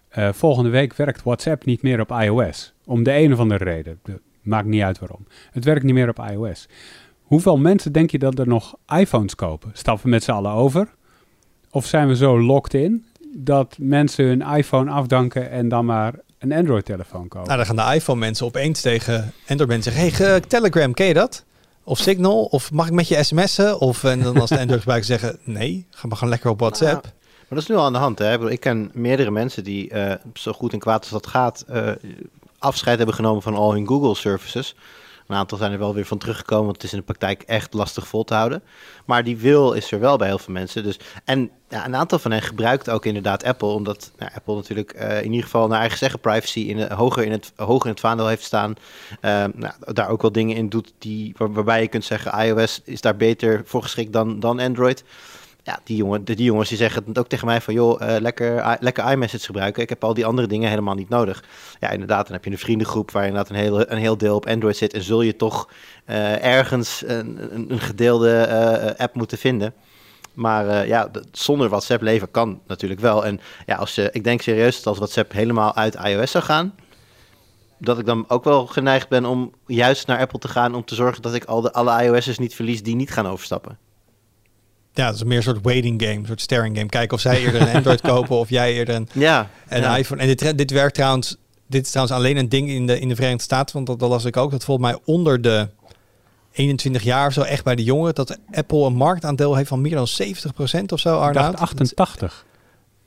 eh, 0.08 0.32
volgende 0.32 0.70
week 0.70 0.94
werkt 0.94 1.22
WhatsApp 1.22 1.64
niet 1.64 1.82
meer 1.82 2.00
op 2.00 2.10
iOS. 2.10 2.72
Om 2.84 3.02
de 3.02 3.16
een 3.16 3.32
of 3.32 3.38
andere 3.38 3.64
reden. 3.64 3.98
De- 4.02 4.20
maakt 4.42 4.66
niet 4.66 4.82
uit 4.82 4.98
waarom. 4.98 5.26
Het 5.50 5.64
werkt 5.64 5.84
niet 5.84 5.94
meer 5.94 6.08
op 6.08 6.28
iOS. 6.30 6.68
Hoeveel 7.22 7.58
mensen 7.58 7.92
denk 7.92 8.10
je 8.10 8.18
dat 8.18 8.38
er 8.38 8.46
nog 8.48 8.74
iPhones 8.96 9.34
kopen? 9.34 9.70
Stappen 9.72 10.04
we 10.04 10.10
met 10.10 10.22
z'n 10.22 10.30
allen 10.30 10.52
over? 10.52 10.88
Of 11.70 11.86
zijn 11.86 12.08
we 12.08 12.16
zo 12.16 12.40
locked 12.40 12.74
in 12.74 13.04
dat 13.36 13.76
mensen 13.80 14.24
hun 14.24 14.40
iPhone 14.56 14.90
afdanken 14.90 15.50
en 15.50 15.68
dan 15.68 15.84
maar 15.84 16.14
een 16.42 16.52
Android-telefoon 16.52 17.28
kopen? 17.28 17.48
Nou, 17.48 17.56
dan 17.56 17.76
gaan 17.76 17.88
de 17.88 17.94
iPhone-mensen 17.94 18.46
opeens 18.46 18.80
tegen 18.80 19.32
Android-mensen 19.48 19.92
zeggen... 19.92 20.26
hey, 20.26 20.40
Telegram, 20.40 20.94
ken 20.94 21.06
je 21.06 21.14
dat? 21.14 21.44
Of 21.84 21.98
Signal? 21.98 22.44
Of 22.44 22.72
mag 22.72 22.86
ik 22.86 22.92
met 22.92 23.08
je 23.08 23.22
sms'en? 23.22 23.80
Of 23.80 24.04
en 24.04 24.22
dan 24.22 24.40
als 24.40 24.50
de 24.50 24.58
Android-gebruikers 24.58 25.10
zeggen... 25.20 25.38
nee, 25.44 25.86
ga 25.90 26.06
maar 26.06 26.16
gewoon 26.16 26.32
lekker 26.32 26.50
op 26.50 26.60
WhatsApp. 26.60 27.02
Nou, 27.02 27.14
Maar 27.38 27.48
dat 27.48 27.58
is 27.58 27.66
nu 27.68 27.74
al 27.76 27.84
aan 27.84 27.92
de 27.92 27.98
hand. 27.98 28.18
Hè? 28.18 28.50
Ik 28.50 28.60
ken 28.60 28.90
meerdere 28.94 29.30
mensen 29.30 29.64
die 29.64 29.90
eh, 29.90 30.14
zo 30.34 30.52
goed 30.52 30.72
en 30.72 30.78
kwaad 30.78 31.00
als 31.00 31.10
dat 31.10 31.26
gaat... 31.26 31.64
eh, 31.68 31.88
afscheid 32.58 32.96
hebben 32.96 33.14
genomen 33.14 33.42
van 33.42 33.54
al 33.54 33.72
hun 33.72 33.86
Google 33.86 34.14
services. 34.14 34.74
Een 35.32 35.38
aantal 35.38 35.58
zijn 35.58 35.72
er 35.72 35.78
wel 35.78 35.94
weer 35.94 36.06
van 36.06 36.18
teruggekomen, 36.18 36.64
want 36.64 36.76
het 36.76 36.84
is 36.84 36.92
in 36.92 36.98
de 36.98 37.04
praktijk 37.04 37.42
echt 37.42 37.74
lastig 37.74 38.06
vol 38.06 38.24
te 38.24 38.34
houden. 38.34 38.62
Maar 39.04 39.24
die 39.24 39.36
wil 39.36 39.72
is 39.72 39.92
er 39.92 40.00
wel 40.00 40.16
bij 40.16 40.28
heel 40.28 40.38
veel 40.38 40.52
mensen. 40.54 40.82
Dus, 40.82 40.98
en 41.24 41.50
ja, 41.68 41.86
een 41.86 41.96
aantal 41.96 42.18
van 42.18 42.30
hen 42.30 42.42
gebruikt 42.42 42.90
ook 42.90 43.06
inderdaad 43.06 43.44
Apple, 43.44 43.68
omdat 43.68 44.12
nou, 44.18 44.30
Apple 44.34 44.54
natuurlijk 44.54 44.90
eh, 44.92 45.18
in 45.22 45.30
ieder 45.30 45.42
geval 45.44 45.68
naar 45.68 45.80
eigen 45.80 45.98
zeggen 45.98 46.20
privacy 46.20 46.60
in, 46.60 46.92
hoger, 46.92 47.24
in 47.24 47.32
het, 47.32 47.52
hoger 47.56 47.84
in 47.86 47.90
het 47.90 48.00
vaandel 48.00 48.26
heeft 48.26 48.42
staan. 48.44 48.74
Eh, 49.20 49.44
nou, 49.54 49.72
daar 49.92 50.08
ook 50.08 50.22
wel 50.22 50.32
dingen 50.32 50.56
in 50.56 50.68
doet 50.68 50.92
die, 50.98 51.34
waar- 51.36 51.52
waarbij 51.52 51.80
je 51.82 51.88
kunt 51.88 52.04
zeggen 52.04 52.46
iOS 52.46 52.80
is 52.84 53.00
daar 53.00 53.16
beter 53.16 53.62
voor 53.64 53.82
geschikt 53.82 54.12
dan, 54.12 54.40
dan 54.40 54.60
Android. 54.60 55.04
Ja, 55.64 55.80
die, 55.84 55.96
jongen, 55.96 56.24
die, 56.24 56.36
jongens 56.36 56.68
die 56.68 56.78
zeggen 56.78 57.04
het 57.06 57.18
ook 57.18 57.28
tegen 57.28 57.46
mij 57.46 57.60
van... 57.60 57.74
joh, 57.74 58.00
eh, 58.02 58.20
lekker, 58.20 58.76
lekker 58.80 59.10
iMessage 59.10 59.44
gebruiken. 59.44 59.82
Ik 59.82 59.88
heb 59.88 60.04
al 60.04 60.14
die 60.14 60.26
andere 60.26 60.48
dingen 60.48 60.68
helemaal 60.68 60.94
niet 60.94 61.08
nodig. 61.08 61.44
Ja, 61.80 61.90
inderdaad, 61.90 62.24
dan 62.24 62.34
heb 62.34 62.44
je 62.44 62.50
een 62.50 62.58
vriendengroep... 62.58 63.10
waar 63.10 63.26
inderdaad 63.26 63.50
een, 63.50 63.56
hele, 63.56 63.90
een 63.90 63.98
heel 63.98 64.16
deel 64.16 64.34
op 64.34 64.46
Android 64.46 64.76
zit... 64.76 64.92
en 64.92 65.02
zul 65.02 65.22
je 65.22 65.36
toch 65.36 65.68
eh, 66.04 66.44
ergens 66.44 67.02
een, 67.06 67.38
een, 67.70 67.80
gedeelde 67.80 68.40
eh, 68.40 69.04
app 69.04 69.14
moeten 69.14 69.38
vinden. 69.38 69.74
Maar 70.34 70.86
ja, 70.86 71.10
zonder 71.32 71.68
WhatsApp 71.68 72.02
leven 72.02 72.30
kan 72.30 72.60
natuurlijk 72.66 73.00
wel. 73.00 73.24
En 73.24 73.40
ja, 73.66 73.76
als 73.76 73.94
je, 73.94 74.08
ik 74.12 74.24
denk 74.24 74.42
serieus 74.42 74.76
dat 74.76 74.86
als 74.86 74.96
WhatsApp 74.96 75.32
helemaal 75.32 75.74
uit 75.74 75.94
iOS 75.94 76.30
zou 76.30 76.44
gaan... 76.44 76.74
dat 77.78 77.98
ik 77.98 78.06
dan 78.06 78.24
ook 78.28 78.44
wel 78.44 78.66
geneigd 78.66 79.08
ben 79.08 79.24
om 79.24 79.52
juist 79.66 80.06
naar 80.06 80.18
Apple 80.18 80.38
te 80.38 80.48
gaan... 80.48 80.74
om 80.74 80.84
te 80.84 80.94
zorgen 80.94 81.22
dat 81.22 81.34
ik 81.34 81.44
al 81.44 81.60
de, 81.60 81.72
alle 81.72 82.04
iOS'ers 82.04 82.38
niet 82.38 82.54
verlies 82.54 82.82
die 82.82 82.94
niet 82.94 83.12
gaan 83.12 83.26
overstappen. 83.26 83.78
Ja, 84.94 85.06
dat 85.06 85.14
is 85.14 85.24
meer 85.24 85.36
een 85.36 85.42
soort 85.42 85.58
waiting 85.62 86.02
game, 86.02 86.14
een 86.14 86.26
soort 86.26 86.40
staring 86.40 86.76
game. 86.76 86.88
Kijken 86.88 87.16
of 87.16 87.20
zij 87.22 87.40
eerder 87.40 87.60
een 87.60 87.74
Android 87.76 88.00
kopen 88.00 88.36
of 88.36 88.48
jij 88.48 88.72
eerder 88.74 88.94
een, 88.94 89.08
Ja, 89.12 89.50
een 89.68 89.80
ja. 89.80 89.96
iPhone. 89.96 90.20
En 90.20 90.26
dit, 90.26 90.58
dit 90.58 90.70
werkt 90.70 90.94
trouwens... 90.94 91.36
Dit 91.66 91.84
is 91.84 91.90
trouwens 91.90 92.16
alleen 92.16 92.36
een 92.36 92.48
ding 92.48 92.68
in 92.70 92.86
de, 92.86 93.00
in 93.00 93.08
de 93.08 93.14
Verenigde 93.14 93.42
Staten. 93.42 93.74
Want 93.74 93.86
dat, 93.86 93.98
dat 93.98 94.08
las 94.08 94.24
ik 94.24 94.36
ook. 94.36 94.50
Dat 94.50 94.64
volgens 94.64 94.86
mij 94.90 94.98
onder 95.04 95.42
de 95.42 95.68
21 96.52 97.02
jaar 97.02 97.26
of 97.26 97.32
zo, 97.32 97.42
echt 97.42 97.64
bij 97.64 97.74
de 97.74 97.84
jongeren... 97.84 98.14
dat 98.14 98.38
Apple 98.50 98.84
een 98.86 98.94
marktaandeel 98.94 99.54
heeft 99.54 99.68
van 99.68 99.80
meer 99.80 99.94
dan 99.94 100.08
70% 100.80 100.84
of 100.86 101.00
zo, 101.00 101.30
dacht 101.32 101.56
88. 101.56 102.44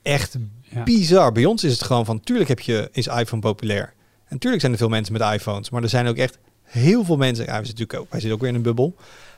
echt 0.02 0.36
Ja. 0.62 0.82
bizar. 0.82 1.32
Bij 1.32 1.44
ons 1.44 1.64
is 1.64 1.72
het 1.72 1.82
gewoon 1.82 2.04
van, 2.04 2.20
tuurlijk 2.20 2.48
heb 2.48 2.60
je, 2.60 2.88
is 2.92 3.06
iPhone 3.06 3.42
populair. 3.42 3.92
En 4.28 4.38
tuurlijk 4.38 4.60
zijn 4.60 4.72
er 4.72 4.78
veel 4.78 4.88
mensen 4.88 5.12
met 5.12 5.32
iPhones. 5.32 5.70
Maar 5.70 5.82
er 5.82 5.88
zijn 5.88 6.06
ook 6.06 6.16
echt 6.16 6.38
heel 6.62 7.04
veel 7.04 7.16
mensen. 7.16 7.44
Ja, 7.44 7.50
we 7.60 7.66
zitten 7.66 7.84
natuurlijk 7.84 7.98
ook, 8.00 8.10
wij 8.10 8.20
zitten 8.20 8.32
ook 8.32 8.40
weer 8.40 8.50
in 8.50 8.56
een 8.56 8.62
bubbel. 8.62 8.94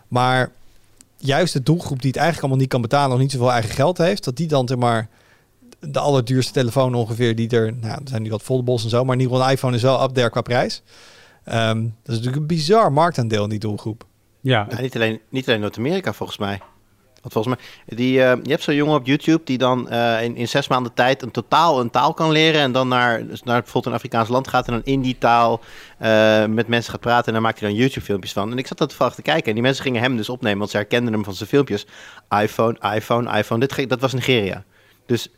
Maar 0.09 0.51
juist 1.19 1.53
de 1.53 1.63
doelgroep 1.63 2.01
die 2.01 2.11
het 2.11 2.17
eigenlijk 2.17 2.41
allemaal 2.41 2.61
niet 2.63 2.73
kan 2.73 2.81
betalen, 2.81 3.11
nog 3.11 3.19
niet 3.19 3.33
zoveel 3.33 3.53
eigen 3.53 3.71
geld 3.71 3.99
heeft, 3.99 4.25
dat 4.25 4.37
die 4.37 4.47
dan 4.47 4.69
zeg 4.69 4.79
maar 4.79 5.09
de 5.81 5.99
allerduurste 5.99 6.53
telefoon 6.53 6.95
ongeveer 6.95 7.37
die 7.37 7.51
er, 7.51 7.73
nou, 7.81 7.93
er 7.93 8.09
zijn 8.09 8.23
die 8.23 8.31
wat 8.31 8.43
foldables 8.43 8.85
en 8.85 8.91
zo, 8.91 9.05
maar 9.05 9.15
in 9.15 9.21
ieder 9.21 9.35
geval 9.35 9.49
een 9.49 9.55
iPhone 9.55 9.77
is 9.77 9.83
wel 9.83 10.03
up 10.03 10.15
there 10.15 10.31
qua 10.31 10.41
prijs. 10.41 10.83
Ehm, 11.45 11.83
dat 11.83 11.91
is 12.03 12.15
natuurlijk 12.15 12.37
een 12.37 12.47
bizar 12.47 12.93
marktaandeel 12.93 13.43
in 13.43 13.51
die 13.51 13.59
doelgroep. 13.59 14.07
Ja, 14.41 14.67
Ja, 14.71 14.81
niet 14.81 14.95
alleen, 14.95 15.21
niet 15.29 15.49
alleen 15.49 15.61
Noord-Amerika 15.61 16.13
volgens 16.13 16.39
mij. 16.39 16.61
Want 17.21 17.33
volgens 17.33 17.55
mij, 17.57 17.97
die, 17.97 18.23
eh, 18.23 18.37
je 18.43 18.51
hebt 18.51 18.63
zo'n 18.63 18.75
jongen 18.75 18.95
op 18.95 19.07
YouTube 19.07 19.45
die 19.45 19.59
dan 19.59 19.89
eh, 19.89 20.23
in, 20.23 20.37
in 20.37 20.49
zes 20.49 20.69
maanden 20.69 20.95
tijd 20.95 21.23
een 21.23 21.31
totaal 21.31 21.81
een 21.81 21.91
taal 21.91 22.15
kan 22.15 22.31
leren. 22.31 22.61
En 22.61 22.73
dan 22.73 22.89
naar, 22.89 23.27
dus 23.27 23.43
naar 23.43 23.61
bijvoorbeeld 23.61 23.87
een 23.87 24.01
Afrikaans 24.01 24.29
land 24.29 24.49
gaat 24.49 24.67
en 24.67 24.73
dan 24.73 24.85
in 24.85 25.01
die 25.03 25.19
taal 25.19 25.61
eh, 25.99 26.45
met 26.47 26.69
mensen 26.69 26.93
gaat 26.93 27.01
praten. 27.01 27.27
En 27.27 27.33
dan 27.33 27.43
maakt 27.43 27.61
hij 27.61 27.69
dan 27.69 27.79
YouTube-filmpjes 27.79 28.33
van. 28.33 28.51
En 28.51 28.59
ik 28.59 28.67
zat 28.67 28.79
dat 28.79 28.89
toevallig 28.89 29.15
te 29.15 29.23
kijken. 29.23 29.47
En 29.47 29.55
die 29.55 29.63
mensen 29.63 29.85
gingen 29.85 30.03
hem 30.03 30.17
dus 30.17 30.29
opnemen, 30.29 30.59
want 30.59 30.71
ze 30.71 30.77
herkenden 30.77 31.13
hem 31.13 31.25
van 31.25 31.35
zijn 31.35 31.49
filmpjes. 31.49 31.87
iPhone, 32.29 32.95
iPhone, 32.95 33.39
iPhone. 33.39 33.67
Dit, 33.67 33.89
dat 33.89 34.01
was 34.01 34.13
Nigeria. 34.13 34.65
Dus 35.07 35.29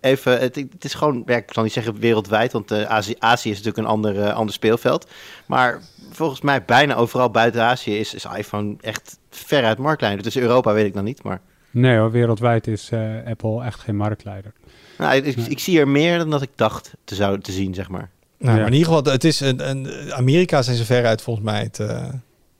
even, 0.00 0.40
het, 0.40 0.54
het 0.54 0.84
is 0.84 0.94
gewoon, 0.94 1.22
ja, 1.26 1.36
ik 1.36 1.52
zal 1.52 1.62
niet 1.62 1.72
zeggen 1.72 1.98
wereldwijd, 1.98 2.52
want 2.52 2.70
eh, 2.70 2.82
Azië, 2.82 3.14
Azië 3.18 3.50
is 3.50 3.56
natuurlijk 3.56 3.86
een 3.86 3.92
ander, 3.92 4.22
eh, 4.22 4.34
ander 4.34 4.54
speelveld. 4.54 5.06
Maar 5.46 5.80
volgens 6.10 6.40
mij 6.40 6.64
bijna 6.64 6.94
overal 6.94 7.30
buiten 7.30 7.62
Azië 7.62 7.98
is, 7.98 8.14
is 8.14 8.24
iPhone 8.36 8.74
echt 8.80 9.18
veruit 9.30 9.78
marktleider. 9.78 10.22
Dus 10.22 10.36
Europa 10.36 10.72
weet 10.72 10.86
ik 10.86 10.94
dan 10.94 11.04
niet, 11.04 11.22
maar... 11.22 11.40
nee 11.70 11.98
hoor, 11.98 12.10
wereldwijd 12.10 12.66
is 12.66 12.88
eh, 12.90 13.00
Apple 13.26 13.64
echt 13.64 13.80
geen 13.80 13.96
marktleider. 13.96 14.52
Nou, 14.98 15.14
ik, 15.14 15.36
ik 15.36 15.58
zie 15.58 15.78
er 15.80 15.88
meer 15.88 16.18
dan 16.18 16.30
dat 16.30 16.42
ik 16.42 16.50
dacht 16.54 16.92
te, 17.04 17.14
zou, 17.14 17.40
te 17.40 17.52
zien, 17.52 17.74
zeg 17.74 17.88
maar. 17.88 18.10
Nou, 18.38 18.52
Ja. 18.52 18.58
maar 18.62 18.72
in 18.72 18.78
ieder 18.78 18.92
geval, 18.94 19.12
het 19.12 19.24
is 19.24 19.40
een, 19.40 19.70
een, 19.70 20.12
Amerika 20.12 20.62
zijn 20.62 20.76
ze 20.76 20.84
veruit 20.84 21.22
volgens 21.22 21.44
mij 21.46 21.62
het, 21.62 21.78
eh, 21.78 21.88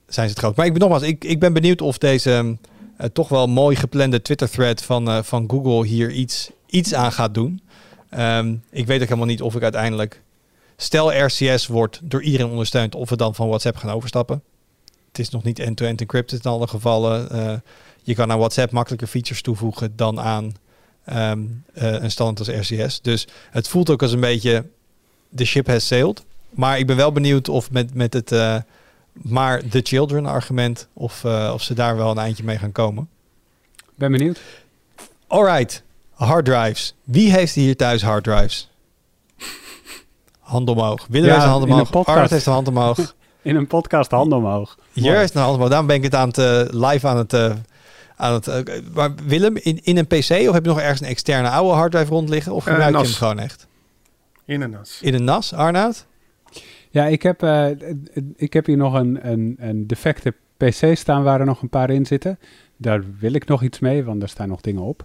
zijn 0.06 0.26
ze 0.28 0.32
het 0.32 0.38
groot. 0.38 0.56
Maar 0.56 0.66
ik 0.66 0.72
ben 0.72 0.80
nogmaals, 0.80 1.02
ik, 1.02 1.24
ik 1.24 1.38
ben 1.40 1.52
benieuwd 1.52 1.80
of 1.80 1.98
deze 1.98 2.56
toch 3.12 3.28
wel 3.28 3.46
mooi 3.46 3.76
geplande 3.76 4.22
Twitter-thread 4.22 4.82
van, 4.82 5.08
eh, 5.08 5.22
van 5.22 5.44
Google 5.50 5.86
hier 5.86 6.10
iets, 6.10 6.50
iets 6.70 6.94
aan 6.94 7.12
gaat 7.12 7.34
doen. 7.34 7.60
Ehm, 8.10 8.54
ik 8.70 8.86
weet 8.86 9.00
ook 9.00 9.08
helemaal 9.08 9.26
niet 9.26 9.42
of 9.42 9.54
ik 9.54 9.62
uiteindelijk, 9.62 10.22
stel 10.76 11.24
RCS 11.24 11.66
wordt 11.66 12.00
door 12.02 12.22
iedereen 12.22 12.50
ondersteund, 12.50 12.94
of 12.94 13.10
we 13.10 13.16
dan 13.16 13.34
van 13.34 13.48
WhatsApp 13.48 13.76
gaan 13.76 13.90
overstappen. 13.90 14.42
Het 15.08 15.18
is 15.18 15.30
nog 15.30 15.42
niet 15.42 15.58
end-to-end 15.58 16.00
encrypted 16.00 16.44
in 16.44 16.50
alle 16.50 16.66
gevallen. 16.66 17.30
Eh, 17.30 17.54
je 18.02 18.14
kan 18.14 18.30
aan 18.30 18.38
WhatsApp 18.38 18.72
makkelijker 18.72 19.08
features 19.08 19.42
toevoegen 19.42 19.96
dan 19.96 20.20
aan 20.20 20.54
ehm, 21.04 21.40
eh, 21.74 21.92
een 21.92 22.10
standaard 22.10 22.48
als 22.48 22.70
RCS. 22.70 23.00
Dus 23.00 23.26
het 23.50 23.68
voelt 23.68 23.90
ook 23.90 24.02
als 24.02 24.12
een 24.12 24.20
beetje 24.20 24.64
de 25.28 25.44
ship 25.44 25.66
has 25.66 25.86
sailed. 25.86 26.24
Maar 26.50 26.78
ik 26.78 26.86
ben 26.86 26.96
wel 26.96 27.12
benieuwd 27.12 27.48
of 27.48 27.70
met, 27.70 27.94
met 27.94 28.12
het 28.12 28.32
eh, 28.32 28.56
maar 29.12 29.68
the 29.68 29.80
children 29.82 30.26
argument, 30.26 30.88
of, 30.92 31.24
of 31.24 31.62
ze 31.62 31.74
daar 31.74 31.96
wel 31.96 32.10
een 32.10 32.18
eindje 32.18 32.44
mee 32.44 32.58
gaan 32.58 32.72
komen. 32.72 33.08
Ben 33.94 34.12
benieuwd. 34.12 34.40
Alright, 35.26 35.82
hard 36.26 36.44
drives. 36.44 36.94
Wie 37.04 37.30
heeft 37.32 37.54
hier 37.54 37.76
thuis 37.76 38.02
hard 38.02 38.24
drives? 38.24 38.70
Hand 40.38 40.68
omhoog. 40.68 41.06
Willem 41.10 41.26
Ja, 41.28 41.32
heeft 41.32 41.44
een 41.44 41.50
hand 41.50 41.62
in 41.64 41.68
een 41.70 41.74
omhoog. 41.74 41.90
podcast. 41.90 42.08
Arnold 42.16 42.30
heeft 42.30 42.46
een 42.46 42.52
hand 42.52 42.68
omhoog. 42.68 42.98
In 43.42 43.56
een 43.56 43.66
podcast 43.66 44.10
handen 44.10 44.38
omhoog. 44.38 44.78
Hier 44.92 45.22
is 45.22 45.34
een 45.34 45.40
hand 45.40 45.54
omhoog. 45.54 45.68
Daarom 45.68 45.86
ben 45.86 45.96
ik 45.96 46.02
het 46.02 46.14
aan 46.14 46.28
het 46.28 46.38
eh, 46.38 46.62
live 46.90 47.06
aan 47.08 47.16
het... 47.16 47.32
eh, 47.32 47.52
aan 48.16 48.32
het 48.32 48.48
eh, 48.48 48.78
maar 48.94 49.10
Willem, 49.26 49.56
in, 49.56 49.80
in 49.82 49.96
een 49.96 50.06
PC 50.06 50.30
of 50.48 50.52
heb 50.52 50.62
je 50.64 50.68
nog 50.70 50.80
ergens 50.80 51.00
een 51.00 51.06
externe 51.06 51.48
oude 51.48 51.74
harddrive 51.74 52.10
rond 52.10 52.28
liggen? 52.28 52.52
Of 52.52 52.64
gebruik 52.64 52.84
je 52.86 52.90
NAS. 52.92 53.06
hem 53.06 53.14
gewoon 53.16 53.38
echt? 53.38 53.66
In 54.44 54.60
een 54.60 54.70
nas. 54.70 54.98
In 55.02 55.14
een 55.14 55.24
NAS, 55.24 55.52
Arnoud? 55.52 56.06
Ja, 56.90 57.06
ik 57.06 57.22
heb, 57.22 57.42
eh, 57.42 57.66
ik 58.36 58.52
heb 58.52 58.66
hier 58.66 58.76
nog 58.76 58.94
een, 58.94 59.28
een, 59.30 59.56
een 59.58 59.86
defecte 59.86 60.34
PC 60.56 60.96
staan 60.96 61.22
waar 61.22 61.40
er 61.40 61.46
nog 61.46 61.62
een 61.62 61.68
paar 61.68 61.90
in 61.90 62.06
zitten. 62.06 62.38
Daar 62.76 63.02
wil 63.18 63.32
ik 63.32 63.46
nog 63.46 63.62
iets 63.62 63.78
mee, 63.78 64.04
want 64.04 64.20
daar 64.20 64.28
staan 64.28 64.48
nog 64.48 64.60
dingen 64.60 64.82
op. 64.82 65.04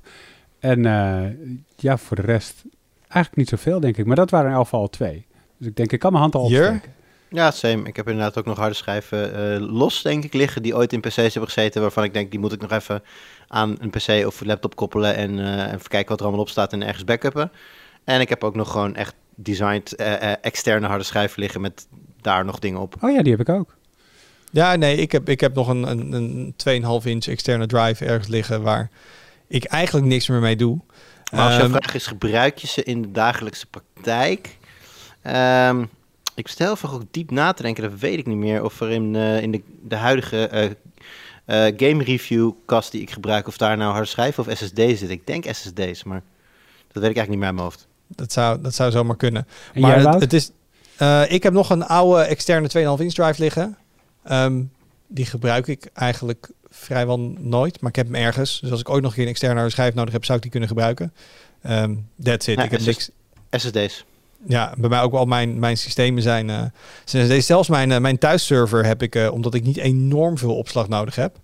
En 0.65 0.85
eh, 0.85 1.31
ja, 1.75 1.97
voor 1.97 2.15
de 2.15 2.21
rest 2.21 2.63
eigenlijk 3.07 3.35
niet 3.35 3.49
zoveel, 3.49 3.79
denk 3.79 3.97
ik. 3.97 4.05
Maar 4.05 4.15
dat 4.15 4.29
waren 4.29 4.49
in 4.49 4.55
elk 4.55 4.63
geval 4.63 4.89
twee. 4.89 5.25
Dus 5.57 5.67
ik 5.67 5.75
denk, 5.75 5.91
ik 5.91 5.99
kan 5.99 6.11
mijn 6.11 6.23
hand 6.23 6.35
al 6.35 6.47
Hier? 6.47 6.67
opsteken. 6.67 6.93
Ja, 7.29 7.51
same. 7.51 7.87
Ik 7.87 7.95
heb 7.95 8.07
inderdaad 8.07 8.37
ook 8.37 8.45
nog 8.45 8.57
harde 8.57 8.75
schijven 8.75 9.53
eh, 9.53 9.69
los, 9.69 10.01
denk 10.01 10.23
ik, 10.23 10.33
liggen. 10.33 10.63
Die 10.63 10.75
ooit 10.75 10.93
in 10.93 10.99
PC's 10.99 11.15
hebben 11.15 11.47
gezeten. 11.47 11.81
Waarvan 11.81 12.03
ik 12.03 12.13
denk, 12.13 12.31
die 12.31 12.39
moet 12.39 12.51
ik 12.51 12.61
nog 12.61 12.71
even 12.71 13.03
aan 13.47 13.75
een 13.79 13.89
PC 13.89 14.25
of 14.25 14.43
laptop 14.43 14.75
koppelen. 14.75 15.15
En 15.15 15.39
eh, 15.39 15.73
even 15.73 15.87
kijken 15.87 16.09
wat 16.09 16.19
er 16.19 16.25
allemaal 16.25 16.43
op 16.43 16.49
staat 16.49 16.73
en 16.73 16.83
ergens 16.83 17.03
backuppen. 17.03 17.51
En 18.03 18.21
ik 18.21 18.29
heb 18.29 18.43
ook 18.43 18.55
nog 18.55 18.71
gewoon 18.71 18.95
echt 18.95 19.13
designed 19.35 19.95
externe 20.41 20.87
harde 20.87 21.03
schijven 21.03 21.39
liggen 21.39 21.61
met 21.61 21.87
daar 22.21 22.45
nog 22.45 22.59
dingen 22.59 22.79
op. 22.79 22.95
Oh 23.01 23.11
ja, 23.11 23.21
die 23.21 23.31
heb 23.31 23.47
ik 23.47 23.49
ook. 23.49 23.75
Ja, 24.51 24.75
nee, 24.75 24.97
ik 24.97 25.11
heb, 25.11 25.29
ik 25.29 25.39
heb 25.39 25.55
nog 25.55 25.67
een, 25.67 25.83
een, 25.83 26.13
een 26.65 27.01
2,5 27.01 27.07
inch 27.07 27.25
externe 27.25 27.65
drive 27.65 28.05
ergens 28.05 28.27
liggen 28.27 28.61
waar 28.61 28.89
ik 29.47 29.63
eigenlijk 29.63 30.05
niks 30.05 30.27
meer 30.27 30.39
mee 30.39 30.55
doe. 30.55 30.79
Maar 31.31 31.45
als 31.45 31.55
jouw 31.55 31.63
Ehm, 31.63 31.71
vraag 31.71 31.95
is, 31.95 32.07
gebruik 32.07 32.57
je 32.57 32.67
ze 32.67 32.83
in 32.83 33.01
de 33.01 33.11
dagelijkse 33.11 33.65
praktijk? 33.65 34.57
Ehm, 35.21 35.85
ik 36.35 36.47
stel 36.47 36.73
even 36.73 36.89
ook 36.89 37.03
diep 37.11 37.31
na 37.31 37.53
te 37.53 37.61
denken, 37.61 37.83
dat 37.83 37.99
weet 37.99 38.19
ik 38.19 38.25
niet 38.25 38.37
meer. 38.37 38.63
Of 38.63 38.81
er 38.81 38.91
in, 38.91 39.15
eh, 39.15 39.41
in 39.41 39.51
de, 39.51 39.61
de 39.81 39.95
huidige 39.95 40.47
eh, 40.47 40.69
eh, 41.45 41.73
game 41.77 42.03
review 42.03 42.51
kast 42.65 42.91
die 42.91 43.01
ik 43.01 43.11
gebruik, 43.11 43.47
of 43.47 43.57
daar 43.57 43.77
nou 43.77 43.91
harde 43.91 44.07
schijven 44.07 44.45
of 44.47 44.57
SSD 44.57 44.75
zit. 44.75 45.09
Ik 45.09 45.27
denk 45.27 45.45
SSD's, 45.45 46.03
maar 46.03 46.21
dat 46.91 47.03
weet 47.03 47.11
ik 47.11 47.17
eigenlijk 47.17 47.29
niet 47.29 47.37
meer 47.37 47.47
uit 47.47 47.55
mijn 47.55 47.67
hoofd. 47.67 47.87
Dat 48.07 48.31
zou, 48.31 48.61
dat 48.61 48.75
zou 48.75 48.91
zomaar 48.91 49.15
kunnen. 49.15 49.47
En 49.73 49.81
maar 49.81 50.01
jij, 50.01 50.11
het, 50.11 50.21
het 50.21 50.33
is, 50.33 50.51
eh, 50.97 51.31
ik 51.31 51.43
heb 51.43 51.53
nog 51.53 51.69
een 51.69 51.83
oude 51.83 52.21
externe 52.21 52.67
2,5 52.97 53.03
inch 53.03 53.13
drive 53.13 53.41
liggen. 53.41 53.77
Ehm, 54.23 54.63
die 55.07 55.25
gebruik 55.25 55.67
ik 55.67 55.89
eigenlijk 55.93 56.49
vrijwel 56.79 57.19
nooit, 57.39 57.81
maar 57.81 57.89
ik 57.89 57.95
heb 57.95 58.05
hem 58.05 58.15
ergens. 58.15 58.59
Dus 58.61 58.71
als 58.71 58.79
ik 58.79 58.89
ooit 58.89 59.01
nog 59.01 59.09
een 59.11 59.15
keer 59.15 59.23
een 59.25 59.31
externe 59.31 59.69
schijf 59.69 59.93
nodig 59.93 60.13
heb, 60.13 60.23
zou 60.25 60.35
ik 60.35 60.41
die 60.43 60.51
kunnen 60.51 60.69
gebruiken. 60.69 61.13
Ehm 61.61 61.95
that's 62.23 62.47
it. 62.47 62.57
Ja, 62.57 62.63
ik 62.63 62.71
heb 62.71 62.81
niks. 62.85 63.09
SSD's. 63.51 64.05
Ja, 64.47 64.73
bij 64.77 64.89
mij 64.89 65.01
ook 65.01 65.11
wel 65.11 65.25
mijn, 65.25 65.59
mijn 65.59 65.77
systemen 65.77 66.21
zijn. 66.23 66.71
zijn 67.05 67.27
deze- 67.27 67.45
zelfs 67.45 67.69
mijn, 67.69 67.91
eh, 67.91 67.99
mijn 67.99 68.17
thuisserver 68.17 68.85
heb 68.85 69.01
ik, 69.01 69.15
eh, 69.15 69.31
omdat 69.31 69.53
ik 69.53 69.63
niet 69.63 69.77
enorm 69.77 70.37
veel 70.37 70.55
opslag 70.55 70.87
nodig 70.87 71.15
heb. 71.15 71.35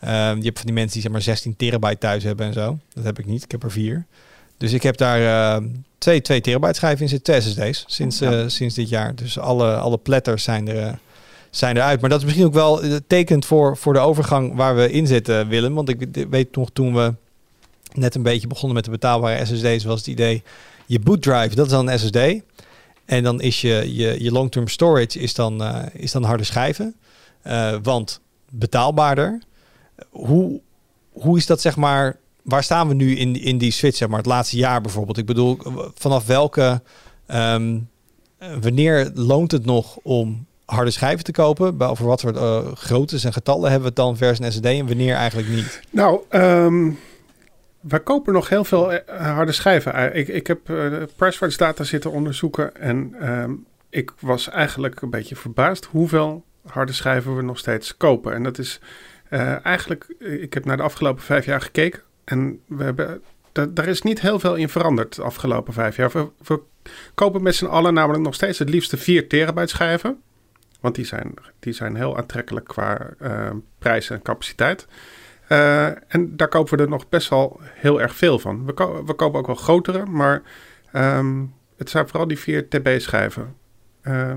Ehm, 0.00 0.36
je 0.38 0.44
hebt 0.44 0.56
van 0.58 0.66
die 0.66 0.74
mensen 0.74 0.92
die 0.92 1.02
zeg 1.02 1.12
maar 1.12 1.22
16 1.22 1.56
terabyte 1.56 1.98
thuis 1.98 2.22
hebben 2.24 2.46
en 2.46 2.52
zo. 2.52 2.78
Dat 2.94 3.04
heb 3.04 3.18
ik 3.18 3.26
niet. 3.26 3.44
Ik 3.44 3.50
heb 3.50 3.62
er 3.62 3.70
vier. 3.70 4.06
Dus 4.56 4.72
ik 4.72 4.82
heb 4.82 4.96
daar 4.96 5.56
eh, 5.56 5.64
twee, 5.98 6.20
twee 6.20 6.40
terabyte 6.40 6.74
schijven 6.74 7.02
in 7.02 7.08
zitten, 7.08 7.34
twee 7.34 7.72
SSD's 7.72 7.84
sinds, 7.86 8.18
Ja. 8.18 8.48
sinds 8.48 8.74
dit 8.74 8.88
jaar. 8.88 9.14
Dus 9.14 9.38
alle, 9.38 9.76
alle 9.76 9.98
platters 9.98 10.42
zijn 10.44 10.68
er, 10.68 10.98
zijn 11.50 11.76
eruit. 11.76 12.00
Maar 12.00 12.10
dat 12.10 12.18
is 12.18 12.24
misschien 12.24 12.46
ook 12.46 12.52
wel 12.52 12.82
eh, 12.82 12.96
tekend 13.06 13.44
voor, 13.44 13.76
voor 13.76 13.92
de 13.92 13.98
overgang 13.98 14.54
waar 14.54 14.76
we 14.76 14.90
in 14.90 15.06
zitten, 15.06 15.48
Willem. 15.48 15.74
Want 15.74 15.88
ik 15.88 16.26
weet 16.30 16.56
nog 16.56 16.70
toen 16.72 16.94
we 16.94 17.14
net 17.92 18.14
een 18.14 18.22
beetje 18.22 18.46
begonnen 18.46 18.74
met 18.74 18.84
de 18.84 18.90
betaalbare 18.90 19.44
SSD's, 19.44 19.84
was 19.84 19.98
het 19.98 20.06
idee, 20.06 20.42
je 20.86 20.98
boot 20.98 21.22
drive, 21.22 21.54
dat 21.54 21.66
is 21.66 21.72
dan 21.72 21.88
een 21.88 21.98
SSD. 21.98 22.18
En 23.04 23.22
dan 23.22 23.40
is 23.40 23.60
je, 23.60 23.94
je, 23.94 24.22
je 24.22 24.32
long-term 24.32 24.68
storage 24.68 25.18
is 25.18 25.34
dan, 25.34 25.62
eh, 25.62 25.82
is 25.92 26.12
dan 26.12 26.24
harde 26.24 26.44
schijven. 26.44 26.94
Eh, 27.42 27.74
want 27.82 28.20
betaalbaarder. 28.50 29.42
Hoe, 30.10 30.60
hoe 31.12 31.36
is 31.36 31.46
dat 31.46 31.60
zeg 31.60 31.76
maar... 31.76 32.18
Waar 32.42 32.62
staan 32.62 32.88
we 32.88 32.94
nu 32.94 33.16
in, 33.16 33.42
in 33.42 33.58
die 33.58 33.70
switch, 33.70 33.96
zeg 33.96 34.08
maar, 34.08 34.18
het 34.18 34.26
laatste 34.26 34.56
jaar 34.56 34.80
bijvoorbeeld? 34.80 35.18
Ik 35.18 35.26
bedoel, 35.26 35.58
vanaf 35.94 36.26
welke... 36.26 36.82
ehm, 37.26 37.78
eh, 38.38 38.48
wanneer 38.60 39.10
loont 39.14 39.50
het 39.50 39.64
nog 39.64 39.96
om 40.02 40.46
harde 40.74 40.90
schijven 40.90 41.24
te 41.24 41.32
kopen? 41.32 41.80
Over 41.80 42.06
wat 42.06 42.20
voor 42.20 42.36
eh, 42.36 42.72
groottes 42.74 43.24
en 43.24 43.32
getallen 43.32 43.62
hebben 43.70 43.80
we 43.80 43.86
het 43.86 43.96
dan 43.96 44.16
versus 44.16 44.38
een 44.46 44.52
SSD 44.52 44.64
en 44.64 44.86
wanneer 44.86 45.14
eigenlijk 45.14 45.48
niet? 45.48 45.80
Nou, 45.90 46.20
ehm 46.28 46.90
wij 47.80 48.00
kopen 48.00 48.32
nog 48.32 48.48
heel 48.48 48.64
veel 48.64 48.92
eh, 48.92 49.34
harde 49.34 49.52
schijven. 49.52 49.94
Eh, 49.94 50.20
Ik, 50.20 50.28
ik 50.28 50.46
heb 50.46 50.60
Pricewatch 51.16 51.56
data 51.56 51.84
zitten 51.84 52.10
onderzoeken 52.10 52.76
en 52.76 53.14
ehm, 53.20 53.52
ik 53.90 54.12
was 54.20 54.48
eigenlijk 54.48 55.00
een 55.02 55.10
beetje 55.10 55.36
verbaasd 55.36 55.84
hoeveel 55.84 56.44
harde 56.66 56.92
schijven 56.92 57.36
we 57.36 57.42
nog 57.42 57.58
steeds 57.58 57.96
kopen. 57.96 58.32
En 58.34 58.42
dat 58.42 58.58
is 58.58 58.80
eigenlijk, 59.62 60.14
ik 60.18 60.54
heb 60.54 60.64
naar 60.64 60.76
de 60.76 60.82
afgelopen 60.82 61.22
vijf 61.22 61.44
jaar 61.44 61.60
gekeken 61.60 62.00
en 62.24 62.60
we 62.66 62.84
hebben, 62.84 63.22
da- 63.52 63.66
daar 63.66 63.86
is 63.88 64.02
niet 64.02 64.20
heel 64.20 64.38
veel 64.38 64.54
in 64.54 64.68
veranderd 64.68 65.14
de 65.14 65.22
afgelopen 65.22 65.72
vijf 65.72 65.96
jaar. 65.96 66.10
We, 66.10 66.28
we 66.46 66.60
kopen 67.14 67.42
met 67.42 67.54
z'n 67.54 67.64
allen 67.66 67.94
namelijk 67.94 68.24
nog 68.24 68.34
steeds 68.34 68.58
het 68.58 68.68
liefste 68.68 68.96
4 68.96 69.28
terabyte 69.28 69.68
schijven. 69.68 70.18
Want 70.80 70.94
die 70.94 71.04
zijn, 71.04 71.34
die 71.58 71.72
zijn 71.72 71.96
heel 71.96 72.16
aantrekkelijk 72.16 72.66
qua 72.66 73.10
eh, 73.18 73.50
prijs 73.78 74.10
en 74.10 74.22
capaciteit. 74.22 74.86
Eh, 75.48 75.86
en 75.86 76.36
daar 76.36 76.48
kopen 76.48 76.76
we 76.76 76.82
er 76.82 76.88
nog 76.88 77.08
best 77.08 77.28
wel 77.28 77.60
heel 77.62 78.00
erg 78.00 78.14
veel 78.14 78.38
van. 78.38 78.64
We, 78.66 78.72
ko- 78.72 79.04
we 79.04 79.14
kopen 79.14 79.38
ook 79.38 79.46
wel 79.46 79.54
grotere, 79.56 80.06
maar 80.06 80.42
ehm, 80.92 81.42
het 81.76 81.90
zijn 81.90 82.08
vooral 82.08 82.28
die 82.28 82.38
4 82.38 82.68
TB-schijven. 82.68 83.54
Eh, 84.00 84.32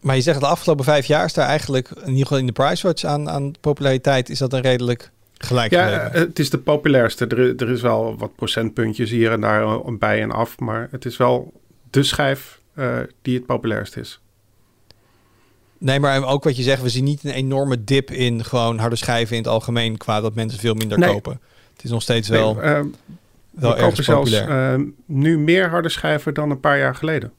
Maar 0.00 0.16
je 0.16 0.22
zegt 0.22 0.40
de 0.40 0.46
afgelopen 0.46 0.84
vijf 0.84 1.06
jaar 1.06 1.24
is 1.24 1.32
daar 1.32 1.46
eigenlijk, 1.48 1.88
in 1.90 2.06
ieder 2.08 2.22
geval 2.22 2.38
in 2.38 2.46
de 2.46 2.52
Pricewatch 2.52 3.04
aan, 3.04 3.28
aan 3.30 3.52
populariteit, 3.60 4.28
is 4.28 4.38
dat 4.38 4.52
een 4.52 4.60
redelijk 4.60 5.10
gelijk 5.38 5.70
ja, 5.70 6.08
het 6.12 6.38
is 6.38 6.50
de 6.50 6.58
populairste. 6.58 7.26
Er, 7.26 7.56
er 7.62 7.70
is 7.70 7.80
wel 7.82 8.18
wat 8.18 8.34
procentpuntjes 8.36 9.10
hier 9.10 9.32
en 9.32 9.40
daar 9.40 9.96
bij 9.98 10.22
en 10.22 10.30
af, 10.30 10.58
maar 10.58 10.88
het 10.90 11.04
is 11.04 11.16
wel 11.16 11.52
de 11.90 12.02
schijf 12.02 12.60
die 13.22 13.34
het 13.36 13.46
populairst 13.46 13.96
is. 13.96 14.20
Nee, 15.78 16.00
maar 16.00 16.24
ook 16.26 16.44
wat 16.44 16.56
je 16.56 16.62
zegt, 16.62 16.82
we 16.82 16.88
zien 16.88 17.04
niet 17.04 17.24
een 17.24 17.30
enorme 17.30 17.84
dip 17.84 18.10
in 18.10 18.44
gewoon 18.44 18.78
harde 18.78 18.96
schijven 18.96 19.36
in 19.36 19.42
het 19.42 19.50
algemeen 19.52 19.96
qua 19.96 20.20
dat 20.20 20.34
mensen 20.34 20.58
veel 20.60 20.74
minder 20.74 20.98
Nee. 20.98 21.12
kopen. 21.12 21.40
Het 21.74 21.84
is 21.84 21.90
nog 21.90 22.02
steeds 22.02 22.28
wel, 22.28 22.60
eh, 22.62 22.80
wel 23.50 23.74
we 23.74 23.80
kopen 23.80 24.04
zelfs 24.04 24.30
populair. 24.30 24.74
eh, 24.80 24.80
nu 25.06 25.38
meer 25.38 25.68
harde 25.68 25.88
schijven 25.88 26.34
dan 26.34 26.50
een 26.50 26.60
paar 26.60 26.78
jaar 26.78 26.94
geleden. 26.94 27.32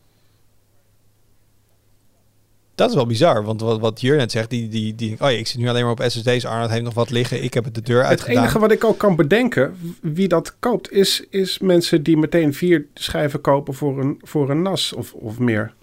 dat 2.76 2.90
is 2.90 2.96
wel 2.96 3.06
bizar, 3.06 3.44
want 3.44 3.62
wat, 3.62 3.80
wat 3.80 4.02
Jur 4.02 4.18
net 4.18 4.32
zegt, 4.32 4.50
die, 4.50 4.68
die, 4.70 4.96
die, 4.96 5.12
oh 5.12 5.18
ja, 5.20 5.28
ik 5.30 5.48
zit 5.48 5.58
nu 5.60 5.68
alleen 5.70 5.84
maar 5.84 5.92
op 5.92 6.04
SSD's, 6.08 6.46
Arnold 6.46 6.70
heeft 6.70 6.84
nog 6.84 6.94
wat 6.94 7.10
liggen, 7.10 7.44
ik 7.44 7.54
heb 7.54 7.64
het 7.64 7.76
de 7.76 7.82
deur 7.82 7.98
Het 8.00 8.08
uitgedaan. 8.08 8.44
enige 8.44 8.60
wat 8.60 8.72
ik 8.72 8.84
ook 8.84 8.98
kan 8.98 9.16
bedenken, 9.16 9.78
wie 10.02 10.28
dat 10.28 10.56
koopt, 10.60 10.92
is, 10.92 11.24
is 11.30 11.60
mensen 11.60 12.04
die 12.04 12.18
meteen 12.18 12.54
vier 12.54 12.86
schijven 12.94 13.42
kopen 13.42 13.74
voor 13.74 14.00
een, 14.00 14.20
voor 14.24 14.50
een 14.50 14.62
NAS 14.62 14.94
of, 14.94 15.14
of 15.14 15.40
meer. 15.40 15.74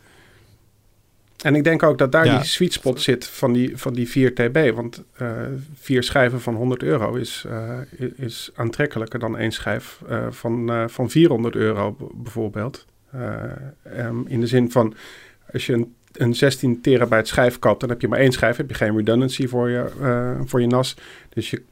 En 1.42 1.54
ik 1.54 1.64
denk 1.64 1.82
ook 1.82 1.98
dat 1.98 2.12
daar 2.12 2.24
Ja. 2.24 2.36
die 2.36 2.46
sweet 2.46 2.72
spot 2.72 3.00
zit 3.00 3.26
van 3.26 3.52
die, 3.52 3.76
van 3.76 3.92
die 3.92 4.08
4 4.08 4.34
TB. 4.34 4.74
Want 4.74 5.02
eh, 5.16 5.30
vier 5.74 6.02
schijven 6.02 6.40
van 6.40 6.54
100 6.54 6.82
euro 6.82 7.14
is, 7.14 7.44
eh, 7.48 7.78
is 8.16 8.50
aantrekkelijker 8.54 9.18
dan 9.18 9.38
één 9.38 9.52
schijf 9.52 10.00
eh, 10.08 10.26
van, 10.30 10.90
van 10.90 11.10
400 11.10 11.54
euro 11.54 11.96
bijvoorbeeld. 12.14 12.86
Eh, 13.10 13.42
ehm, 13.82 14.16
in 14.26 14.40
de 14.40 14.46
zin 14.46 14.70
van, 14.70 14.94
als 15.52 15.66
je 15.66 15.72
een, 15.72 15.94
een 16.12 16.34
16 16.34 16.80
terabyte 16.80 17.28
schijf 17.28 17.58
koopt, 17.58 17.80
dan 17.80 17.88
heb 17.88 18.00
je 18.00 18.08
maar 18.08 18.18
één 18.18 18.32
schijf. 18.32 18.56
Heb 18.56 18.68
je 18.68 18.74
geen 18.74 18.96
redundancy 18.96 19.46
voor 19.46 19.70
je, 19.70 19.86
voor 20.46 20.60
je 20.60 20.66
NAS. 20.66 20.96
Dus 21.28 21.50
je, 21.50 21.62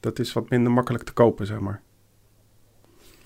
dat 0.00 0.18
is 0.18 0.32
wat 0.32 0.50
minder 0.50 0.72
makkelijk 0.72 1.04
te 1.04 1.12
kopen, 1.12 1.46
zeg 1.46 1.58
maar. 1.58 1.80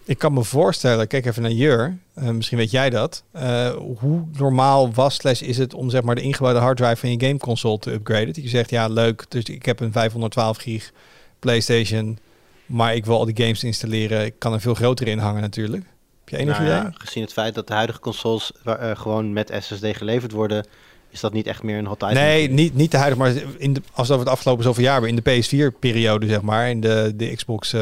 Ik 0.09 0.19
kan 0.19 0.33
me 0.33 0.45
voorstellen, 0.45 1.07
kijk 1.07 1.27
even 1.27 1.43
naar 1.43 1.51
Jur, 1.51 1.99
eh, 2.15 2.29
misschien 2.29 2.59
weet 2.59 2.71
jij 2.71 2.91
dat. 2.91 3.23
eh, 3.33 3.71
hoe 3.99 4.25
normaal 4.33 4.93
was 4.93 5.15
slash 5.15 5.41
is 5.41 5.59
het 5.59 5.75
om 5.75 5.91
zeg 5.91 6.03
maar 6.03 6.15
de 6.15 6.21
ingebouwde 6.21 6.61
harddrive 6.61 6.97
van 6.97 7.11
je 7.11 7.27
gameconsole 7.27 7.79
te 7.79 7.93
upgraden? 7.93 8.27
Dat 8.27 8.43
je 8.43 8.49
zegt, 8.49 8.71
ja 8.71 8.87
leuk, 8.89 9.25
dus 9.29 9.45
ik 9.45 9.65
heb 9.65 9.81
een 9.81 9.93
512 9.93 10.57
gig 10.57 10.93
PlayStation, 11.39 12.19
maar 12.67 12.95
ik 12.95 13.07
wil 13.07 13.19
al 13.19 13.25
die 13.25 13.45
games 13.45 13.65
installeren. 13.65 14.25
Ik 14.25 14.35
kan 14.39 14.53
er 14.53 14.61
veel 14.61 14.75
groter 14.75 15.07
in 15.07 15.19
hangen 15.19 15.41
natuurlijk. 15.41 15.85
Heb 16.21 16.29
je 16.29 16.37
enig 16.37 16.59
Nou 16.59 16.71
ja, 16.71 16.81
idee? 16.81 16.93
gezien 16.95 17.23
het 17.23 17.33
feit 17.33 17.55
dat 17.55 17.67
de 17.67 17.75
huidige 17.75 18.01
consoles 18.01 18.53
eh, 18.65 18.91
gewoon 18.97 19.33
met 19.33 19.53
SSD 19.61 19.87
geleverd 19.97 20.33
worden, 20.33 20.67
is 21.11 21.21
dat 21.21 21.33
niet 21.33 21.47
echt 21.47 21.63
meer 21.63 21.79
een 21.79 21.87
hot 21.87 22.03
item. 22.03 22.15
Nee, 22.15 22.51
niet, 22.51 22.75
niet 22.75 22.91
de 22.91 22.97
huidige, 22.97 23.23
maar 23.23 23.43
in 23.59 23.73
de, 23.73 23.83
als 23.93 24.07
we 24.09 24.15
over 24.15 24.27
het 24.27 24.35
afgelopen 24.35 24.65
zoveel 24.65 24.85
jaar 24.85 24.93
hebben, 24.93 25.11
in 25.11 25.21
de 25.23 25.43
PS4-periode 25.43 26.27
zeg 26.27 26.43
maar, 26.43 26.71
in 26.71 26.81
de, 26.81 27.13
de 27.17 27.35
Xbox 27.35 27.75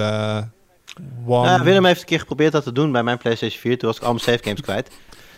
One. 1.26 1.46
Nou, 1.46 1.62
Willem 1.64 1.84
heeft 1.84 2.00
een 2.00 2.06
keer 2.06 2.18
geprobeerd 2.18 2.52
dat 2.52 2.62
te 2.62 2.72
doen 2.72 2.92
bij 2.92 3.02
mijn 3.02 3.18
PlayStation 3.18 3.60
4. 3.60 3.78
Toen 3.78 3.88
was 3.88 3.98
ik 3.98 4.04
al 4.04 4.12
mijn 4.12 4.24
save 4.24 4.42
games 4.42 4.60
kwijt. 4.60 4.90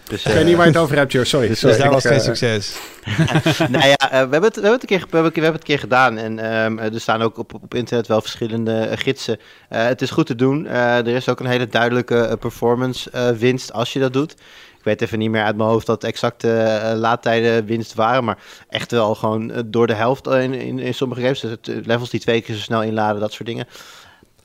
Dus, 0.08 0.24
Ik 0.24 0.26
weet 0.26 0.36
eh, 0.36 0.44
niet 0.44 0.56
waar 0.56 0.66
je 0.66 0.72
het 0.72 0.80
over 0.80 0.96
hebt. 0.96 1.28
Sorry. 1.28 1.48
dus 1.48 1.58
sorry. 1.58 1.78
daar 1.78 1.90
was 1.90 2.06
geen 2.06 2.18
eh, 2.18 2.24
succes. 2.24 2.78
nou 3.70 3.86
ja, 3.86 3.96
eh, 3.96 4.10
we, 4.10 4.16
hebben 4.16 4.42
het, 4.42 4.54
we, 4.54 4.60
hebben 4.60 4.72
het 4.72 4.82
een 4.82 4.98
keer, 4.98 5.06
we, 5.10 5.16
hebben, 5.16 5.42
het 5.42 5.54
een 5.54 5.60
keer 5.62 5.78
gedaan. 5.78 6.18
En 6.18 6.38
ehm, 6.38 6.78
er 6.78 7.00
staan 7.00 7.22
ook 7.22 7.38
op, 7.38 7.54
op 7.54 7.74
internet 7.74 8.06
wel 8.06 8.20
verschillende 8.20 8.72
eh, 8.72 8.98
gidsen. 8.98 9.38
Eh, 9.68 9.84
het 9.84 10.02
is 10.02 10.10
goed 10.10 10.26
te 10.26 10.34
doen. 10.34 10.66
Eh, 10.66 10.96
er 10.96 11.08
is 11.08 11.28
ook 11.28 11.40
een 11.40 11.46
hele 11.46 11.66
duidelijke 11.68 12.20
eh, 12.20 12.36
performance 12.38 13.10
eh, 13.10 13.30
winst 13.30 13.72
als 13.72 13.92
je 13.92 13.98
dat 13.98 14.12
doet. 14.12 14.34
Ik 14.78 14.84
weet 14.84 15.02
even 15.02 15.18
niet 15.18 15.30
meer 15.30 15.42
uit 15.42 15.56
mijn 15.56 15.68
hoofd 15.68 15.86
dat 15.86 16.04
exacte 16.04 16.52
eh, 16.52 16.96
laadtijden 16.96 17.64
winst 17.64 17.94
waren. 17.94 18.24
Maar 18.24 18.38
echt 18.68 18.90
wel 18.90 19.14
gewoon 19.14 19.50
eh, 19.50 19.62
door 19.66 19.86
de 19.86 19.94
helft 19.94 20.26
in, 20.26 20.54
in, 20.54 20.78
in 20.78 20.94
sommige 20.94 21.20
games. 21.20 21.40
Dus 21.40 21.50
het, 21.50 21.68
eh, 21.68 21.76
levels 21.84 22.10
die 22.10 22.20
twee 22.20 22.40
keer 22.40 22.54
zo 22.54 22.60
snel 22.60 22.82
inladen, 22.82 23.20
dat 23.20 23.32
soort 23.32 23.48
dingen. 23.48 23.66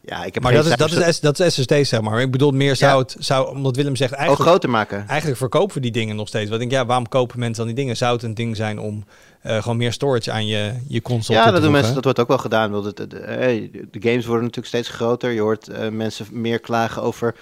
Ja, 0.06 0.24
ik 0.24 0.34
heb 0.34 0.44
Maar 0.44 0.54
dat 0.54 0.66
is, 0.66 0.76
dat, 0.76 0.92
is, 0.92 1.20
dat 1.20 1.40
is 1.40 1.54
SSD, 1.54 1.74
zeg 1.88 2.02
maar. 2.02 2.22
Ik 2.22 2.32
bedoel, 2.32 2.52
meer 2.52 2.76
zou 2.76 3.02
het, 3.02 3.16
zou, 3.20 3.56
omdat 3.56 3.76
Willem 3.76 3.96
zegt, 3.96 4.12
ook 4.12 4.18
eigenlijk, 4.18 4.50
groter 4.50 4.70
maken. 4.70 5.08
eigenlijk 5.08 5.40
verkopen 5.40 5.76
we 5.76 5.82
die 5.82 5.92
dingen 5.92 6.16
nog 6.16 6.28
steeds. 6.28 6.50
Wat 6.50 6.62
ik 6.62 6.70
denk, 6.70 6.82
ja, 6.82 6.88
waarom 6.88 7.08
kopen 7.08 7.40
mensen 7.40 7.66
dan 7.66 7.74
die 7.74 7.84
dingen? 7.84 7.98
Zou 7.98 8.14
het 8.14 8.24
een 8.24 8.34
ding 8.34 8.56
zijn 8.56 8.80
om 8.80 9.06
eh, 9.42 9.62
gewoon 9.62 9.78
meer 9.78 9.94
storage 9.94 10.32
aan 10.32 10.48
je, 10.48 10.74
je 10.88 11.02
console 11.02 11.38
Ja, 11.38 11.44
toe 11.44 11.52
dat 11.52 11.62
te 11.62 11.68
doen 11.68 11.76
mensen. 11.76 11.94
Dat 11.94 12.04
wordt 12.04 12.20
ook 12.20 12.28
wel 12.28 12.38
gedaan. 12.38 12.72
Want 12.72 12.86
het, 12.86 13.12
hey, 13.12 13.70
de 13.92 14.02
games 14.02 14.26
worden 14.26 14.44
natuurlijk 14.44 14.68
steeds 14.68 14.90
groter. 14.90 15.32
Je 15.32 15.42
hoort 15.42 15.68
eh, 15.68 15.90
mensen 15.90 16.26
meer 16.32 16.60
klagen 16.60 17.02
over. 17.02 17.36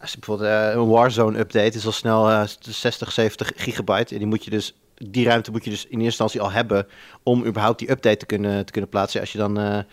Als 0.00 0.10
je 0.10 0.18
bijvoorbeeld 0.18 0.50
eh, 0.50 0.70
een 0.70 0.88
Warzone 0.88 1.38
update 1.38 1.76
is 1.76 1.86
al 1.86 1.92
snel 1.92 2.30
eh, 2.30 2.42
60, 2.60 3.12
70 3.12 3.52
gigabyte. 3.56 4.12
En 4.12 4.18
die 4.18 4.28
moet 4.28 4.44
je 4.44 4.50
dus. 4.50 4.74
Die 4.94 5.26
ruimte 5.26 5.50
moet 5.50 5.64
je 5.64 5.70
dus 5.70 5.84
in 5.84 6.00
eerste 6.00 6.04
instantie 6.04 6.40
al 6.40 6.50
hebben 6.50 6.86
om 7.22 7.44
überhaupt 7.44 7.78
die 7.78 7.90
update 7.90 8.16
te 8.16 8.26
kunnen, 8.26 8.66
te 8.66 8.72
kunnen 8.72 8.90
plaatsen. 8.90 9.20
Als 9.20 9.32
je 9.32 9.38
dan, 9.38 9.84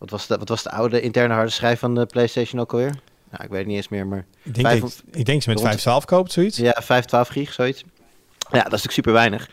wat, 0.00 0.10
was 0.10 0.26
de, 0.26 0.36
wat 0.38 0.48
was 0.48 0.62
de 0.62 0.70
oude 0.70 1.00
interne 1.00 1.34
harde 1.34 1.50
schijf 1.50 1.78
van 1.78 1.94
de 1.94 2.06
PlayStation 2.06 2.60
ook 2.60 2.72
alweer? 2.72 2.94
Nou, 3.30 3.44
ik 3.44 3.50
weet 3.50 3.58
het 3.58 3.66
niet 3.66 3.76
eens 3.76 3.88
meer, 3.88 4.06
maar 4.06 4.24
Ik 4.42 4.54
denk, 4.54 4.84
ik 5.10 5.24
denk 5.24 5.42
je 5.42 5.50
met 5.50 5.58
rond- 5.58 5.60
512 5.60 6.04
koopt, 6.04 6.32
zoiets. 6.32 6.56
ja, 6.56 6.76
5, 6.82 7.04
12 7.04 7.28
gig, 7.28 7.52
zoiets. 7.52 7.84
Ja, 8.38 8.48
dat 8.48 8.58
is 8.58 8.62
natuurlijk 8.64 8.92
super 8.92 9.12
weinig. 9.12 9.48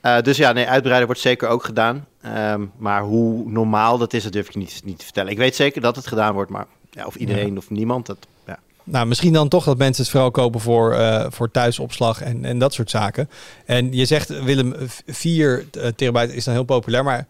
Eh, 0.00 0.20
dus 0.20 0.36
ja, 0.36 0.52
nee, 0.52 0.66
uitbreiden 0.66 1.06
wordt 1.06 1.20
zeker 1.20 1.48
ook 1.48 1.64
gedaan. 1.64 2.06
Ehm, 2.20 2.64
maar 2.76 3.02
hoe 3.02 3.50
normaal 3.50 3.98
dat 3.98 4.12
is, 4.12 4.22
dat 4.22 4.32
durf 4.32 4.46
ik 4.46 4.52
je 4.52 4.58
niet, 4.58 4.80
niet 4.84 4.98
te 4.98 5.04
vertellen. 5.04 5.30
Ik 5.32 5.38
weet 5.38 5.56
zeker 5.56 5.80
dat 5.80 5.96
het 5.96 6.06
gedaan 6.06 6.32
wordt, 6.34 6.50
maar 6.50 6.66
ja, 6.90 7.06
of 7.06 7.14
iedereen 7.14 7.56
of 7.56 7.70
niemand, 7.70 8.06
dat, 8.06 8.16
ja. 8.46 8.58
Nou, 8.84 9.06
misschien 9.06 9.32
dan 9.32 9.48
toch 9.48 9.64
dat 9.64 9.78
mensen 9.78 10.02
het 10.02 10.12
vooral 10.12 10.30
kopen 10.30 10.60
voor, 10.60 10.92
eh, 10.94 11.26
voor 11.28 11.50
thuisopslag 11.50 12.20
en, 12.22 12.44
en 12.44 12.58
dat 12.58 12.72
soort 12.74 12.90
zaken. 12.90 13.30
En 13.64 13.92
je 13.92 14.04
zegt, 14.04 14.42
Willem, 14.42 14.74
4 15.06 15.64
terabyte 15.96 16.34
is 16.34 16.44
dan 16.44 16.54
heel 16.54 16.64
populair, 16.64 17.04
maar 17.04 17.26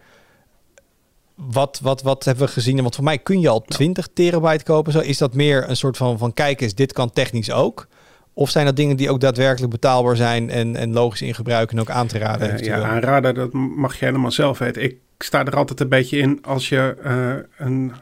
wat, 1.39 1.81
wat, 1.83 2.03
wat 2.03 2.25
hebben 2.25 2.47
we 2.47 2.53
gezien? 2.53 2.83
Want 2.83 2.95
voor 2.95 3.05
mij 3.05 3.19
kun 3.19 3.41
je 3.41 3.49
al 3.49 3.63
20 3.63 4.09
terabyte 4.15 4.65
kopen. 4.65 4.93
Zo. 4.93 4.99
Is 4.99 5.19
dat 5.19 5.35
meer 5.35 5.69
een 5.69 5.77
soort 5.77 5.97
van, 5.97 6.19
van 6.19 6.33
kijk 6.33 6.61
eens, 6.61 6.75
dit 6.75 6.93
kan 6.93 7.11
technisch 7.13 7.53
ook? 7.53 7.87
Of 8.33 8.51
zijn 8.51 8.65
dat 8.65 8.77
dingen 8.77 8.97
die 8.97 9.11
ook 9.11 9.21
daadwerkelijk 9.21 9.73
betaalbaar 9.73 10.17
zijn 10.17 10.51
en, 10.51 10.77
en 10.77 10.93
logisch 10.93 11.23
in 11.23 11.35
gebruik 11.35 11.71
en 11.71 11.81
ook 11.81 11.91
aan 11.91 12.07
te 12.07 12.19
raden? 12.19 12.47
Eventueel? 12.47 12.81
ja, 12.81 12.89
aanraden, 12.89 13.35
dat 13.35 13.53
mag 13.53 13.99
je 13.99 14.05
helemaal 14.05 14.31
zelf 14.31 14.59
weten. 14.59 14.83
Ik 14.83 14.99
sta 15.19 15.45
er 15.45 15.57
altijd 15.57 15.81
een 15.81 15.89
beetje 15.89 16.19
in 16.19 16.39
als 16.43 16.69
je 16.69 16.97
eh, 17.03 17.67
een 17.67 17.93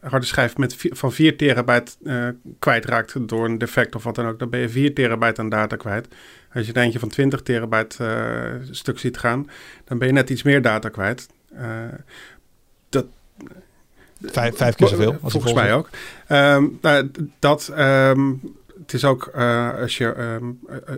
harde 0.00 0.26
schijf 0.26 0.56
met 0.56 0.76
van 0.78 1.12
4 1.12 1.36
terabyte 1.36 1.92
eh, 2.04 2.28
kwijtraakt 2.58 3.28
door 3.28 3.44
een 3.44 3.58
defect 3.58 3.94
of 3.94 4.04
wat 4.04 4.14
dan 4.14 4.26
ook. 4.26 4.38
Dan 4.38 4.50
ben 4.50 4.60
je 4.60 4.68
4 4.68 4.94
terabyte 4.94 5.40
aan 5.40 5.48
data 5.48 5.76
kwijt. 5.76 6.08
Als 6.54 6.66
je 6.66 6.72
er 6.72 6.82
eentje 6.82 6.98
van 6.98 7.08
20 7.08 7.42
terabyte 7.42 8.60
stuk 8.70 8.98
ziet 8.98 9.18
gaan, 9.18 9.50
dan 9.84 9.98
ben 9.98 10.06
je 10.06 10.14
net 10.14 10.30
iets 10.30 10.42
meer 10.42 10.62
data 10.62 10.88
kwijt. 10.88 11.26
Vijf, 14.26 14.56
vijf 14.56 14.74
keer 14.74 14.88
zoveel. 14.88 15.12
als 15.22 15.32
Volgens 15.32 15.52
vol 15.52 15.62
mij 15.62 15.74
ook. 15.74 15.88
Nou, 16.80 17.10
d- 17.10 17.18
dat, 17.38 17.68
ehm, 17.74 18.32
het 18.80 18.92
is 18.92 19.04
ook 19.04 19.26
eh, 19.26 19.78
als, 19.80 19.98
je, 19.98 20.08
eh, 20.12 20.36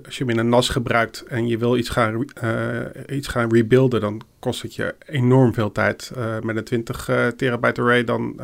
als 0.05 0.19
je 0.19 0.25
hem 0.25 0.33
in 0.33 0.39
een 0.39 0.49
NAS 0.49 0.69
gebruikt 0.69 1.25
en 1.29 1.47
je 1.49 1.59
wil 1.59 1.77
iets 1.77 1.89
gaan, 1.89 2.25
eh, 2.35 3.17
iets 3.17 3.29
gaan 3.29 3.53
rebuilden, 3.53 4.01
dan 4.01 4.23
kost 4.39 4.63
het 4.63 4.75
je 4.75 4.95
enorm 5.07 5.55
veel 5.55 5.73
tijd 5.73 6.13
met 6.43 6.57
een 6.57 6.65
20 6.65 7.09
eh, 7.09 7.27
terabyte 7.27 7.81
array 7.81 8.05
dan, 8.05 8.37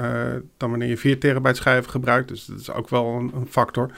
dan 0.57 0.71
wanneer 0.71 0.89
je 0.89 0.97
4 0.97 1.19
terabyte 1.21 1.55
schijven 1.57 1.91
gebruikt. 1.91 2.29
Dus 2.29 2.45
dat 2.45 2.59
is 2.61 2.71
ook 2.71 2.89
wel 2.89 3.07
een, 3.07 3.31
een 3.35 3.47
factor. 3.51 3.91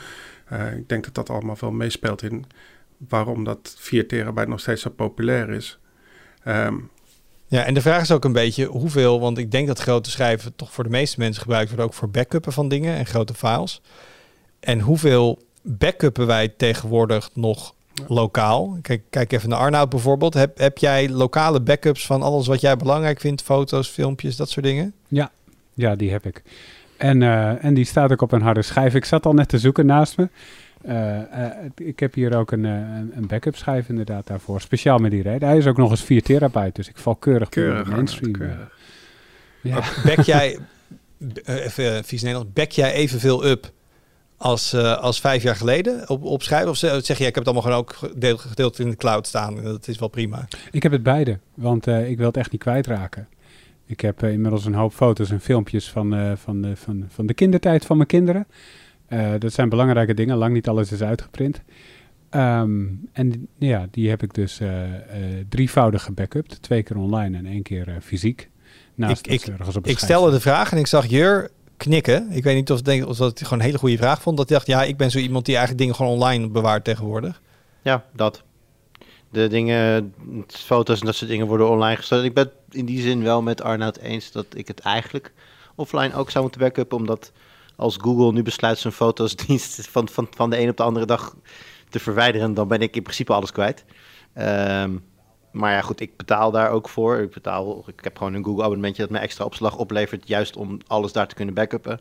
Ik 0.77 0.89
denk 0.89 1.05
dat 1.05 1.15
dat 1.15 1.31
allemaal 1.31 1.57
veel 1.57 1.71
meespeelt 1.73 2.23
in 2.23 2.45
waarom 3.09 3.45
dat 3.45 3.75
4 3.79 4.07
terabyte 4.09 4.49
nog 4.49 4.61
steeds 4.61 4.83
zo 4.83 4.91
populair 4.91 5.49
is. 5.51 5.79
Ehm, 6.45 6.75
Ja, 7.55 7.65
en 7.65 7.75
de 7.75 7.81
vraag 7.81 8.03
is 8.03 8.11
ook 8.11 8.25
een 8.25 8.33
beetje 8.33 8.67
hoeveel, 8.67 9.21
want 9.21 9.39
ik 9.39 9.51
denk 9.51 9.67
dat 9.67 9.79
grote 9.79 10.11
schijven 10.11 10.57
toch 10.57 10.73
voor 10.73 10.85
de 10.85 10.91
meeste 10.91 11.19
mensen 11.19 11.43
gebruikt 11.43 11.69
worden, 11.69 11.87
ook 11.87 11.95
voor 11.95 12.11
backuppen 12.11 12.53
van 12.53 12.69
dingen 12.69 12.97
en 12.97 13.07
grote 13.07 13.35
files. 13.35 13.81
En 14.61 14.81
hoeveel 14.81 15.43
backuppen 15.63 16.27
wij 16.27 16.49
tegenwoordig 16.49 17.31
nog 17.35 17.75
lokaal? 18.07 18.79
Kijk, 18.83 19.03
kijk 19.11 19.33
even 19.33 19.49
naar 19.49 19.59
Arnoud 19.59 19.89
bijvoorbeeld. 19.89 20.35
Heb, 20.35 20.59
heb 20.59 20.79
jij 20.79 21.09
lokale 21.09 21.61
backups 21.61 22.07
van 22.07 22.23
alles 22.23 22.47
wat 22.47 22.61
jij 22.61 22.77
belangrijk 22.77 23.21
vindt? 23.21 23.43
Foto's, 23.43 23.89
filmpjes, 23.89 24.37
dat 24.37 24.51
soort 24.51 24.67
dingen? 24.67 24.95
Ja, 25.75 25.97
die 25.97 26.11
heb 26.11 26.27
ik. 26.27 26.43
En, 26.97 27.23
eh, 27.23 27.65
en 27.65 27.75
die 27.75 27.85
staat 27.85 28.13
ook 28.13 28.23
op 28.23 28.33
een 28.33 28.43
harde 28.43 28.63
schijf. 28.63 28.95
Ik 28.95 29.05
zat 29.05 29.27
al 29.27 29.33
net 29.33 29.49
te 29.49 29.59
zoeken 29.59 29.87
naast 29.87 30.17
me. 30.17 30.29
Eh, 30.85 31.47
eh, 31.47 31.71
ik 31.75 32.01
heb 32.01 32.15
hier 32.15 32.37
ook 32.37 32.51
een, 32.51 32.65
eh, 32.65 32.73
een, 32.73 33.13
een 33.15 33.27
backup 33.27 33.57
schijf 33.57 33.89
inderdaad 33.89 34.27
daarvoor. 34.27 34.61
Speciaal 34.61 34.99
met 34.99 35.11
die 35.11 35.23
reden. 35.23 35.49
Hij 35.49 35.57
is 35.57 35.67
ook 35.67 35.77
nog 35.77 35.91
eens 35.91 36.05
4 36.05 36.23
terabyte, 36.23 36.73
dus 36.73 36.89
ik 36.89 36.99
val 36.99 37.15
keurig, 37.15 37.49
keurig, 37.49 37.85
de 37.85 37.91
mainstream. 37.91 38.33
keurig. 38.33 38.73
Ja. 39.61 39.83
Back 40.05 40.21
jij, 40.21 40.59
eh, 41.45 41.65
even 41.65 42.05
vies 42.05 42.23
Nederlands, 42.23 42.53
back 42.53 42.71
jij 42.71 42.93
evenveel 42.93 43.47
up 43.47 43.73
als, 44.37 44.73
eh, 44.73 44.97
als 44.99 45.21
vijf 45.21 45.43
jaar 45.43 45.57
geleden 45.57 46.09
op, 46.09 46.23
op 46.23 46.43
schijf? 46.43 46.67
Of 46.67 46.77
zeg 46.77 47.07
je, 47.07 47.13
ik 47.13 47.19
heb 47.19 47.35
het 47.35 47.45
allemaal 47.45 47.63
gewoon 47.63 47.79
ook 47.79 47.93
gedeeld, 47.93 48.41
gedeeld 48.41 48.79
in 48.79 48.91
de 48.91 48.97
cloud 48.97 49.27
staan. 49.27 49.63
Dat 49.63 49.89
is 49.89 49.99
wel 49.99 50.09
prima. 50.09 50.49
Ik 50.71 50.83
heb 50.83 50.93
het 50.93 51.03
beide, 51.03 51.39
want 51.55 51.87
eh, 51.87 52.11
ik 52.11 52.17
wil 52.17 52.27
het 52.27 52.37
echt 52.37 52.53
niet 52.53 52.61
kwijtraken. 52.61 53.29
Ik 53.87 54.01
heb 54.01 54.23
inmiddels 54.23 54.65
een 54.65 54.75
hoop 54.75 54.93
foto's 54.93 55.31
en 55.31 55.41
filmpjes 55.41 55.91
van, 55.91 56.15
eh, 56.15 56.33
van, 56.37 56.63
de, 56.63 56.77
van, 56.77 57.05
van 57.09 57.27
de 57.27 57.35
kindertijd 57.35 57.85
van 57.85 57.97
mijn 57.97 58.09
kinderen. 58.09 58.47
Eh, 59.07 59.33
dat 59.39 59.53
zijn 59.53 59.69
belangrijke 59.69 60.15
dingen, 60.15 60.37
lang 60.37 60.53
niet 60.55 60.69
alles 60.69 60.93
is 60.93 61.03
uitgeprint. 61.03 61.63
Ehm, 62.31 62.83
en 63.13 63.31
die- 63.31 63.49
ja, 63.59 63.87
die 63.91 64.09
heb 64.09 64.23
ik 64.23 64.35
dus 64.35 64.61
eh, 64.61 64.85
eh, 64.95 65.45
drievoudig 65.49 66.03
gebackupt. 66.03 66.63
Twee 66.63 66.83
keer 66.83 66.97
online 66.97 67.37
en 67.39 67.47
één 67.47 67.63
keer 67.63 67.89
eh, 67.89 67.95
fysiek. 68.03 68.51
Naast 68.95 69.27
Ik- 69.27 69.47
ik- 69.49 69.77
op 69.77 69.87
Ik 69.87 69.99
stelde 69.99 70.31
de 70.31 70.41
vraag 70.41 70.73
en 70.73 70.79
ik 70.79 70.87
zag 70.87 71.07
Jur 71.07 71.51
knikken. 71.77 72.31
Ik 72.31 72.45
weet 72.45 72.55
niet 72.55 72.71
of, 72.71 72.83
denk, 72.83 73.07
of 73.07 73.17
dat 73.17 73.39
hij 73.39 73.45
gewoon 73.47 73.59
een 73.59 73.65
hele 73.65 73.79
goede 73.79 73.97
vraag 73.97 74.23
vond. 74.23 74.37
Dat 74.37 74.49
hij 74.49 74.57
dacht, 74.59 74.69
ja, 74.71 74.83
ik 74.83 74.97
ben 74.97 75.11
zo 75.11 75.19
iemand 75.19 75.45
die 75.45 75.55
eigenlijk 75.57 75.85
dingen 75.85 75.99
gewoon 75.99 76.13
online 76.21 76.49
bewaart 76.49 76.85
tegenwoordig. 76.85 77.43
Ja, 77.83 78.05
dat. 78.13 78.43
De 79.31 79.49
dingen, 79.49 80.15
foto's 80.49 81.01
en 81.01 81.07
dat 81.07 81.15
soort 81.15 81.31
dingen 81.31 81.47
worden 81.47 81.71
online 81.71 81.97
gesteld. 81.97 82.25
Ik 82.25 82.35
ben 82.35 82.51
in 82.71 82.85
die 82.85 83.01
zin 83.03 83.23
wel 83.23 83.43
met 83.43 83.63
Arnoud 83.63 83.97
eens 83.97 84.33
dat 84.33 84.47
ik 84.55 84.69
het 84.69 84.79
eigenlijk 84.81 85.33
offline 85.75 86.15
ook 86.15 86.31
zou 86.31 86.43
moeten 86.43 86.61
backuppen. 86.61 86.99
Omdat 86.99 87.33
als 87.77 87.97
Google 88.01 88.33
nu 88.33 88.43
besluit 88.43 88.79
zijn 88.79 88.93
fotosdienst 88.93 89.87
van, 89.91 90.09
van, 90.09 90.27
van 90.31 90.51
de 90.51 90.59
een 90.61 90.69
op 90.69 90.77
de 90.77 90.83
andere 90.83 91.07
dag 91.07 91.37
te 91.89 91.99
verwijderen, 91.99 92.55
dan 92.55 92.69
ben 92.69 92.81
ik 92.81 92.97
in 92.97 93.03
principe 93.03 93.33
alles 93.33 93.53
kwijt. 93.53 93.85
Ehm, 94.33 94.97
maar 95.53 95.73
ja, 95.73 95.81
goed, 95.81 96.01
ik 96.01 96.17
betaal 96.17 96.51
daar 96.51 96.71
ook 96.71 96.89
voor. 96.89 97.19
Ik, 97.19 97.31
betaal, 97.31 97.85
ik 97.87 98.05
heb 98.05 98.17
gewoon 98.17 98.35
een 98.35 98.45
Google 98.45 98.63
abonnementje 98.63 99.03
dat 99.03 99.11
me 99.11 99.19
extra 99.19 99.45
opslag 99.45 99.77
oplevert, 99.77 100.29
juist 100.29 100.57
om 100.57 100.79
alles 100.87 101.13
daar 101.13 101.29
te 101.29 101.35
kunnen 101.35 101.55
backuppen. 101.55 102.01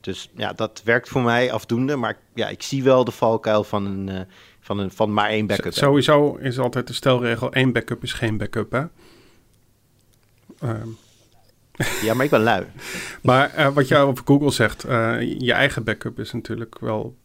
Dus 0.00 0.30
ja, 0.36 0.52
dat 0.52 0.82
werkt 0.84 1.08
voor 1.08 1.22
mij 1.22 1.52
afdoende. 1.52 1.96
Maar 1.96 2.18
ja, 2.34 2.48
ik 2.48 2.62
zie 2.62 2.82
wel 2.82 3.04
de 3.04 3.10
valkuil 3.10 3.64
van, 3.64 3.86
een, 3.86 4.08
eh, 4.08 4.20
van, 4.60 4.78
een, 4.78 4.90
van 4.90 5.12
maar 5.12 5.28
één 5.28 5.46
backup. 5.46 5.72
Sowieso 5.72 6.34
is 6.34 6.58
altijd 6.58 6.86
de 6.86 6.92
stelregel: 6.92 7.52
één 7.52 7.72
backup 7.72 8.02
is 8.02 8.12
geen 8.12 8.36
backup. 8.36 8.72
Hè? 8.72 8.84
Ehm, 10.60 10.88
Ja, 12.02 12.14
maar 12.14 12.24
ik 12.24 12.30
ben 12.30 12.40
lui. 12.40 12.64
maar 13.22 13.54
eh, 13.54 13.68
wat 13.68 13.88
jij 13.88 14.00
over 14.00 14.24
Google 14.26 14.50
zegt, 14.50 14.84
eh, 14.84 15.16
je 15.38 15.52
eigen 15.52 15.84
backup 15.84 16.18
is 16.18 16.32
natuurlijk 16.32 16.78
wel 16.80 17.16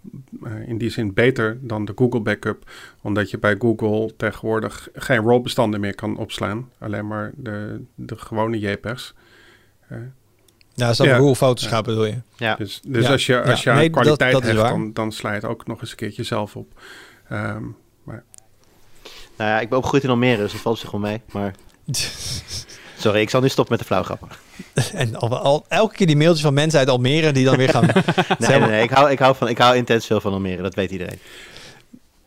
eh, 0.44 0.68
in 0.68 0.78
die 0.78 0.90
zin 0.90 1.14
beter 1.14 1.58
dan 1.62 1.86
de 1.86 1.92
Google 1.96 2.20
backup. 2.20 2.70
Omdat 3.02 3.32
je 3.32 3.38
bij 3.38 3.56
Google 3.60 4.14
tegenwoordig 4.18 4.88
geen 4.94 5.24
RAW-bestanden 5.24 5.80
meer 5.80 5.96
kan 5.96 6.18
opslaan. 6.18 6.70
Alleen 6.80 7.08
maar 7.08 7.32
de, 7.36 7.84
de 7.96 8.18
gewone 8.18 8.60
JPEGs. 8.60 9.14
Ja, 10.76 10.88
als 10.88 10.98
dat 10.98 11.08
Ja. 11.08 11.18
Google 11.18 11.56
gaat 11.58 11.86
bedoel 11.86 12.06
je. 12.06 12.22
Ja. 12.38 12.56
dus 12.56 12.82
dus 12.86 13.06
Ja, 13.06 13.12
als 13.12 13.26
je, 13.26 13.42
als 13.44 13.64
ja. 13.64 13.64
je 13.64 13.70
aan 13.70 13.76
Nee, 13.76 13.90
dat- 13.90 14.02
kwaliteit 14.02 14.32
dat 14.32 14.42
is 14.42 14.48
hecht, 14.48 14.62
waar. 14.62 14.70
dan, 14.72 14.94
dan 14.94 15.12
sla 15.12 15.30
je 15.30 15.36
het 15.36 15.46
ook 15.46 15.68
nog 15.68 15.82
eens 15.82 15.90
een 15.92 15.96
keertje 15.98 16.24
zelf 16.24 16.56
op. 16.56 16.82
Ehm, 17.30 17.64
Nou 19.38 19.50
ja, 19.50 19.60
ik 19.60 19.68
ben 19.70 19.78
opgegroeid 19.78 20.04
in 20.04 20.10
Almere, 20.10 20.38
dus 20.42 20.52
dat 20.52 20.62
valt 20.62 20.80
zich 20.80 20.92
wel 20.92 21.02
mee. 21.02 21.22
Maar 21.32 21.54
sorry, 23.04 23.22
ik 23.22 23.30
zal 23.30 23.42
nu 23.42 23.50
stoppen 23.50 23.72
met 23.78 23.80
de 23.80 23.86
flauwgrappen. 23.86 24.28
en 24.94 25.16
al, 25.16 25.38
al, 25.38 25.66
elke 25.68 25.96
keer 25.96 26.08
die 26.08 26.18
mailtjes 26.18 26.42
van 26.42 26.54
mensen 26.54 26.80
uit 26.80 26.90
Almere 26.90 27.32
die 27.32 27.46
dan 27.46 27.58
weer 27.58 27.70
gaan... 27.70 27.86
Nee, 28.40 28.60
nee, 28.60 28.70
nee, 28.70 28.84
ik 28.84 28.90
hou, 28.90 29.12
ik 29.12 29.20
hou, 29.20 29.36
van, 29.36 29.48
ik 29.48 29.58
hou 29.58 29.76
intens 29.76 30.06
veel 30.06 30.22
van 30.22 30.34
Almere, 30.34 30.62
dat 30.62 30.76
weet 30.76 30.92
iedereen. 30.92 31.20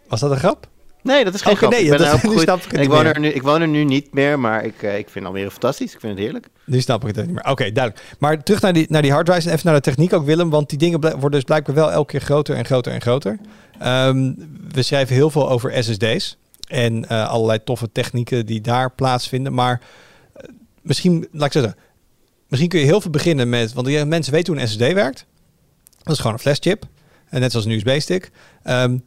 Was 0.09 0.21
dat 0.21 0.31
een 0.31 0.39
grap? 0.39 0.67
Nee, 1.03 1.25
dat 1.25 1.35
is 1.35 1.41
geen 1.43 1.51
Oké, 1.53 1.59
grap. 1.61 1.71
nee, 1.73 1.83
ik 1.83 1.91
ben 1.91 1.99
dat- 1.99 2.07
nu 2.09 2.13
opgegroeid. 2.15 2.43
snap 2.43 2.63
ik 2.63 2.71
het 2.71 2.87
woon 2.87 3.03
meer. 3.03 3.15
er 3.15 3.21
nu, 3.21 3.29
ik 3.29 3.43
woon 3.43 3.61
er 3.61 3.69
nu 3.69 3.85
niet 3.85 4.15
meer, 4.15 4.39
maar 4.39 4.65
ik, 4.65 4.83
eh, 4.83 4.99
ik 4.99 5.09
vind 5.11 5.25
Almere 5.25 5.51
fantastisch. 5.51 5.93
Ik 5.95 6.01
vind 6.01 6.13
het 6.13 6.23
heerlijk. 6.23 6.49
Nu 6.65 6.81
snap 6.81 7.09
ik 7.09 7.17
het 7.17 7.27
niet 7.27 7.35
meer. 7.35 7.45
Oké, 7.51 7.73
duidelijk. 7.73 8.05
Maar 8.19 8.43
terug 8.43 8.61
naar 8.61 8.73
die, 8.73 8.87
naar 8.89 9.03
die 9.03 9.13
harddrives 9.13 9.45
en 9.47 9.53
even 9.53 9.67
naar 9.67 9.75
de 9.75 9.81
techniek 9.81 10.13
ook, 10.13 10.25
Willem. 10.25 10.51
Want 10.51 10.69
die 10.69 10.79
dingen 10.79 11.01
worden 11.01 11.31
dus 11.31 11.43
blijkbaar 11.43 11.75
wel 11.75 11.93
elke 11.93 12.11
keer 12.11 12.21
groter 12.21 12.57
en 12.57 12.65
groter 12.65 12.93
en 12.93 13.01
groter. 13.01 13.39
Ehm, 13.79 14.33
we 14.73 14.83
schrijven 14.83 15.15
heel 15.15 15.31
veel 15.31 15.51
over 15.51 15.85
SSD's. 15.85 16.37
En 16.69 17.09
eh, 17.09 17.29
allerlei 17.29 17.65
toffe 17.65 17.93
technieken 17.93 18.47
die 18.47 18.61
daar 18.61 18.91
plaatsvinden. 18.91 19.55
Maar 19.55 19.81
misschien, 20.87 21.29
laat 21.33 21.47
ik 21.47 21.53
zeggen, 21.53 21.77
misschien 22.49 22.71
kun 22.71 22.81
je 22.81 22.87
heel 22.87 23.01
veel 23.01 23.11
beginnen 23.11 23.49
met... 23.49 23.73
Want 23.73 24.07
mensen 24.07 24.33
weten 24.33 24.53
hoe 24.53 24.63
een 24.63 24.69
SSD 24.69 24.93
werkt. 24.93 25.27
Dat 26.03 26.13
is 26.13 26.19
gewoon 26.19 26.33
een 26.33 26.39
flashchip. 26.39 26.85
Net 27.31 27.51
zoals 27.51 27.67
een 27.67 27.73
USB-stick. 27.73 28.31
Ehm, 28.63 28.99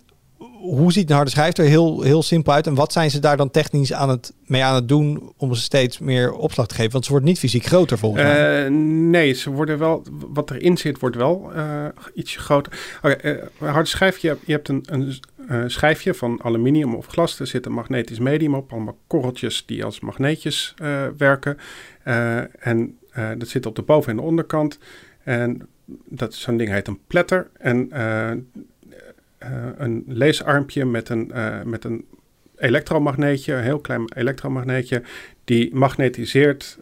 hoe 0.60 0.92
ziet 0.92 1.10
een 1.10 1.16
harde 1.16 1.32
schijf 1.32 1.58
er 1.58 1.66
heel, 1.66 2.02
heel 2.02 2.24
simpel 2.24 2.54
uit? 2.54 2.68
En 2.68 2.76
wat 2.76 2.92
zijn 2.92 3.12
ze 3.12 3.20
daar 3.20 3.38
dan 3.38 3.52
technisch 3.52 3.94
aan 3.94 4.10
het, 4.10 4.34
mee 4.46 4.64
aan 4.64 4.76
het 4.76 4.88
doen 4.88 5.34
om 5.38 5.54
ze 5.56 5.62
steeds 5.62 6.00
meer 6.00 6.34
opslag 6.34 6.68
te 6.68 6.76
geven? 6.76 6.92
Want 6.92 7.06
ze 7.06 7.12
wordt 7.12 7.26
niet 7.26 7.40
fysiek 7.40 7.66
groter 7.66 7.98
volgens 7.98 8.24
mij. 8.24 8.66
Uh, 8.66 8.72
nee, 9.10 9.34
ze 9.34 9.50
worden 9.50 9.80
wel, 9.80 10.04
wat 10.28 10.52
erin 10.52 10.78
zit, 10.78 11.00
wordt 11.00 11.16
wel 11.16 11.52
uh, 11.56 11.86
ietsje 12.14 12.40
groter. 12.40 12.98
Okay, 13.02 13.20
uh, 13.24 13.44
een 13.60 13.68
harde 13.68 13.90
schijf, 13.90 14.18
je, 14.18 14.38
je 14.46 14.52
hebt 14.52 14.70
een, 14.70 14.84
een 14.86 15.20
schijfje 15.68 16.14
van 16.14 16.44
aluminium 16.44 16.96
of 16.96 17.06
glas. 17.06 17.40
Er 17.40 17.48
zit 17.48 17.66
een 17.66 17.72
magnetisch 17.72 18.20
medium 18.20 18.56
op, 18.56 18.72
allemaal 18.72 18.98
korreltjes 19.08 19.66
die 19.66 19.86
als 19.86 20.00
magneetjes 20.00 20.74
werken. 21.18 21.58
en 22.60 22.98
dat 23.38 23.48
zit 23.48 23.66
op 23.66 23.76
de 23.76 23.82
boven- 23.82 24.12
en 24.12 24.18
de 24.18 24.24
onderkant. 24.24 24.80
En 25.24 25.68
dat 26.06 26.34
zo'n 26.34 26.58
ding 26.58 26.70
heet 26.70 26.88
een 26.88 27.00
pletter. 27.08 27.50
En 27.58 27.90
een 29.78 30.04
leesarmpje 30.08 30.86
met 30.86 31.10
een, 31.10 31.32
met 31.66 31.84
een 31.84 32.06
elektromagneetje, 32.58 33.54
een 33.54 33.64
heel 33.64 33.80
klein 33.80 34.14
elektromagneetje, 34.16 35.02
die 35.44 35.76
magnetiseert 35.76 36.78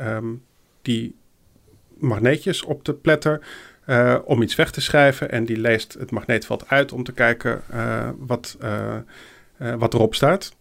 um, 0.00 0.42
die 0.82 1.16
magneetjes 1.98 2.62
op 2.62 2.84
de 2.84 2.94
pletter 3.88 4.22
om 4.24 4.42
iets 4.42 4.54
weg 4.54 4.70
te 4.70 4.80
schrijven. 4.80 5.30
En 5.30 5.44
die 5.44 5.56
leest 5.56 5.96
het 5.98 6.10
magneetveld 6.10 6.68
uit 6.68 6.92
om 6.92 7.04
te 7.04 7.12
kijken 7.12 7.62
wat, 8.18 8.56
wat 9.78 9.94
erop 9.94 10.14
staat. 10.14 10.52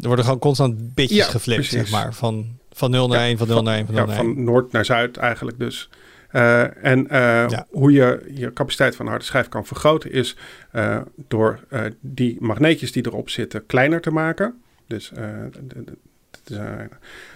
Er 0.00 0.06
worden 0.06 0.24
gewoon 0.24 0.40
constant 0.40 0.94
bitjes 0.94 1.18
ja, 1.18 1.24
geflipt, 1.24 1.64
zeg 1.64 1.90
maar. 1.90 2.14
Van, 2.14 2.58
van 2.72 2.90
0 2.90 3.08
naar 3.08 3.18
ja, 3.18 3.24
1, 3.24 3.38
van 3.38 3.48
0 3.48 3.62
naar 3.62 3.76
1, 3.76 3.86
van 3.86 3.94
0 3.94 4.04
ja, 4.04 4.08
naar 4.08 4.24
1. 4.24 4.34
Van 4.34 4.44
noord 4.44 4.72
naar 4.72 4.84
zuid 4.84 5.16
eigenlijk 5.16 5.58
dus. 5.58 5.90
Uh, 6.32 6.84
en 6.84 6.98
uh, 6.98 7.08
ja. 7.48 7.66
hoe 7.70 7.92
je 7.92 8.30
je 8.34 8.52
capaciteit 8.52 8.96
van 8.96 9.04
een 9.04 9.10
harde 9.10 9.26
schijf 9.26 9.48
kan 9.48 9.66
vergroten 9.66 10.12
is 10.12 10.36
uh, 10.72 11.00
door 11.28 11.60
die 12.00 12.36
magneetjes 12.40 12.92
die 12.92 13.06
erop 13.06 13.30
zitten 13.30 13.66
kleiner 13.66 14.00
te 14.00 14.10
maken. 14.10 14.62
Dus 14.86 15.12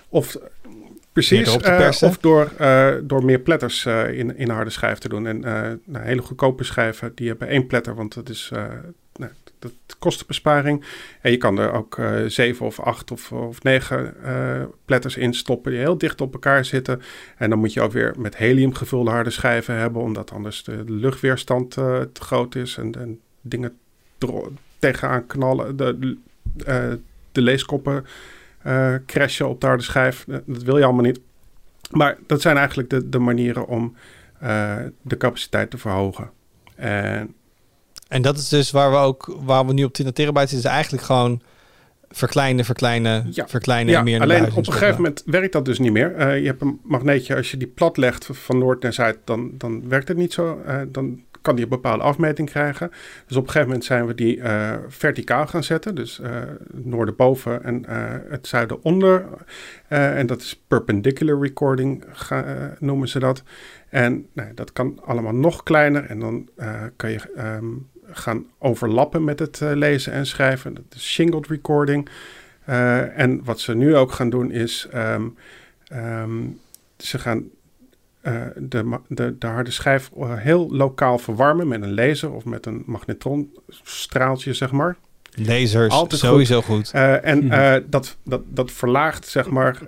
of 0.08 0.36
precies, 1.26 2.02
of 2.02 2.18
door, 2.18 2.52
door 3.02 3.24
meer 3.24 3.38
pletters 3.38 3.86
in, 3.86 4.12
in 4.12 4.34
een 4.36 4.50
harde 4.50 4.70
schijf 4.70 4.98
te 4.98 5.08
doen. 5.08 5.26
En 5.26 5.40
nou, 5.84 6.04
hele 6.04 6.22
goedkope 6.22 6.64
schijven 6.64 7.12
die 7.14 7.28
hebben 7.28 7.48
één 7.48 7.66
pletter, 7.66 7.94
want 7.94 8.14
dat 8.14 8.28
is 8.28 8.50
nou, 9.16 9.30
dat 9.58 9.72
kostenbesparing. 9.98 10.84
En 11.20 11.30
je 11.30 11.36
kan 11.36 11.58
er 11.58 11.72
ook 11.72 12.00
zeven 12.26 12.66
of 12.66 12.80
acht 12.80 13.10
of, 13.10 13.32
of 13.32 13.62
negen 13.62 14.14
platters 14.84 15.16
in 15.16 15.34
stoppen 15.34 15.70
die 15.72 15.80
heel 15.80 15.98
dicht 15.98 16.20
op 16.20 16.32
elkaar 16.32 16.64
zitten. 16.64 17.02
En 17.36 17.50
dan 17.50 17.58
moet 17.58 17.72
je 17.72 17.80
ook 17.80 17.92
weer 17.92 18.14
met 18.18 18.36
helium 18.36 18.74
gevulde 18.74 19.10
harde 19.10 19.30
schijven 19.30 19.74
hebben, 19.74 20.02
omdat 20.02 20.32
anders 20.32 20.64
de 20.64 20.84
luchtweerstand 20.86 21.70
te 21.70 22.08
groot 22.12 22.54
is 22.54 22.76
en, 22.76 22.94
en 22.94 23.20
dingen 23.40 23.78
tegenaan 24.78 25.26
knallen. 25.26 25.76
De, 25.76 26.18
de 27.32 27.42
leeskoppen 27.42 28.06
crashen 29.06 29.48
op 29.48 29.60
de 29.60 29.66
harde 29.66 29.82
schijf. 29.82 30.24
Dat 30.46 30.62
wil 30.62 30.78
je 30.78 30.84
allemaal 30.84 31.04
niet. 31.04 31.20
Maar 31.90 32.18
dat 32.26 32.40
zijn 32.40 32.56
eigenlijk 32.56 32.90
de, 32.90 33.08
de 33.08 33.18
manieren 33.18 33.66
om 33.66 33.96
de 35.02 35.16
capaciteit 35.16 35.70
te 35.70 35.78
verhogen. 35.78 36.30
En 36.74 37.34
en 38.08 38.22
dat 38.22 38.38
is 38.38 38.48
dus 38.48 38.70
waar 38.70 38.90
we 38.90 38.96
ook, 38.96 39.38
waar 39.40 39.66
we 39.66 39.72
nu 39.72 39.84
op 39.84 39.92
20 39.92 40.14
terabyte 40.14 40.48
zitten, 40.48 40.68
is 40.70 40.74
eigenlijk 40.74 41.04
gewoon 41.04 41.40
verkleinen, 42.10 42.64
verkleinen, 42.64 43.26
ja. 43.30 43.48
verkleinen 43.48 43.92
ja, 43.92 43.98
en 43.98 44.04
meer 44.04 44.20
alleen 44.20 44.52
op 44.52 44.66
een 44.66 44.72
gegeven 44.72 44.94
moment 44.94 45.22
werkt 45.26 45.52
dat 45.52 45.64
dus 45.64 45.78
niet 45.78 45.92
meer. 45.92 46.14
Uh, 46.18 46.38
je 46.38 46.46
hebt 46.46 46.62
een 46.62 46.80
magneetje, 46.82 47.36
als 47.36 47.50
je 47.50 47.56
die 47.56 47.66
plat 47.66 47.96
legt 47.96 48.28
van 48.32 48.58
noord 48.58 48.82
naar 48.82 48.92
zuid, 48.92 49.18
dan, 49.24 49.50
dan 49.54 49.88
werkt 49.88 50.08
het 50.08 50.16
niet 50.16 50.32
zo. 50.32 50.62
Uh, 50.66 50.80
dan 50.88 51.22
kan 51.48 51.56
die 51.56 51.64
een 51.64 51.80
bepaalde 51.82 52.02
afmeting 52.02 52.50
krijgen. 52.50 52.90
Dus 53.26 53.36
op 53.36 53.42
een 53.42 53.50
gegeven 53.50 53.66
moment 53.68 53.84
zijn 53.84 54.06
we 54.06 54.14
die 54.14 54.36
uh, 54.36 54.74
verticaal 54.88 55.46
gaan 55.46 55.64
zetten. 55.64 55.94
Dus 55.94 56.16
het 56.72 56.84
noorden 56.84 57.16
boven 57.16 57.64
en 57.64 57.84
het 58.28 58.46
zuiden 58.46 58.84
onder. 58.84 59.24
en 59.88 60.26
dat 60.26 60.40
is 60.40 60.62
perpendicular 60.68 61.40
recording, 61.40 62.04
noemen 62.78 63.08
ze 63.08 63.18
dat. 63.18 63.42
En 63.88 64.26
nou, 64.32 64.54
dat 64.54 64.72
kan 64.72 65.00
allemaal 65.04 65.34
nog 65.34 65.62
kleiner. 65.62 66.04
En 66.04 66.20
dan 66.20 66.48
kan 66.96 67.10
je 67.10 67.20
um, 67.38 67.88
gaan 68.10 68.46
overlappen 68.58 69.24
met 69.24 69.38
het 69.38 69.60
lezen 69.60 70.12
en 70.12 70.26
schrijven. 70.26 70.74
Dat 70.74 70.84
is 70.94 71.12
shingled 71.12 71.46
recording. 71.46 72.08
En 73.14 73.40
wat 73.44 73.60
ze 73.60 73.74
nu 73.74 73.96
ook 73.96 74.12
gaan 74.12 74.30
doen 74.30 74.50
is, 74.50 74.88
um, 74.94 75.36
um, 75.92 76.60
ze 76.96 77.18
gaan 77.18 77.44
uh, 78.28 78.42
de, 78.56 78.98
de, 79.08 79.38
de, 79.38 79.46
harde 79.46 79.70
schijf 79.70 80.10
heel 80.18 80.70
lokaal 80.70 81.18
verwarmen 81.18 81.68
met 81.68 81.82
een 81.82 81.94
laser 81.94 82.32
of 82.32 82.44
met 82.44 82.66
een 82.66 82.82
magnetronstraaltje, 82.86 84.52
zeg 84.52 84.72
maar. 84.72 84.96
Lasers, 85.34 85.94
Altijd 85.94 86.20
sowieso 86.20 86.62
goed. 86.62 86.88
goed. 86.88 86.90
en 87.22 87.44
mm. 87.44 87.84
dat, 87.90 88.16
dat, 88.24 88.42
dat 88.46 88.72
verlaagt 88.72 89.26
zeg 89.26 89.50
maar 89.50 89.78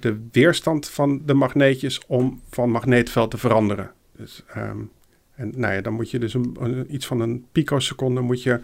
de 0.00 0.20
weerstand 0.32 0.88
van 0.88 1.22
de 1.26 1.34
magneetjes 1.34 2.00
om 2.06 2.40
van 2.50 2.70
magneetveld 2.70 3.30
te 3.30 3.38
veranderen. 3.38 3.90
Dus 4.16 4.42
um, 4.56 4.90
en 5.34 5.52
nou 5.56 5.74
ja, 5.74 5.80
dan 5.80 5.92
moet 5.92 6.10
je 6.10 6.18
dus 6.18 6.34
een, 6.34 6.86
iets 6.88 7.06
van 7.06 7.20
een 7.20 7.46
picoseconde 7.52 8.20
moet 8.20 8.42
je, 8.42 8.60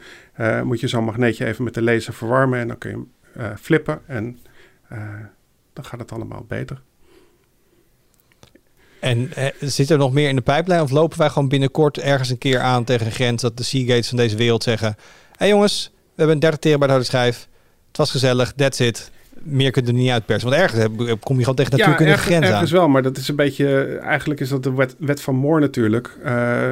moet 0.65 0.81
je 0.81 0.89
zo'n 0.89 1.05
magneetje 1.05 1.47
even 1.47 1.65
met 1.65 1.75
de 1.75 1.83
laser 1.83 2.15
verwarmen 2.15 2.59
en 2.59 2.69
dan 2.69 2.79
kun 2.79 2.91
je 2.91 3.05
hem 3.39 3.57
flippen 3.57 4.01
en 4.07 4.39
dan 5.73 5.85
gaat 5.85 6.01
het 6.01 6.13
allemaal 6.13 6.45
beter. 6.49 6.83
En 9.05 9.31
zit 9.61 9.91
er 9.91 9.99
nog 9.99 10.13
meer 10.13 10.29
in 10.29 10.37
de 10.37 10.43
pijplijn 10.43 10.81
of 10.81 10.91
lopen 10.91 11.19
wij 11.19 11.29
gewoon 11.29 11.49
binnenkort 11.49 11.99
ergens 11.99 12.31
een 12.31 12.39
keer 12.39 12.61
aan 12.61 12.85
tegen 12.85 13.07
een 13.07 13.13
grens 13.13 13.43
dat 13.43 13.57
de 13.57 13.63
Seagates 13.63 14.09
van 14.09 14.17
deze 14.17 14.37
wereld 14.37 14.63
zeggen: 14.63 14.89
Hé 14.89 14.95
hey 15.37 15.49
jongens, 15.49 15.91
we 15.95 16.11
hebben 16.15 16.35
een 16.35 16.41
30 16.41 16.61
terabyte 16.61 16.91
harde 16.91 17.07
schijf. 17.07 17.49
Het 17.89 17.97
was 17.97 18.11
gezellig, 18.11 18.53
that's 18.53 18.79
it 18.79 19.13
meer 19.45 19.71
kunt 19.71 19.89
er 19.89 19.95
niet 19.95 20.11
uitpersen. 20.11 20.51
Want 20.51 20.63
ergens 20.63 20.85
kom 21.21 21.37
je 21.37 21.41
gewoon 21.41 21.55
tegen 21.55 21.71
natuurlijk 21.71 22.01
ja, 22.01 22.13
een 22.13 22.19
grens 22.19 22.47
aan. 22.47 22.53
ergens 22.53 22.71
wel, 22.71 22.89
maar 22.89 23.03
dat 23.03 23.17
is 23.17 23.29
een 23.29 23.37
beetje... 23.37 23.99
Eigenlijk 24.03 24.41
is 24.41 24.49
dat 24.49 24.63
de 24.63 24.73
wet, 24.73 24.97
wet 24.99 25.21
van 25.21 25.35
Moore 25.35 25.61
natuurlijk. 25.61 26.17
Uh, 26.25 26.69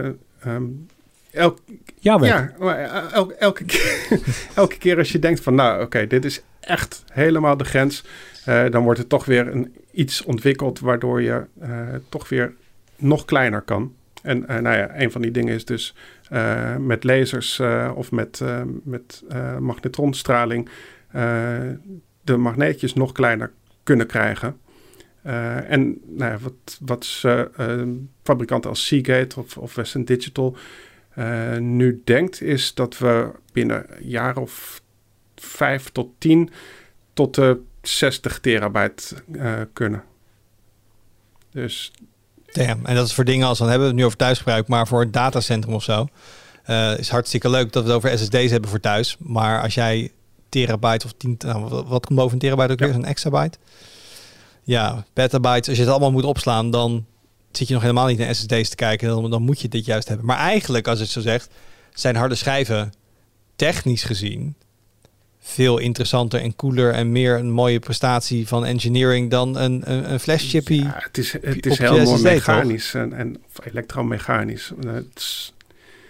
um, 0.46 0.86
elk, 1.30 1.58
ja, 1.98 2.18
ja 2.20 2.52
eh, 2.60 3.12
elke, 3.12 3.34
elke, 3.34 3.64
keer, 3.64 4.06
elke 4.54 4.78
keer 4.78 4.98
als 4.98 5.12
je 5.12 5.18
denkt 5.18 5.40
van... 5.40 5.54
Nou, 5.54 5.74
oké, 5.74 5.84
okay, 5.84 6.06
dit 6.06 6.24
is 6.24 6.42
echt 6.60 7.04
helemaal 7.12 7.56
de 7.56 7.64
grens. 7.64 8.04
Uh, 8.48 8.70
dan 8.70 8.82
wordt 8.82 8.98
er 8.98 9.06
toch 9.06 9.24
weer 9.24 9.46
een, 9.46 9.74
iets 9.92 10.22
ontwikkeld... 10.22 10.80
waardoor 10.80 11.22
je 11.22 11.44
uh, 11.62 11.88
toch 12.08 12.28
weer 12.28 12.54
nog 12.96 13.24
kleiner 13.24 13.60
kan. 13.60 13.94
En 14.22 14.38
uh, 14.38 14.46
nou 14.46 14.76
ja, 14.76 15.00
een 15.00 15.10
van 15.10 15.22
die 15.22 15.30
dingen 15.30 15.54
is 15.54 15.64
dus 15.64 15.94
uh, 16.32 16.76
met 16.76 17.04
lasers 17.04 17.60
of 17.94 18.10
met, 18.10 18.42
met 18.82 19.22
magnetronstraling 19.60 20.68
de 22.24 22.36
magneetjes 22.36 22.94
nog 22.94 23.12
kleiner 23.12 23.52
kunnen 23.82 24.06
krijgen. 24.06 24.56
En 25.22 26.00
nou 26.06 26.32
ja, 26.32 26.38
wat, 26.38 26.78
wat 26.80 27.22
uh, 27.24 27.42
fabrikanten 28.22 28.70
als 28.70 28.86
Seagate 28.86 29.40
of, 29.40 29.56
of 29.56 29.74
Western 29.74 30.04
Digital 30.04 30.56
nu 31.58 32.00
denkt, 32.04 32.40
is 32.40 32.74
dat 32.74 32.98
we 32.98 33.30
binnen 33.52 33.84
een 33.88 34.08
jaar 34.08 34.36
of 34.36 34.82
vijf 35.36 35.90
tot 35.90 36.08
tien 36.18 36.50
tot 37.12 37.34
de 37.34 37.60
60 37.82 38.40
terabyte 38.40 39.14
kunnen. 39.72 40.02
Dus. 41.50 41.92
Damn. 42.52 42.86
En 42.86 42.94
dat 42.94 43.06
is 43.06 43.14
voor 43.14 43.24
dingen 43.24 43.46
als 43.46 43.58
dan 43.58 43.68
hebben 43.68 43.86
we 43.86 43.92
het 43.92 44.00
nu 44.00 44.06
over 44.06 44.18
thuisgebruik, 44.18 44.68
maar 44.68 44.86
voor 44.86 45.02
een 45.02 45.10
datacentrum 45.10 45.74
of 45.74 45.82
zo. 45.82 46.08
is 46.96 47.08
hartstikke 47.08 47.50
leuk 47.50 47.72
dat 47.72 47.84
we 47.84 47.88
het 47.88 47.96
over 47.96 48.18
SSD's 48.18 48.50
hebben 48.50 48.70
voor 48.70 48.80
thuis. 48.80 49.16
Maar 49.18 49.62
als 49.62 49.74
jij 49.74 50.12
terabyte 50.48 51.06
of 51.06 51.12
10, 51.16 51.34
nou, 51.38 51.84
wat 51.84 52.06
komt 52.06 52.18
boven 52.18 52.32
een 52.32 52.38
terabyte 52.38 52.72
ook 52.72 52.78
weer? 52.78 52.94
Een 52.94 53.04
exabyte? 53.04 53.58
Ja, 54.62 55.04
petabytes. 55.12 55.68
Als 55.68 55.76
je 55.76 55.82
het 55.82 55.92
allemaal 55.92 56.12
moet 56.12 56.24
opslaan, 56.24 56.70
dan 56.70 57.06
zit 57.52 57.68
je 57.68 57.74
nog 57.74 57.82
helemaal 57.82 58.06
niet 58.06 58.18
naar 58.18 58.34
SSD's 58.34 58.68
te 58.68 58.76
kijken. 58.76 59.30
Dan, 59.30 59.42
moet 59.42 59.60
je 59.60 59.68
dit 59.68 59.84
juist 59.84 60.08
hebben. 60.08 60.26
Maar 60.26 60.38
eigenlijk, 60.38 60.88
als 60.88 61.00
het 61.00 61.08
zo 61.08 61.20
zegt, 61.20 61.48
zijn 61.94 62.16
harde 62.16 62.34
schijven 62.34 62.92
technisch 63.56 64.04
gezien 64.04 64.56
veel 65.44 65.78
interessanter 65.78 66.40
en 66.40 66.56
cooler 66.56 66.92
en 66.92 67.12
meer 67.12 67.38
een 67.38 67.50
mooie 67.50 67.78
prestatie 67.78 68.48
van 68.48 68.64
engineering 68.64 69.30
dan 69.30 69.56
een, 69.56 69.82
een, 69.84 70.12
een. 70.12 70.20
Ja, 70.82 71.00
het 71.04 71.18
is, 71.18 71.32
het 71.32 71.66
is 71.66 71.78
heel 71.78 72.02
mooi 72.02 72.22
mechanisch 72.22 72.94
en, 72.94 73.12
en 73.12 73.36
elektromechanisch. 73.64 74.72
Het 74.86 75.06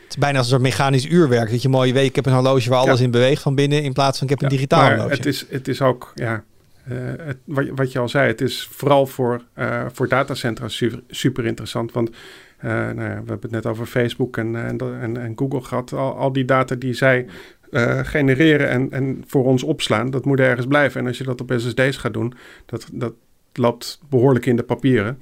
is 0.09 0.16
bijna 0.18 0.39
als 0.39 0.47
een 0.47 0.53
soort 0.53 0.62
mechanisch 0.62 1.07
uurwerk. 1.07 1.51
Dat 1.51 1.62
je 1.62 1.68
mooi 1.68 1.93
weet, 1.93 2.09
ik 2.09 2.14
heb 2.14 2.26
een 2.26 2.33
horloge 2.33 2.70
waar 2.70 2.78
alles 2.78 3.01
in 3.01 3.11
beweegt 3.11 3.43
van 3.43 3.55
binnen, 3.55 3.83
in 3.83 3.93
plaats 3.93 4.18
van 4.18 4.28
ik 4.28 4.33
heb 4.33 4.43
een 4.43 4.57
digitaal 4.57 4.89
horloge. 4.89 5.14
Het 5.14 5.26
is, 5.26 5.47
het 5.49 5.68
is 5.68 5.83
ook, 5.83 6.12
ja, 6.14 6.45
uh, 6.89 6.99
het, 7.18 7.37
wat, 7.45 7.64
wat, 7.74 7.93
je 7.93 7.99
al 7.99 8.09
zei, 8.09 8.26
het 8.26 8.41
is 8.41 8.68
vooral 8.70 9.07
voor, 9.07 9.43
uh, 9.59 9.85
voor 9.93 10.09
datacentra 10.09 10.68
super, 10.68 11.03
super 11.09 11.47
interessant. 11.47 11.93
Want 11.93 12.11
uh, 12.11 12.14
nou 12.70 12.95
ja, 12.97 13.09
we 13.09 13.12
hebben 13.12 13.39
het 13.41 13.51
net 13.51 13.66
over 13.66 13.87
Facebook 13.87 14.37
en, 14.37 14.57
en, 14.57 15.16
en 15.16 15.33
Google 15.37 15.62
gehad. 15.62 15.93
Al, 15.93 16.16
al, 16.16 16.33
die 16.33 16.45
data 16.45 16.74
die 16.74 16.95
zij 16.95 17.26
genereren 18.03 18.68
en, 18.68 18.91
en 18.91 19.25
voor 19.27 19.45
ons 19.45 19.62
opslaan, 19.62 20.11
dat 20.11 20.25
moet 20.25 20.41
ergens 20.41 20.66
blijven. 20.66 21.01
En 21.01 21.07
als 21.07 21.18
je 21.18 21.25
dat 21.25 21.41
op 21.41 21.55
SSD's 21.57 21.97
gaat 21.97 22.12
doen, 22.12 22.35
dat, 22.66 22.89
dat 22.93 23.12
loopt 23.53 24.01
behoorlijk 24.09 24.47
in 24.47 24.57
de 24.57 24.62
papieren. 24.62 25.18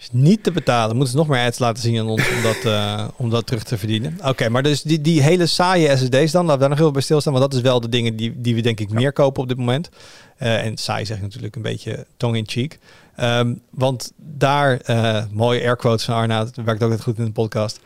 Is 0.00 0.08
niet 0.12 0.42
te 0.42 0.52
betalen. 0.52 0.96
Moeten 0.96 1.12
ze 1.12 1.18
nog 1.18 1.28
meer 1.28 1.44
ads 1.44 1.58
laten 1.58 1.82
zien 1.82 1.98
aan 1.98 2.08
ons 2.08 2.28
om 2.28 2.42
dat, 2.42 2.64
eh, 2.64 3.08
om 3.16 3.30
dat 3.30 3.46
terug 3.46 3.62
te 3.62 3.78
verdienen. 3.78 4.18
Oké, 4.24 4.48
maar 4.48 4.62
dus 4.62 4.82
die, 4.82 5.00
die 5.00 5.22
hele 5.22 5.46
saaie 5.46 5.96
SSD's 5.96 6.32
dan, 6.32 6.44
laten 6.44 6.52
we 6.52 6.58
daar 6.58 6.68
nog 6.68 6.78
heel 6.78 6.90
bij 6.90 7.02
stilstaan. 7.02 7.32
Want 7.32 7.44
dat 7.44 7.54
is 7.54 7.64
wel 7.64 7.80
de 7.80 7.88
dingen 7.88 8.16
die, 8.16 8.40
die 8.40 8.54
we 8.54 8.60
denk 8.60 8.80
ik 8.80 8.90
meer 8.90 9.12
kopen 9.12 9.42
op 9.42 9.48
dit 9.48 9.56
moment. 9.56 9.90
Eh, 10.36 10.64
en 10.64 10.76
saai 10.76 11.04
zeg 11.04 11.16
ik 11.16 11.22
natuurlijk 11.22 11.56
een 11.56 11.62
beetje 11.62 12.06
tong 12.16 12.36
in 12.36 12.48
cheek. 12.48 12.78
Ehm, 13.20 13.54
want 13.70 14.12
daar, 14.16 14.80
uh, 14.90 15.22
mooie 15.32 15.62
airquotes 15.62 16.04
van 16.04 16.14
Arnaud, 16.14 16.54
dat 16.54 16.64
werkt 16.64 16.82
ook 16.82 16.90
net 16.90 17.02
goed 17.02 17.18
in 17.18 17.24
de 17.24 17.32
podcast. 17.32 17.80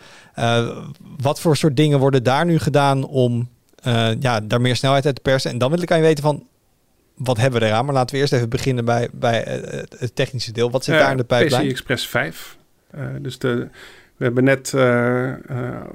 wat 1.16 1.40
voor 1.40 1.56
soort 1.56 1.76
dingen 1.76 1.98
worden 1.98 2.22
daar 2.22 2.44
nu 2.46 2.58
gedaan 2.58 3.04
om 3.04 3.48
ja, 4.20 4.40
daar 4.40 4.60
meer 4.60 4.76
snelheid 4.76 5.06
uit 5.06 5.14
te 5.14 5.20
persen? 5.20 5.50
En 5.50 5.58
dan 5.58 5.70
wil 5.70 5.82
ik 5.82 5.90
aan 5.90 5.98
je 5.98 6.04
weten 6.04 6.24
van, 6.24 6.46
wat 7.14 7.36
hebben 7.36 7.60
we 7.60 7.66
eraan? 7.66 7.84
Maar 7.84 7.94
laten 7.94 8.14
we 8.14 8.20
eerst 8.20 8.32
even 8.32 8.48
beginnen 8.48 8.84
bij, 8.84 9.08
bij 9.12 9.44
eh, 9.44 9.82
het 9.98 10.16
technische 10.16 10.52
deel. 10.52 10.70
Wat 10.70 10.84
zit 10.84 10.98
daar 10.98 11.10
in 11.10 11.16
de 11.16 11.24
pijplijn? 11.24 11.66
PC 11.66 11.70
Express 11.70 12.08
5. 12.08 12.56
Uh, 12.94 13.04
eh, 13.04 13.22
dus 13.22 13.38
de, 13.38 13.68
we 14.16 14.24
hebben 14.24 14.44
net 14.44 14.74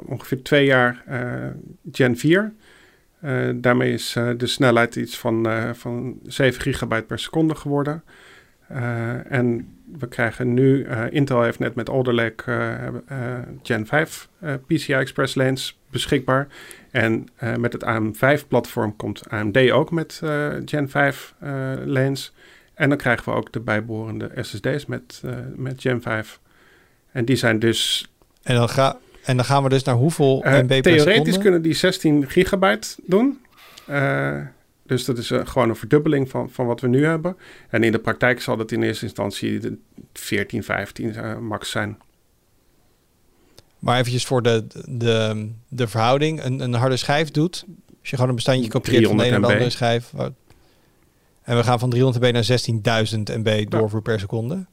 ongeveer 0.05 0.43
twee 0.43 0.65
jaar 0.65 1.03
Gen 1.91 2.17
4. 2.17 2.53
daarmee 3.55 3.93
is 3.93 4.15
de 4.37 4.47
snelheid 4.47 4.95
iets 4.95 5.17
van, 5.17 5.47
van 5.75 6.19
7 6.25 6.61
gigabyte 6.61 7.03
per 7.03 7.19
seconde 7.19 7.55
geworden. 7.55 8.03
En 9.27 9.73
we 9.99 10.07
krijgen 10.07 10.53
nu, 10.53 10.87
Intel 11.09 11.41
heeft 11.41 11.59
net 11.59 11.75
met 11.75 11.89
Alder 11.89 12.13
Lake 12.13 12.43
Gen 13.63 13.85
5 13.85 14.29
PCI 14.67 14.93
Express 14.93 15.35
lanes 15.35 15.79
beschikbaar. 15.91 16.47
En 16.91 17.27
met 17.57 17.73
het 17.73 17.83
AM5-platform 17.83 18.95
komt 18.95 19.29
AMD 19.29 19.71
ook 19.71 19.91
met 19.91 20.21
Gen 20.65 20.89
5 20.89 21.33
uh, 21.43 21.71
eh, 21.71 21.79
lanes. 21.85 22.33
En 22.73 22.89
dan 22.89 22.97
krijgen 22.97 23.33
we 23.33 23.37
ook 23.37 23.51
de 23.51 23.59
bijbehorende 23.59 24.31
SSD's 24.35 24.85
met, 24.85 25.21
met 25.55 25.81
Gen 25.81 26.01
5. 26.01 26.39
En 27.11 27.25
die 27.25 27.35
zijn 27.35 27.59
dus... 27.59 28.11
En 28.43 28.55
dan, 28.55 28.69
ga, 28.69 28.97
en 29.23 29.35
dan 29.35 29.45
gaan 29.45 29.63
we 29.63 29.69
dus 29.69 29.83
naar 29.83 29.95
hoeveel 29.95 30.43
MB 30.45 30.67
per 30.67 30.81
Theoretisch 30.81 31.37
kunnen 31.37 31.61
die 31.61 31.73
16 31.73 32.29
gigabyte 32.29 32.95
doen. 33.05 33.39
Dus 34.89 35.05
dat 35.05 35.17
is 35.17 35.31
gewoon 35.43 35.69
een 35.69 35.75
verdubbeling 35.75 36.29
van, 36.29 36.49
van 36.49 36.65
wat 36.65 36.81
we 36.81 36.87
nu 36.87 37.05
hebben. 37.05 37.37
En 37.69 37.83
in 37.83 37.91
de 37.91 37.99
praktijk 37.99 38.41
zal 38.41 38.57
dat 38.57 38.71
in 38.71 38.83
eerste 38.83 39.05
instantie 39.05 39.59
de 39.59 39.77
14, 40.13 40.63
15 40.63 41.43
max 41.43 41.69
zijn. 41.69 41.97
Maar 43.79 43.97
eventjes 43.97 44.25
voor 44.25 44.41
de, 44.41 44.67
de, 44.85 45.49
de 45.67 45.87
verhouding. 45.87 46.43
Een, 46.43 46.59
een 46.59 46.73
harde 46.73 46.97
schijf 46.97 47.31
doet. 47.31 47.65
Als 47.99 48.09
je 48.09 48.15
gewoon 48.15 48.29
een 48.29 48.35
bestandje 48.35 48.69
kopieert 48.69 49.07
van 49.07 49.17
de 49.17 49.23
ene 49.23 49.31
naar 49.31 49.41
de 49.41 49.53
andere 49.53 49.69
schijf. 49.69 50.13
En 51.43 51.55
we 51.55 51.63
gaan 51.63 51.79
van 51.79 51.89
300 51.89 52.23
MB 52.23 52.33
naar 52.33 53.05
16.000 53.13 53.43
MB 53.43 53.69
doorvoer 53.69 54.01
per 54.01 54.19
seconde. 54.19 54.65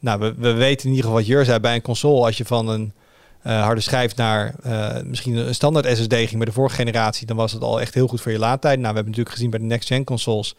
Nou, 0.00 0.20
we, 0.20 0.34
we 0.36 0.52
weten 0.52 0.84
in 0.84 0.94
ieder 0.94 1.04
geval 1.04 1.18
wat 1.18 1.26
Jur 1.26 1.44
zei 1.44 1.58
bij 1.58 1.74
een 1.74 1.82
console. 1.82 2.24
Als 2.24 2.36
je 2.36 2.44
van 2.44 2.68
een 2.68 2.92
uh, 3.46 3.62
harde 3.62 3.80
schijf 3.80 4.16
naar 4.16 4.54
uh, 4.66 5.00
misschien 5.02 5.36
een 5.36 5.54
standaard 5.54 5.96
SSD 5.96 6.14
ging 6.14 6.36
bij 6.36 6.44
de 6.44 6.52
vorige 6.52 6.74
generatie, 6.74 7.26
dan 7.26 7.36
was 7.36 7.52
het 7.52 7.62
al 7.62 7.80
echt 7.80 7.94
heel 7.94 8.06
goed 8.06 8.20
voor 8.20 8.32
je 8.32 8.38
laadtijd. 8.38 8.78
Nou, 8.78 8.88
we 8.88 8.94
hebben 8.94 9.10
natuurlijk 9.12 9.34
gezien 9.34 9.50
bij 9.50 9.58
de 9.58 9.64
next-gen 9.64 10.04
consoles 10.04 10.54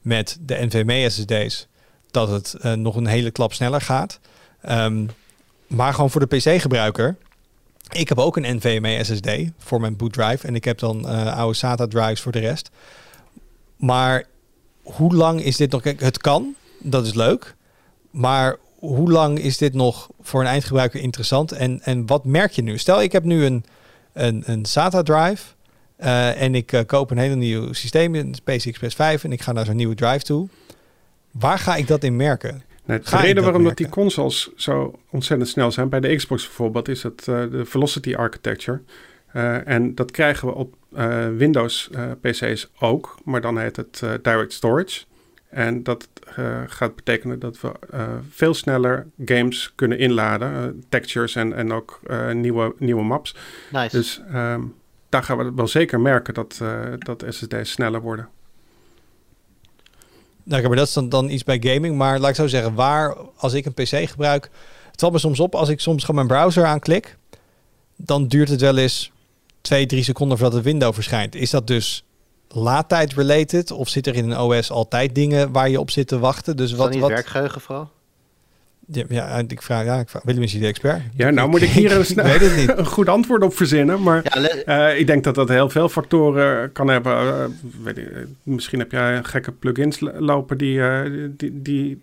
met 0.00 0.38
de 0.40 0.66
NVMe 0.66 1.10
SSD's 1.10 1.66
dat 2.10 2.28
het 2.28 2.54
uh, 2.64 2.72
nog 2.72 2.96
een 2.96 3.06
hele 3.06 3.30
klap 3.30 3.52
sneller 3.52 3.80
gaat. 3.80 4.20
Um, 4.68 5.10
maar 5.66 5.94
gewoon 5.94 6.10
voor 6.10 6.28
de 6.28 6.36
PC-gebruiker 6.36 7.16
ik 7.90 8.08
heb 8.08 8.18
ook 8.18 8.36
een 8.36 8.56
NVMe 8.56 9.04
SSD 9.04 9.30
voor 9.58 9.80
mijn 9.80 9.96
boot 9.96 10.12
drive. 10.12 10.46
En 10.46 10.54
ik 10.54 10.64
heb 10.64 10.78
dan 10.78 11.04
oude 11.34 11.56
SATA 11.56 11.86
drives 11.86 12.20
voor 12.20 12.32
de 12.32 12.38
rest. 12.38 12.70
Maar 13.76 14.24
hoe 14.82 15.14
lang 15.14 15.42
is 15.42 15.56
dit 15.56 15.70
nog? 15.70 15.82
Kijk, 15.82 16.00
het 16.00 16.18
kan, 16.18 16.54
dat 16.78 17.06
is 17.06 17.14
leuk. 17.14 17.54
Maar 18.10 18.56
hoe 18.80 19.10
lang 19.10 19.38
is 19.38 19.58
dit 19.58 19.74
nog 19.74 20.08
voor 20.20 20.40
een 20.40 20.46
eindgebruiker 20.46 21.00
interessant? 21.00 21.52
En, 21.52 21.80
en 21.82 22.06
wat 22.06 22.24
merk 22.24 22.52
je 22.52 22.62
nu? 22.62 22.78
Stel, 22.78 23.02
ik 23.02 23.12
heb 23.12 23.24
nu 23.24 23.44
een, 23.44 23.64
een, 24.12 24.42
een 24.46 24.64
SATA 24.64 25.02
drive. 25.02 25.44
Uh, 26.00 26.42
en 26.42 26.54
ik 26.54 26.72
uh, 26.72 26.80
koop 26.86 27.10
een 27.10 27.18
hele 27.18 27.34
nieuw 27.34 27.72
systeem, 27.72 28.14
een 28.14 28.34
PC 28.44 28.64
Express 28.64 28.96
5. 28.96 29.24
En 29.24 29.32
ik 29.32 29.42
ga 29.42 29.52
naar 29.52 29.64
zo'n 29.64 29.76
nieuwe 29.76 29.94
drive 29.94 30.24
toe. 30.24 30.48
Waar 31.30 31.58
ga 31.58 31.76
ik 31.76 31.86
dat 31.86 32.04
in 32.04 32.16
merken? 32.16 32.62
de 32.84 33.00
reden 33.04 33.42
waarom 33.42 33.64
dat 33.64 33.76
die 33.76 33.88
consoles 33.88 34.50
zo 34.56 34.98
ontzettend 35.10 35.50
snel 35.50 35.72
zijn, 35.72 35.88
bij 35.88 36.00
de 36.00 36.16
Xbox 36.16 36.44
bijvoorbeeld, 36.44 36.88
is 36.88 37.02
het 37.02 37.26
uh, 37.28 37.50
de 37.50 37.64
Velocity 37.64 38.14
Architecture. 38.14 38.80
En 39.64 39.94
dat 39.94 40.10
krijgen 40.10 40.48
we 40.48 40.54
op 40.54 40.74
Windows 41.36 41.90
PC's 42.20 42.70
ook, 42.78 43.18
maar 43.24 43.40
dan 43.40 43.58
heet 43.58 43.76
het 43.76 44.02
Direct 44.22 44.52
Storage. 44.52 45.00
En 45.50 45.82
dat 45.82 46.08
gaat 46.66 46.96
betekenen 46.96 47.38
dat 47.38 47.60
we 47.60 47.72
veel 48.30 48.54
sneller 48.54 49.06
games 49.24 49.72
kunnen 49.74 49.98
inladen, 49.98 50.84
textures 50.88 51.34
en, 51.34 51.52
en 51.52 51.72
ook 51.72 52.00
nieuwe, 52.32 52.74
nieuwe 52.78 53.02
maps. 53.02 53.36
Nice. 53.72 53.96
Dus 53.96 54.20
um, 54.34 54.74
daar 55.08 55.22
gaan 55.22 55.38
we 55.38 55.52
wel 55.54 55.68
zeker 55.68 56.00
merken 56.00 56.34
dat, 56.34 56.60
dat 56.98 57.24
SSD's 57.28 57.70
sneller 57.70 58.00
worden. 58.00 58.28
Nou, 60.50 60.68
maar 60.68 60.76
dat 60.76 60.86
is 60.86 60.92
dan, 60.92 61.08
dan 61.08 61.30
iets 61.30 61.44
bij 61.44 61.58
gaming. 61.60 61.96
Maar 61.96 62.18
laat 62.18 62.30
ik 62.30 62.36
zo 62.36 62.46
zeggen, 62.46 62.74
waar 62.74 63.16
als 63.36 63.52
ik 63.52 63.64
een 63.66 63.74
PC 63.74 64.08
gebruik, 64.08 64.50
het 64.90 65.00
valt 65.00 65.12
me 65.12 65.18
soms 65.18 65.40
op 65.40 65.54
als 65.54 65.68
ik 65.68 65.80
soms 65.80 66.04
gewoon 66.04 66.26
mijn 66.26 66.40
browser 66.40 66.64
aanklik, 66.64 67.16
dan 67.96 68.26
duurt 68.26 68.48
het 68.48 68.60
wel 68.60 68.76
eens 68.76 69.12
twee, 69.60 69.86
drie 69.86 70.02
seconden 70.02 70.38
voordat 70.38 70.56
het 70.56 70.64
window 70.64 70.94
verschijnt. 70.94 71.34
Is 71.34 71.50
dat 71.50 71.66
dus 71.66 72.04
laadtijd 72.54 73.12
related 73.12 73.70
of 73.70 73.88
zit 73.88 74.06
er 74.06 74.14
in 74.14 74.30
een 74.30 74.38
OS 74.38 74.70
altijd 74.70 75.14
dingen 75.14 75.52
waar 75.52 75.68
je 75.68 75.80
op 75.80 75.90
zit 75.90 76.08
te 76.08 76.18
wachten? 76.18 76.56
Dus 76.56 76.72
wat, 76.72 76.90
niet 76.90 77.00
wat 77.00 77.10
werkgeheugen 77.10 77.60
vooral? 77.60 77.90
Ja, 78.92 79.04
ja, 79.08 79.42
ik 79.46 79.62
vraag, 79.62 79.84
ja, 79.84 79.98
ik 79.98 80.08
vraag, 80.08 80.22
Willem 80.22 80.42
is 80.42 80.52
hier 80.52 80.60
de 80.60 80.66
expert. 80.66 81.02
Ja, 81.14 81.30
nou 81.30 81.48
moet 81.48 81.62
ik 81.62 81.68
hier 81.80 81.92
een, 81.92 82.06
snel, 82.06 82.24
weet 82.24 82.40
het 82.40 82.56
niet. 82.56 82.76
een 82.78 82.86
goed 82.86 83.08
antwoord 83.08 83.42
op 83.42 83.56
verzinnen. 83.56 84.02
Maar 84.02 84.22
ja, 84.24 84.90
uh, 84.90 84.98
ik 84.98 85.06
denk 85.06 85.24
dat 85.24 85.34
dat 85.34 85.48
heel 85.48 85.70
veel 85.70 85.88
factoren 85.88 86.72
kan 86.72 86.88
hebben. 86.88 87.24
Uh, 87.24 87.44
weet 87.82 87.98
ik, 87.98 88.26
misschien 88.42 88.78
heb 88.78 88.92
jij 88.92 89.24
gekke 89.24 89.52
plugins 89.52 90.00
lopen 90.00 90.58
die, 90.58 90.76
uh, 90.76 91.28
die, 91.30 91.62
die... 91.62 92.02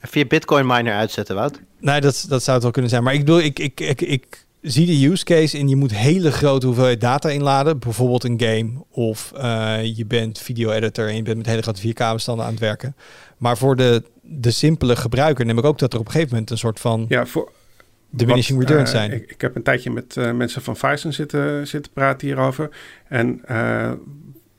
Via 0.00 0.24
Bitcoin 0.24 0.66
miner 0.66 0.94
uitzetten, 0.94 1.34
Wout? 1.34 1.60
Nee, 1.80 2.00
dat, 2.00 2.26
dat 2.28 2.42
zou 2.42 2.54
het 2.54 2.62
wel 2.62 2.72
kunnen 2.72 2.90
zijn. 2.90 3.02
Maar 3.02 3.14
ik 3.14 3.18
bedoel, 3.18 3.40
ik, 3.40 3.58
ik, 3.58 3.80
ik, 3.80 4.00
ik 4.00 4.43
zie 4.64 4.86
de 4.86 5.10
use 5.10 5.24
case 5.24 5.58
in 5.58 5.68
je 5.68 5.76
moet 5.76 5.94
hele 5.94 6.32
grote 6.32 6.66
hoeveelheid 6.66 7.00
data 7.00 7.28
inladen. 7.28 7.78
Bijvoorbeeld 7.78 8.24
een 8.24 8.40
game 8.40 8.84
of 8.90 9.32
je 9.82 10.04
bent 10.06 10.38
video 10.38 10.70
editor 10.70 11.08
en 11.08 11.16
je 11.16 11.22
bent 11.22 11.36
met 11.36 11.46
hele 11.46 11.62
grote 11.62 11.88
4K-bestanden 11.88 12.44
aan 12.44 12.50
het 12.50 12.60
werken. 12.60 12.96
Maar 13.38 13.56
voor 13.56 13.76
de 13.76 14.02
de 14.26 14.50
simpele 14.50 14.96
gebruiker 14.96 15.44
neem 15.44 15.58
ik 15.58 15.64
ook 15.64 15.78
dat 15.78 15.92
er 15.92 15.98
op 15.98 16.06
een 16.06 16.12
gegeven 16.12 16.32
moment 16.32 16.50
een 16.50 16.58
soort 16.58 16.80
van 16.80 17.06
ja, 17.08 17.26
voor, 17.26 17.52
diminishing 18.10 18.58
wat, 18.58 18.68
returns 18.68 18.92
uh, 18.92 18.96
zijn. 18.96 19.12
Ik, 19.12 19.30
ik, 19.30 19.40
heb 19.40 19.56
een 19.56 19.62
tijdje 19.62 19.90
met 19.90 20.16
uh, 20.16 20.32
mensen 20.32 20.62
van 20.62 20.76
Phison 20.76 21.12
zitten, 21.12 21.66
zitten 21.66 21.92
praten 21.92 22.26
hierover. 22.26 22.70
En 23.08 23.42
uh, 23.50 23.92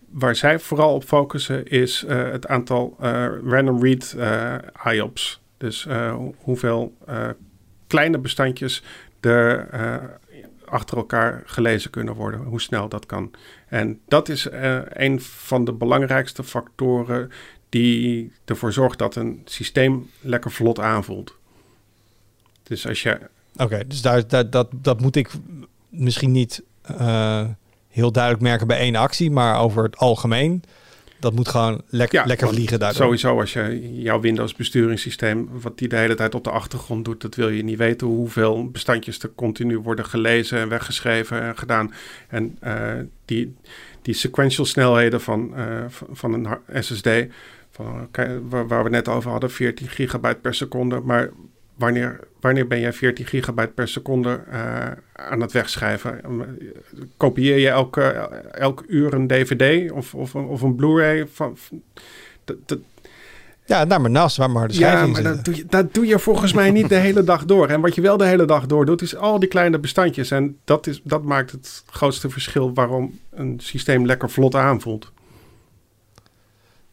waar 0.09 0.35
zij 0.35 0.59
vooral 0.59 0.93
op 0.93 1.03
focussen 1.03 1.67
is 1.67 2.05
het 2.07 2.47
aantal 2.47 2.95
random 3.45 3.83
read 3.83 4.15
IOPS. 4.83 5.41
Dus 5.57 5.87
hoeveel 6.37 6.93
kleine 7.87 8.17
bestandjes 8.17 8.83
er 9.25 10.19
achter 10.65 10.97
elkaar 10.97 11.41
gelezen 11.45 11.89
kunnen 11.91 12.13
worden, 12.13 12.39
hoe 12.39 12.61
snel 12.61 12.89
dat 12.89 13.05
kan. 13.05 13.31
En 13.67 13.99
dat 14.07 14.29
is 14.29 14.47
een 14.89 15.21
van 15.21 15.65
de 15.65 15.73
belangrijkste 15.73 16.43
factoren 16.43 17.31
die 17.69 18.31
ervoor 18.45 18.73
zorgt 18.73 18.99
dat 18.99 19.15
een 19.15 19.41
systeem 19.45 20.09
lekker 20.19 20.51
vlot 20.51 20.79
aanvoelt. 20.79 21.35
Dus 22.63 22.87
als 22.87 23.03
je. 23.03 23.19
Oké, 23.57 23.87
dus 23.87 24.01
daar, 24.01 24.27
daar, 24.27 24.49
dat, 24.49 24.67
dat 24.75 25.01
moet 25.01 25.15
ik 25.15 25.31
misschien 25.89 26.31
niet 26.31 26.63
uh, 26.91 27.45
heel 27.89 28.11
duidelijk 28.11 28.43
merken 28.43 28.67
bij 28.67 28.77
één 28.77 28.95
actie, 28.95 29.31
maar 29.31 29.59
over 29.59 29.83
het 29.83 29.97
algemeen. 29.97 30.63
Dat 31.19 31.33
moet 31.33 31.47
gewoon 31.47 31.81
lekker, 31.89 32.19
ja, 32.19 32.25
lekker 32.25 32.47
vliegen 32.47 32.79
daardoor. 32.79 33.03
Sowieso, 33.03 33.39
als 33.39 33.53
je 33.53 33.93
jouw 34.01 34.19
Windows 34.19 34.53
besturingssysteem, 34.53 35.49
wat 35.51 35.77
die 35.77 35.87
de 35.87 35.95
hele 35.95 36.15
tijd 36.15 36.35
op 36.35 36.43
de 36.43 36.49
achtergrond 36.49 37.05
doet, 37.05 37.21
dat 37.21 37.35
wil 37.35 37.49
je 37.49 37.63
niet 37.63 37.77
weten 37.77 38.07
hoeveel 38.07 38.69
bestandjes 38.71 39.19
er 39.19 39.31
continu 39.35 39.79
worden 39.79 40.05
gelezen 40.05 40.59
en 40.59 40.69
weggeschreven 40.69 41.41
en 41.41 41.57
gedaan. 41.57 41.93
En 42.27 42.57
uh, 42.63 42.91
die, 43.25 43.55
die 44.01 44.13
sequential 44.13 44.65
snelheden 44.65 45.21
van, 45.21 45.53
uh, 45.55 45.85
van 46.11 46.33
een 46.33 46.47
SSD, 46.83 47.09
van, 47.71 48.09
waar, 48.67 48.83
we 48.83 48.89
net 48.89 49.07
over 49.07 49.31
hadden, 49.31 49.51
14 49.51 49.87
gigabyte 49.87 50.39
per 50.41 50.53
seconde. 50.53 50.99
Maar 50.99 51.29
wanneer, 51.75 52.19
wanneer 52.39 52.67
ben 52.67 52.79
jij 52.79 52.93
14 52.93 53.25
gigabyte 53.25 53.71
per 53.71 53.87
seconde 53.87 54.43
uh, 54.53 54.91
aan 55.13 55.41
het 55.41 55.51
wegschrijven? 55.51 56.21
Kopieer 57.17 57.57
je 57.57 57.69
elke, 57.69 58.01
elk 58.51 58.83
uur 58.87 59.13
een 59.13 59.27
DVD 59.27 59.91
of, 59.91 60.15
of, 60.15 60.35
of 60.35 60.61
een 60.61 60.75
Blu-ray? 60.75 61.27
Van, 61.27 61.57
ja, 63.65 63.83
naar 63.83 64.01
mijn 64.01 64.13
nas, 64.13 64.37
waar 64.37 64.51
maar 64.51 64.67
de 64.67 64.77
Ja, 64.77 65.05
maar 65.05 65.23
dat 65.23 65.45
doe, 65.45 65.55
je, 65.55 65.65
dat 65.65 65.93
doe 65.93 66.05
je 66.05 66.19
volgens 66.19 66.53
mij 66.53 66.71
niet 66.71 66.89
de 66.89 66.95
hele 66.95 67.23
dag 67.23 67.45
door. 67.45 67.67
En 67.67 67.81
wat 67.81 67.95
je 67.95 68.01
wel 68.01 68.17
de 68.17 68.25
hele 68.25 68.45
dag 68.45 68.65
door 68.65 68.85
doet, 68.85 69.01
is 69.01 69.15
al 69.15 69.39
die 69.39 69.49
kleine 69.49 69.79
bestandjes. 69.79 70.31
En 70.31 70.57
dat, 70.63 70.87
is, 70.87 71.01
dat 71.03 71.23
maakt 71.23 71.51
het 71.51 71.83
grootste 71.89 72.29
verschil 72.29 72.73
waarom 72.73 73.19
een 73.31 73.59
systeem 73.59 74.05
lekker 74.05 74.29
vlot 74.29 74.55
aanvoelt. 74.55 75.11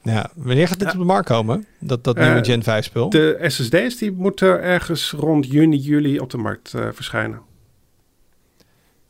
Ja, 0.03 0.30
wanneer 0.34 0.68
gaat 0.68 0.78
dit 0.78 0.88
Ja. 0.88 0.94
op 0.94 1.00
de 1.00 1.05
markt 1.07 1.26
komen? 1.28 1.66
Dat, 1.78 2.05
dat 2.05 2.16
nieuwe 2.16 2.30
Eh, 2.38 2.44
Gen 2.44 2.62
5 2.62 2.84
spul? 2.84 3.11
De 3.11 3.38
SSD's 3.46 3.96
die 3.96 4.12
moeten 4.12 4.62
ergens 4.62 5.11
rond 5.11 5.46
juni, 5.46 5.76
juli 5.76 6.18
op 6.18 6.30
de 6.30 6.36
markt 6.38 6.74
eh, 6.74 6.86
verschijnen. 6.92 7.40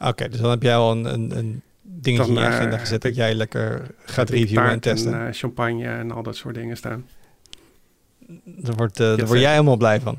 Oké, 0.00 0.28
dus 0.28 0.40
dan 0.40 0.50
heb 0.50 0.62
jij 0.62 0.76
al 0.76 0.90
een, 0.92 1.04
een, 1.04 1.38
een 1.38 1.62
dingetje 1.82 2.34
Dan, 2.34 2.42
in 2.42 2.48
je 2.48 2.48
eh, 2.48 2.54
agenda 2.56 2.78
gezet 2.78 3.02
dat 3.02 3.14
jij 3.14 3.34
lekker 3.34 3.86
gaat 4.04 4.30
reviewen 4.30 4.68
en 4.70 4.80
testen. 4.80 5.26
En, 5.26 5.34
champagne 5.34 5.84
en 5.84 6.10
al 6.10 6.22
dat 6.22 6.36
soort 6.36 6.54
dingen 6.54 6.76
staan. 6.76 7.06
Daar 8.44 8.74
word, 8.74 9.00
eh, 9.00 9.16
daar 9.16 9.26
word 9.26 9.40
jij 9.40 9.50
helemaal 9.50 9.76
blij 9.76 10.00
van. 10.00 10.18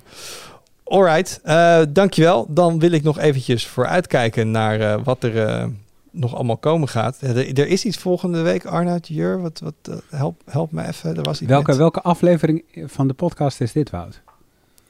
Alright, 0.83 1.39
eh 1.43 1.81
dankjewel. 1.89 2.45
Dan 2.49 2.79
wil 2.79 2.91
ik 2.91 3.03
nog 3.03 3.19
eventjes 3.19 3.67
vooruitkijken 3.67 4.51
naar 4.51 5.03
wat 5.03 5.23
er 5.23 5.69
nog 6.13 6.35
allemaal 6.35 6.57
komen 6.57 6.87
gaat. 6.87 7.17
Er, 7.21 7.57
er 7.59 7.67
is 7.67 7.85
iets 7.85 7.97
volgende 7.97 8.41
week, 8.41 8.65
Arnoud, 8.65 9.07
Jur, 9.07 9.41
wat, 9.41 9.59
wat, 9.59 9.73
eh, 9.81 9.95
help, 10.19 10.41
help 10.45 10.71
me 10.71 10.87
even. 10.87 11.15
Er 11.15 11.23
was 11.23 11.41
iets 11.41 11.49
Welke, 11.49 11.69
met- 11.69 11.77
welke 11.77 12.01
aflevering 12.01 12.63
van 12.85 13.07
de 13.07 13.13
podcast 13.13 13.61
is 13.61 13.71
dit, 13.71 13.89
Wout? 13.89 14.21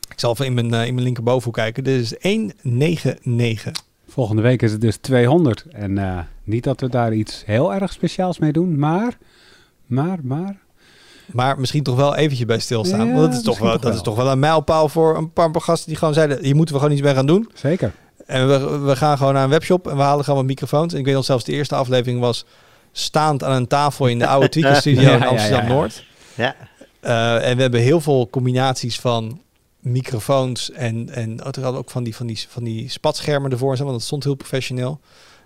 Ik 0.09 0.19
zal 0.19 0.31
even 0.31 0.45
in 0.45 0.53
mijn, 0.53 0.73
eh, 0.73 0.87
in 0.87 0.93
mijn 0.93 1.05
linkerbovenhoek 1.05 1.53
kijken. 1.53 1.83
Dit 1.83 2.01
is 2.01 2.15
199. 2.21 3.83
Volgende 4.07 4.41
week 4.41 4.61
is 4.61 4.71
het 4.71 4.81
dus 4.81 4.97
200. 4.97 5.65
En 5.71 5.97
eh, 5.97 6.19
niet 6.43 6.63
dat 6.63 6.79
we 6.81 6.89
daar 6.89 7.13
iets 7.13 7.45
heel 7.45 7.73
erg 7.73 7.91
speciaals 7.93 8.39
mee 8.39 8.51
doen, 8.51 8.79
maar... 8.79 9.17
Maar, 9.85 10.19
maar... 10.23 10.61
Maar 11.31 11.59
misschien 11.59 11.83
toch 11.83 11.95
wel 11.95 12.15
eventjes 12.15 12.45
bij 12.47 12.59
stilstaan. 12.59 13.07
Ja, 13.07 13.13
Want 13.13 13.25
dat 13.25 13.33
is, 13.33 13.41
toch 13.43 13.59
wel, 13.59 13.71
toch 13.71 13.81
dat 13.81 13.89
wel. 13.89 13.93
is 13.99 14.01
toch 14.01 14.15
wel 14.15 14.31
een 14.31 14.39
mijlpaal 14.39 14.89
voor 14.89 15.17
een 15.17 15.31
paar 15.31 15.49
gasten 15.53 15.87
die 15.89 15.97
gewoon 15.97 16.13
zeiden... 16.13 16.43
hier 16.43 16.55
moeten 16.55 16.73
we 16.75 16.81
gewoon 16.81 16.95
iets 16.97 17.05
mee 17.05 17.13
gaan 17.15 17.25
doen. 17.25 17.49
Zeker. 17.53 17.93
En 18.25 18.47
we, 18.47 18.77
we 18.79 18.95
gaan 18.95 19.17
gewoon 19.17 19.33
naar 19.33 19.43
een 19.43 19.49
webshop 19.49 19.87
en 19.87 19.95
we 19.95 20.01
halen 20.01 20.23
gewoon 20.23 20.39
wat 20.39 20.49
microfoons. 20.49 20.93
En 20.93 20.99
ik 20.99 21.05
weet 21.05 21.13
nog 21.13 21.25
zelfs 21.25 21.43
de 21.43 21.51
eerste 21.51 21.75
aflevering 21.75 22.19
was 22.19 22.45
staand 22.91 23.43
aan 23.43 23.55
een 23.55 23.67
tafel 23.67 24.07
in 24.07 24.19
de 24.19 24.27
oude 24.27 24.49
Tweaker 24.59 24.75
Studio 24.75 25.01
Ja, 25.01 25.13
in 25.13 25.19
ja, 25.19 25.23
ja, 25.23 25.29
Amsterdam-Noord. 25.29 26.03
Ja. 26.35 26.55
Eh, 26.99 27.49
en 27.49 27.55
we 27.55 27.61
hebben 27.61 27.79
heel 27.79 28.01
veel 28.01 28.29
combinaties 28.29 28.99
van 28.99 29.41
microfoons 29.79 30.71
en, 30.71 31.09
en 31.09 31.31
oh, 31.31 31.43
hadden 31.43 31.75
ook 31.75 31.89
van 31.89 32.03
die, 32.03 32.15
van, 32.15 32.27
die, 32.27 32.45
van 32.49 32.63
die 32.63 32.89
spatschermen 32.89 33.51
ervoor 33.51 33.77
want 33.77 33.89
dat 33.89 34.01
stond 34.01 34.23
heel 34.23 34.35
professioneel. 34.35 34.99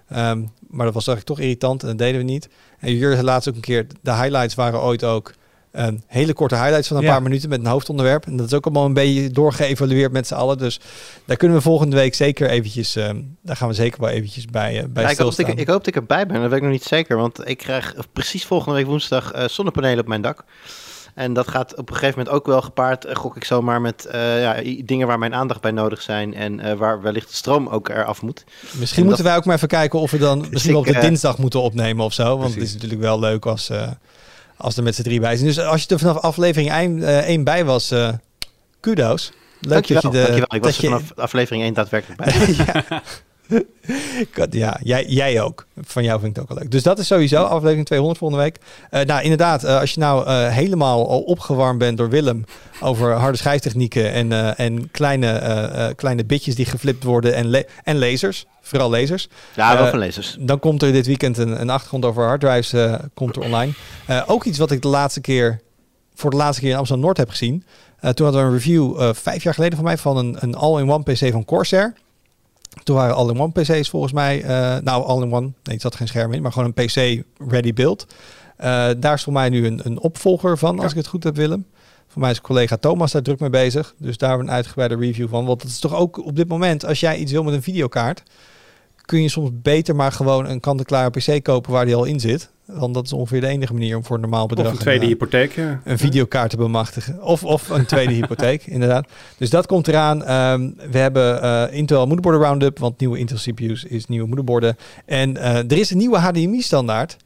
Ehm, 0.09 0.43
maar 0.67 0.85
dat 0.85 0.93
was 0.93 1.07
eigenlijk 1.07 1.25
toch 1.25 1.39
irritant 1.39 1.81
en 1.81 1.87
dat 1.87 1.97
deden 1.97 2.17
we 2.17 2.25
niet. 2.25 2.49
En 2.79 2.95
Jur 2.95 3.23
laatst 3.23 3.49
ook 3.49 3.55
een 3.55 3.61
keer, 3.61 3.87
de 4.01 4.13
highlights 4.13 4.55
waren 4.55 4.81
ooit 4.81 5.03
ook 5.03 5.33
ehm, 5.77 5.97
hele 6.07 6.33
korte 6.33 6.55
highlights 6.55 6.87
van 6.87 6.97
een 6.97 7.03
Ja. 7.03 7.11
paar 7.11 7.21
minuten 7.21 7.49
met 7.49 7.59
een 7.59 7.65
hoofdonderwerp. 7.65 8.25
En 8.25 8.37
dat 8.37 8.45
is 8.45 8.53
ook 8.53 8.63
allemaal 8.65 8.85
een 8.85 8.93
beetje 8.93 9.29
doorgeëvalueerd 9.31 10.11
met 10.11 10.27
z'n 10.27 10.33
allen. 10.33 10.57
Dus 10.57 10.79
daar 11.25 11.37
kunnen 11.37 11.57
we 11.57 11.63
volgende 11.63 11.95
week 11.95 12.15
zeker 12.15 12.49
eventjes, 12.49 12.95
ehm, 12.95 13.21
daar 13.41 13.55
gaan 13.55 13.67
we 13.67 13.73
zeker 13.73 13.99
wel 14.01 14.09
eventjes 14.09 14.45
bij, 14.45 14.79
eh, 14.79 14.85
bij 14.89 15.03
Ja, 15.03 15.09
ik, 15.09 15.17
hoop 15.17 15.33
ik, 15.33 15.47
ik 15.47 15.67
hoop 15.67 15.77
dat 15.77 15.87
ik 15.87 15.95
erbij 15.95 16.25
ben, 16.25 16.41
dat 16.41 16.49
weet 16.49 16.57
ik 16.57 16.63
nog 16.63 16.71
niet 16.71 16.83
zeker. 16.83 17.17
Want 17.17 17.49
ik 17.49 17.57
krijg 17.57 17.95
precies 18.13 18.45
volgende 18.45 18.75
week 18.77 18.85
woensdag 18.85 19.31
eh, 19.31 19.47
zonnepanelen 19.47 19.99
op 19.99 20.07
mijn 20.07 20.21
dak. 20.21 20.43
En 21.15 21.33
dat 21.33 21.47
gaat 21.47 21.75
op 21.75 21.89
een 21.89 21.95
gegeven 21.95 22.17
moment 22.17 22.35
ook 22.35 22.45
wel 22.45 22.61
gepaard, 22.61 23.05
eh, 23.05 23.15
gok 23.15 23.35
ik 23.35 23.43
zomaar, 23.43 23.81
met 23.81 24.05
eh, 24.05 24.41
ja, 24.41 24.55
dingen 24.85 25.07
waar 25.07 25.19
mijn 25.19 25.33
aandacht 25.33 25.61
bij 25.61 25.71
nodig 25.71 26.01
zijn. 26.01 26.33
En 26.33 26.59
eh, 26.59 26.73
waar 26.77 27.01
wellicht 27.01 27.29
de 27.29 27.35
stroom 27.35 27.67
ook 27.67 27.89
eraf 27.89 28.21
moet. 28.21 28.43
Misschien 28.79 29.01
En 29.01 29.07
moeten 29.07 29.25
wij 29.25 29.35
ook 29.35 29.45
maar 29.45 29.55
even 29.55 29.67
kijken 29.67 29.99
of 29.99 30.11
we 30.11 30.17
dan 30.17 30.45
misschien 30.51 30.71
wel 30.71 30.81
op 30.81 30.87
de 30.87 30.99
dinsdag 30.99 31.37
moeten 31.37 31.61
opnemen 31.61 32.05
of 32.05 32.13
zo. 32.13 32.37
Want 32.37 32.53
het 32.53 32.63
is 32.63 32.73
natuurlijk 32.73 33.01
wel 33.01 33.19
leuk 33.19 33.45
als, 33.45 33.69
eh, 33.69 33.91
als 34.57 34.77
er 34.77 34.83
met 34.83 34.95
z'n 34.95 35.01
drie 35.03 35.19
bij 35.19 35.35
zijn. 35.35 35.47
Dus 35.47 35.59
als 35.59 35.81
je 35.83 35.87
er 35.87 35.99
vanaf 35.99 36.17
aflevering 36.17 36.71
1, 36.71 37.43
bij 37.43 37.65
was, 37.65 37.91
eh, 37.91 38.09
kudos. 38.79 39.31
Leuk 39.59 39.71
Dankjewel, 39.71 40.01
dat 40.01 40.11
je 40.11 40.17
de, 40.17 40.23
dankjewel. 40.25 40.55
Ik 40.55 40.63
was 40.63 40.77
er 40.77 40.83
je- 40.83 40.89
vanaf 40.89 41.11
aflevering 41.15 41.63
1 41.63 41.73
daadwerkelijk 41.73 42.19
bij. 42.23 42.55
ja. 42.89 43.01
God, 44.35 44.53
ja, 44.53 44.79
jij, 44.83 45.05
jij 45.05 45.41
ook. 45.41 45.65
Van 45.81 46.03
jou 46.03 46.19
vind 46.19 46.31
ik 46.31 46.35
het 46.35 46.43
ook 46.43 46.49
wel 46.53 46.61
leuk. 46.63 46.71
Dus 46.71 46.83
dat 46.83 46.99
is 46.99 47.07
sowieso 47.07 47.43
aflevering 47.43 47.85
200 47.85 48.19
volgende 48.19 48.43
week. 48.43 48.57
Eh, 48.89 49.01
nou, 49.01 49.21
inderdaad, 49.21 49.63
eh, 49.63 49.79
als 49.79 49.93
je 49.93 49.99
nou 49.99 50.25
eh, 50.25 50.47
helemaal 50.47 51.09
al 51.09 51.21
opgewarmd 51.21 51.79
bent 51.79 51.97
door 51.97 52.09
Willem 52.09 52.45
over 52.81 53.11
harde 53.11 53.37
schijftechnieken 53.37 54.11
en, 54.11 54.57
en 54.57 54.91
kleine, 54.91 55.93
kleine 55.95 56.25
bitjes 56.25 56.55
die 56.55 56.65
geflipt 56.65 57.03
worden 57.03 57.33
en, 57.33 57.65
en 57.83 57.99
lasers, 57.99 58.45
vooral 58.61 58.89
lasers. 58.89 59.27
Ja, 59.55 59.77
wel 59.77 59.87
van 59.87 59.99
lezers. 59.99 60.37
Dan 60.39 60.59
komt 60.59 60.81
er 60.81 60.91
dit 60.91 61.05
weekend 61.05 61.37
een, 61.37 61.61
een 61.61 61.69
achtergrond 61.69 62.05
over 62.05 62.25
harddrives 62.25 62.73
komt 63.13 63.35
er 63.35 63.41
online. 63.41 63.73
Ook 64.25 64.43
iets 64.43 64.57
wat 64.57 64.71
ik 64.71 64.81
de 64.81 64.87
laatste 64.87 65.21
keer 65.21 65.59
voor 66.13 66.29
de 66.29 66.37
laatste 66.37 66.61
keer 66.61 66.71
in 66.71 66.77
Amsterdam 66.77 67.05
Noord 67.05 67.17
heb 67.17 67.29
gezien. 67.29 67.63
Toen 67.99 68.25
hadden 68.25 68.41
we 68.41 68.47
een 68.47 68.53
review 68.53 69.13
vijf 69.13 69.43
jaar 69.43 69.53
geleden 69.53 69.75
van 69.75 69.85
mij 69.85 69.97
van 69.97 70.17
een, 70.17 70.35
een 70.39 70.55
all-in-one 70.55 71.03
PC 71.03 71.31
van 71.31 71.45
Corsair. 71.45 71.93
Toen 72.83 72.95
waren 72.95 73.15
all-in-one 73.15 73.51
PC's 73.51 73.89
volgens 73.89 74.13
mij, 74.13 74.41
eh, 74.41 74.77
nou 74.81 75.05
all-in-one, 75.05 75.51
nee, 75.63 75.75
er 75.75 75.81
zat 75.81 75.95
geen 75.95 76.07
scherm 76.07 76.33
in, 76.33 76.41
maar 76.41 76.51
gewoon 76.51 76.73
een 76.75 76.85
PC 76.85 77.23
ready 77.47 77.73
build. 77.73 78.05
Eh, 78.57 78.89
daar 78.97 79.13
is 79.13 79.23
voor 79.23 79.33
mij 79.33 79.49
nu 79.49 79.65
een, 79.65 79.79
een 79.83 79.99
opvolger 79.99 80.57
van, 80.57 80.79
als 80.79 80.91
ik 80.91 80.97
het 80.97 81.07
goed 81.07 81.23
heb, 81.23 81.35
Willem. 81.35 81.65
Voor 82.07 82.21
mij 82.21 82.31
is 82.31 82.41
collega 82.41 82.77
Thomas 82.77 83.11
daar 83.11 83.21
druk 83.21 83.39
mee 83.39 83.49
bezig. 83.49 83.93
Dus 83.97 84.17
daar 84.17 84.39
een 84.39 84.51
uitgebreide 84.51 84.95
review 84.95 85.29
van. 85.29 85.45
Want 85.45 85.61
het 85.61 85.71
is 85.71 85.79
toch 85.79 85.95
ook 85.95 86.25
op 86.25 86.35
dit 86.35 86.47
moment, 86.47 86.85
als 86.85 86.99
jij 86.99 87.17
iets 87.17 87.31
wil 87.31 87.43
met 87.43 87.53
een 87.53 87.63
videokaart, 87.63 88.23
kun 89.07 89.21
je 89.21 89.29
soms 89.29 89.49
beter 89.53 89.95
maar 89.95 90.11
gewoon 90.11 90.49
een 90.49 90.59
kant-en-klare 90.59 91.09
PC 91.09 91.43
kopen 91.43 91.71
waar 91.71 91.85
die 91.85 91.95
al 91.95 92.03
in 92.03 92.19
zit. 92.19 92.49
Want 92.65 92.93
dat 92.93 93.05
is 93.05 93.13
ongeveer 93.13 93.41
de 93.41 93.47
enige 93.47 93.73
manier 93.73 93.97
om 93.97 94.03
voor 94.03 94.15
een 94.15 94.21
normaal 94.21 94.47
bedrag 94.47 94.67
Of 94.67 94.73
een 94.73 94.79
tweede 94.79 95.01
eh, 95.01 95.07
hypotheek. 95.07 95.51
ja. 95.51 95.81
een 95.83 95.97
videokaart 95.97 96.49
te 96.49 96.57
bemachtigen. 96.57 97.23
Of, 97.23 97.43
of 97.43 97.69
een 97.69 97.85
tweede 97.85 98.13
hypotheek, 98.19 98.65
inderdaad. 98.65 99.07
Dus 99.37 99.49
dat 99.49 99.65
komt 99.65 99.87
eraan. 99.87 100.23
Ehm, 100.23 100.69
we 100.91 100.97
hebben 100.97 101.41
eh, 101.41 101.77
Intel 101.77 102.05
moederborden 102.05 102.41
roundup, 102.41 102.79
want 102.79 102.99
nieuwe 102.99 103.17
Intel 103.17 103.37
CPU's 103.37 103.83
is 103.83 104.05
nieuwe 104.05 104.27
moederborden. 104.27 104.77
En 105.05 105.37
eh, 105.37 105.55
er 105.55 105.77
is 105.77 105.91
een 105.91 105.97
nieuwe 105.97 106.17
HDMI-standaard. 106.17 107.17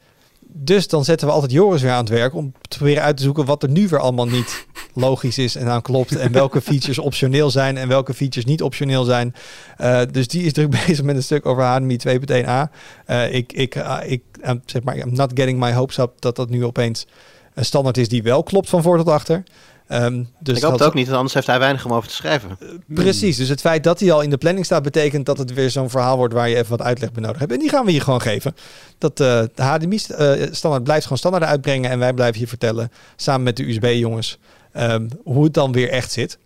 Dus 0.53 0.87
dan 0.87 1.05
zetten 1.05 1.27
we 1.27 1.33
altijd 1.33 1.51
Joris 1.51 1.81
weer 1.81 1.91
aan 1.91 2.03
het 2.03 2.09
werk 2.09 2.33
om 2.33 2.53
te 2.61 2.77
proberen 2.77 3.03
uit 3.03 3.17
te 3.17 3.23
zoeken 3.23 3.45
wat 3.45 3.63
er 3.63 3.69
nu 3.69 3.87
weer 3.87 3.99
allemaal 3.99 4.27
niet 4.27 4.65
logisch 4.93 5.37
is 5.37 5.55
en 5.55 5.67
aan 5.67 5.81
klopt. 5.81 6.15
En 6.15 6.31
welke 6.31 6.61
features 6.61 6.99
optioneel 6.99 7.49
zijn 7.49 7.77
en 7.77 7.87
welke 7.87 8.13
features 8.13 8.45
niet 8.45 8.61
optioneel 8.61 9.03
zijn. 9.03 9.35
Eh, 9.77 10.01
dus 10.11 10.27
die 10.27 10.43
is 10.43 10.53
druk 10.53 10.69
bezig 10.85 11.03
met 11.03 11.15
een 11.15 11.23
stuk 11.23 11.45
over 11.45 11.63
HDMI 11.63 11.97
2.1a. 12.07 12.75
Eh, 13.05 13.33
ik, 13.33 13.53
ik, 13.53 13.75
eh, 13.75 13.97
ik 14.05 14.21
zeg 14.65 14.83
maar, 14.83 14.97
I'm 14.97 15.13
not 15.13 15.31
getting 15.33 15.59
my 15.59 15.73
hopes 15.73 15.97
up 15.97 16.11
dat 16.19 16.35
dat 16.35 16.49
nu 16.49 16.65
opeens 16.65 17.05
een 17.53 17.65
standaard 17.65 17.97
is 17.97 18.09
die 18.09 18.23
wel 18.23 18.43
klopt 18.43 18.69
van 18.69 18.81
voor 18.81 18.97
tot 18.97 19.07
achter. 19.07 19.43
Ehm, 19.91 20.23
dus 20.39 20.57
ik 20.57 20.63
hoop 20.63 20.71
dat- 20.71 20.79
het 20.79 20.87
ook 20.87 20.93
niet, 20.93 21.05
want 21.05 21.17
anders 21.17 21.33
heeft 21.33 21.47
hij 21.47 21.59
weinig 21.59 21.85
om 21.85 21.93
over 21.93 22.09
te 22.09 22.15
schrijven. 22.15 22.57
Precies, 22.87 23.37
dus 23.37 23.49
het 23.49 23.61
feit 23.61 23.83
dat 23.83 23.99
hij 23.99 24.11
al 24.11 24.21
in 24.21 24.29
de 24.29 24.37
planning 24.37 24.65
staat, 24.65 24.83
betekent 24.83 25.25
dat 25.25 25.37
het 25.37 25.53
weer 25.53 25.69
zo'n 25.69 25.89
verhaal 25.89 26.17
wordt 26.17 26.33
waar 26.33 26.49
je 26.49 26.55
even 26.55 26.69
wat 26.69 26.81
uitleg 26.81 27.11
bij 27.11 27.23
nodig 27.23 27.39
hebt. 27.39 27.51
En 27.51 27.59
die 27.59 27.69
gaan 27.69 27.85
we 27.85 27.91
hier 27.91 28.01
gewoon 28.01 28.21
geven. 28.21 28.55
Dat 28.97 29.19
eh, 29.19 29.41
de 29.55 29.63
HDMI-standaard 29.63 30.83
blijft 30.83 31.03
gewoon 31.03 31.17
standaard 31.17 31.43
uitbrengen 31.43 31.89
en 31.89 31.99
wij 31.99 32.13
blijven 32.13 32.37
hier 32.37 32.47
vertellen, 32.47 32.91
samen 33.15 33.43
met 33.43 33.55
de 33.57 33.69
USB-jongens, 33.69 34.37
ehm, 34.71 35.07
hoe 35.23 35.43
het 35.43 35.53
dan 35.53 35.71
weer 35.71 35.89
echt 35.89 36.11
zit. 36.11 36.37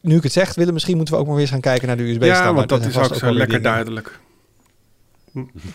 Nu 0.00 0.16
ik 0.16 0.22
het 0.22 0.32
zeg, 0.32 0.54
willen 0.54 0.72
misschien 0.74 0.96
moeten 0.96 1.14
we 1.14 1.20
ook 1.20 1.26
maar 1.26 1.34
weer 1.34 1.44
eens 1.44 1.52
gaan 1.52 1.60
kijken 1.60 1.86
naar 1.86 1.96
de 1.96 2.02
USB-standaard. 2.02 2.44
Ja, 2.46 2.54
want 2.54 2.68
dat 2.68 2.84
is 2.84 2.96
ook 2.96 3.14
zo 3.14 3.26
lekker 3.26 3.46
dingen. 3.46 3.62
duidelijk. 3.62 4.20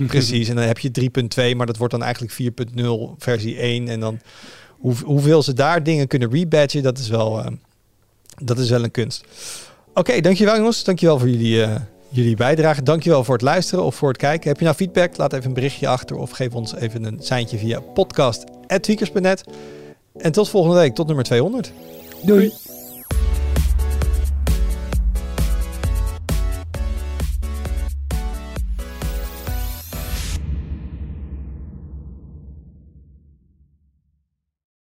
Precies, 0.08 0.50
en 0.50 0.56
dan 0.56 0.64
heb 0.66 0.80
je 0.80 0.92
3.2, 0.92 1.56
maar 1.56 1.66
dat 1.66 1.78
wordt 1.78 1.94
dan 1.94 2.04
eigenlijk 2.04 2.34
4.0 2.34 3.16
versie 3.18 3.62
1. 3.62 3.88
En 3.88 4.00
dan 4.00 4.20
hoe, 4.82 4.94
hoeveel 5.06 5.44
ze 5.44 5.54
daar 5.54 5.84
dingen 5.84 6.08
kunnen 6.08 6.32
rebadgen, 6.32 6.84
dat 6.84 6.98
is 6.98 7.10
wel, 7.10 7.40
eh, 7.40 7.52
dat 8.42 8.58
is 8.58 8.70
wel 8.70 8.84
een 8.84 8.92
kunst. 8.92 9.24
Oké, 9.94 10.22
dankjewel 10.22 10.56
jongens. 10.56 10.84
Dankjewel 10.84 11.20
voor 11.20 11.30
jullie, 11.30 11.64
eh, 11.64 11.76
jullie 12.10 12.36
bijdrage. 12.36 12.84
Dankjewel 12.84 13.24
voor 13.24 13.34
het 13.34 13.44
luisteren 13.44 13.84
of 13.84 13.96
voor 13.96 14.10
het 14.10 14.18
kijken. 14.18 14.50
Heb 14.50 14.58
je 14.58 14.64
nou 14.64 14.76
feedback? 14.76 15.18
Laat 15.18 15.34
even 15.34 15.46
een 15.46 15.54
berichtje 15.54 15.88
achter 15.88 16.16
of 16.16 16.32
geef 16.32 16.54
ons 16.54 16.76
even 16.76 17.04
een 17.04 17.18
seintje 17.22 17.58
via 17.58 17.80
podcast.tweakers.net. 17.80 19.44
En 20.18 20.32
tot 20.32 20.50
volgende 20.50 20.78
week, 20.78 20.96
tot 20.96 21.08
nummer 21.08 21.26
200. 21.26 21.72
Doei. 22.24 22.54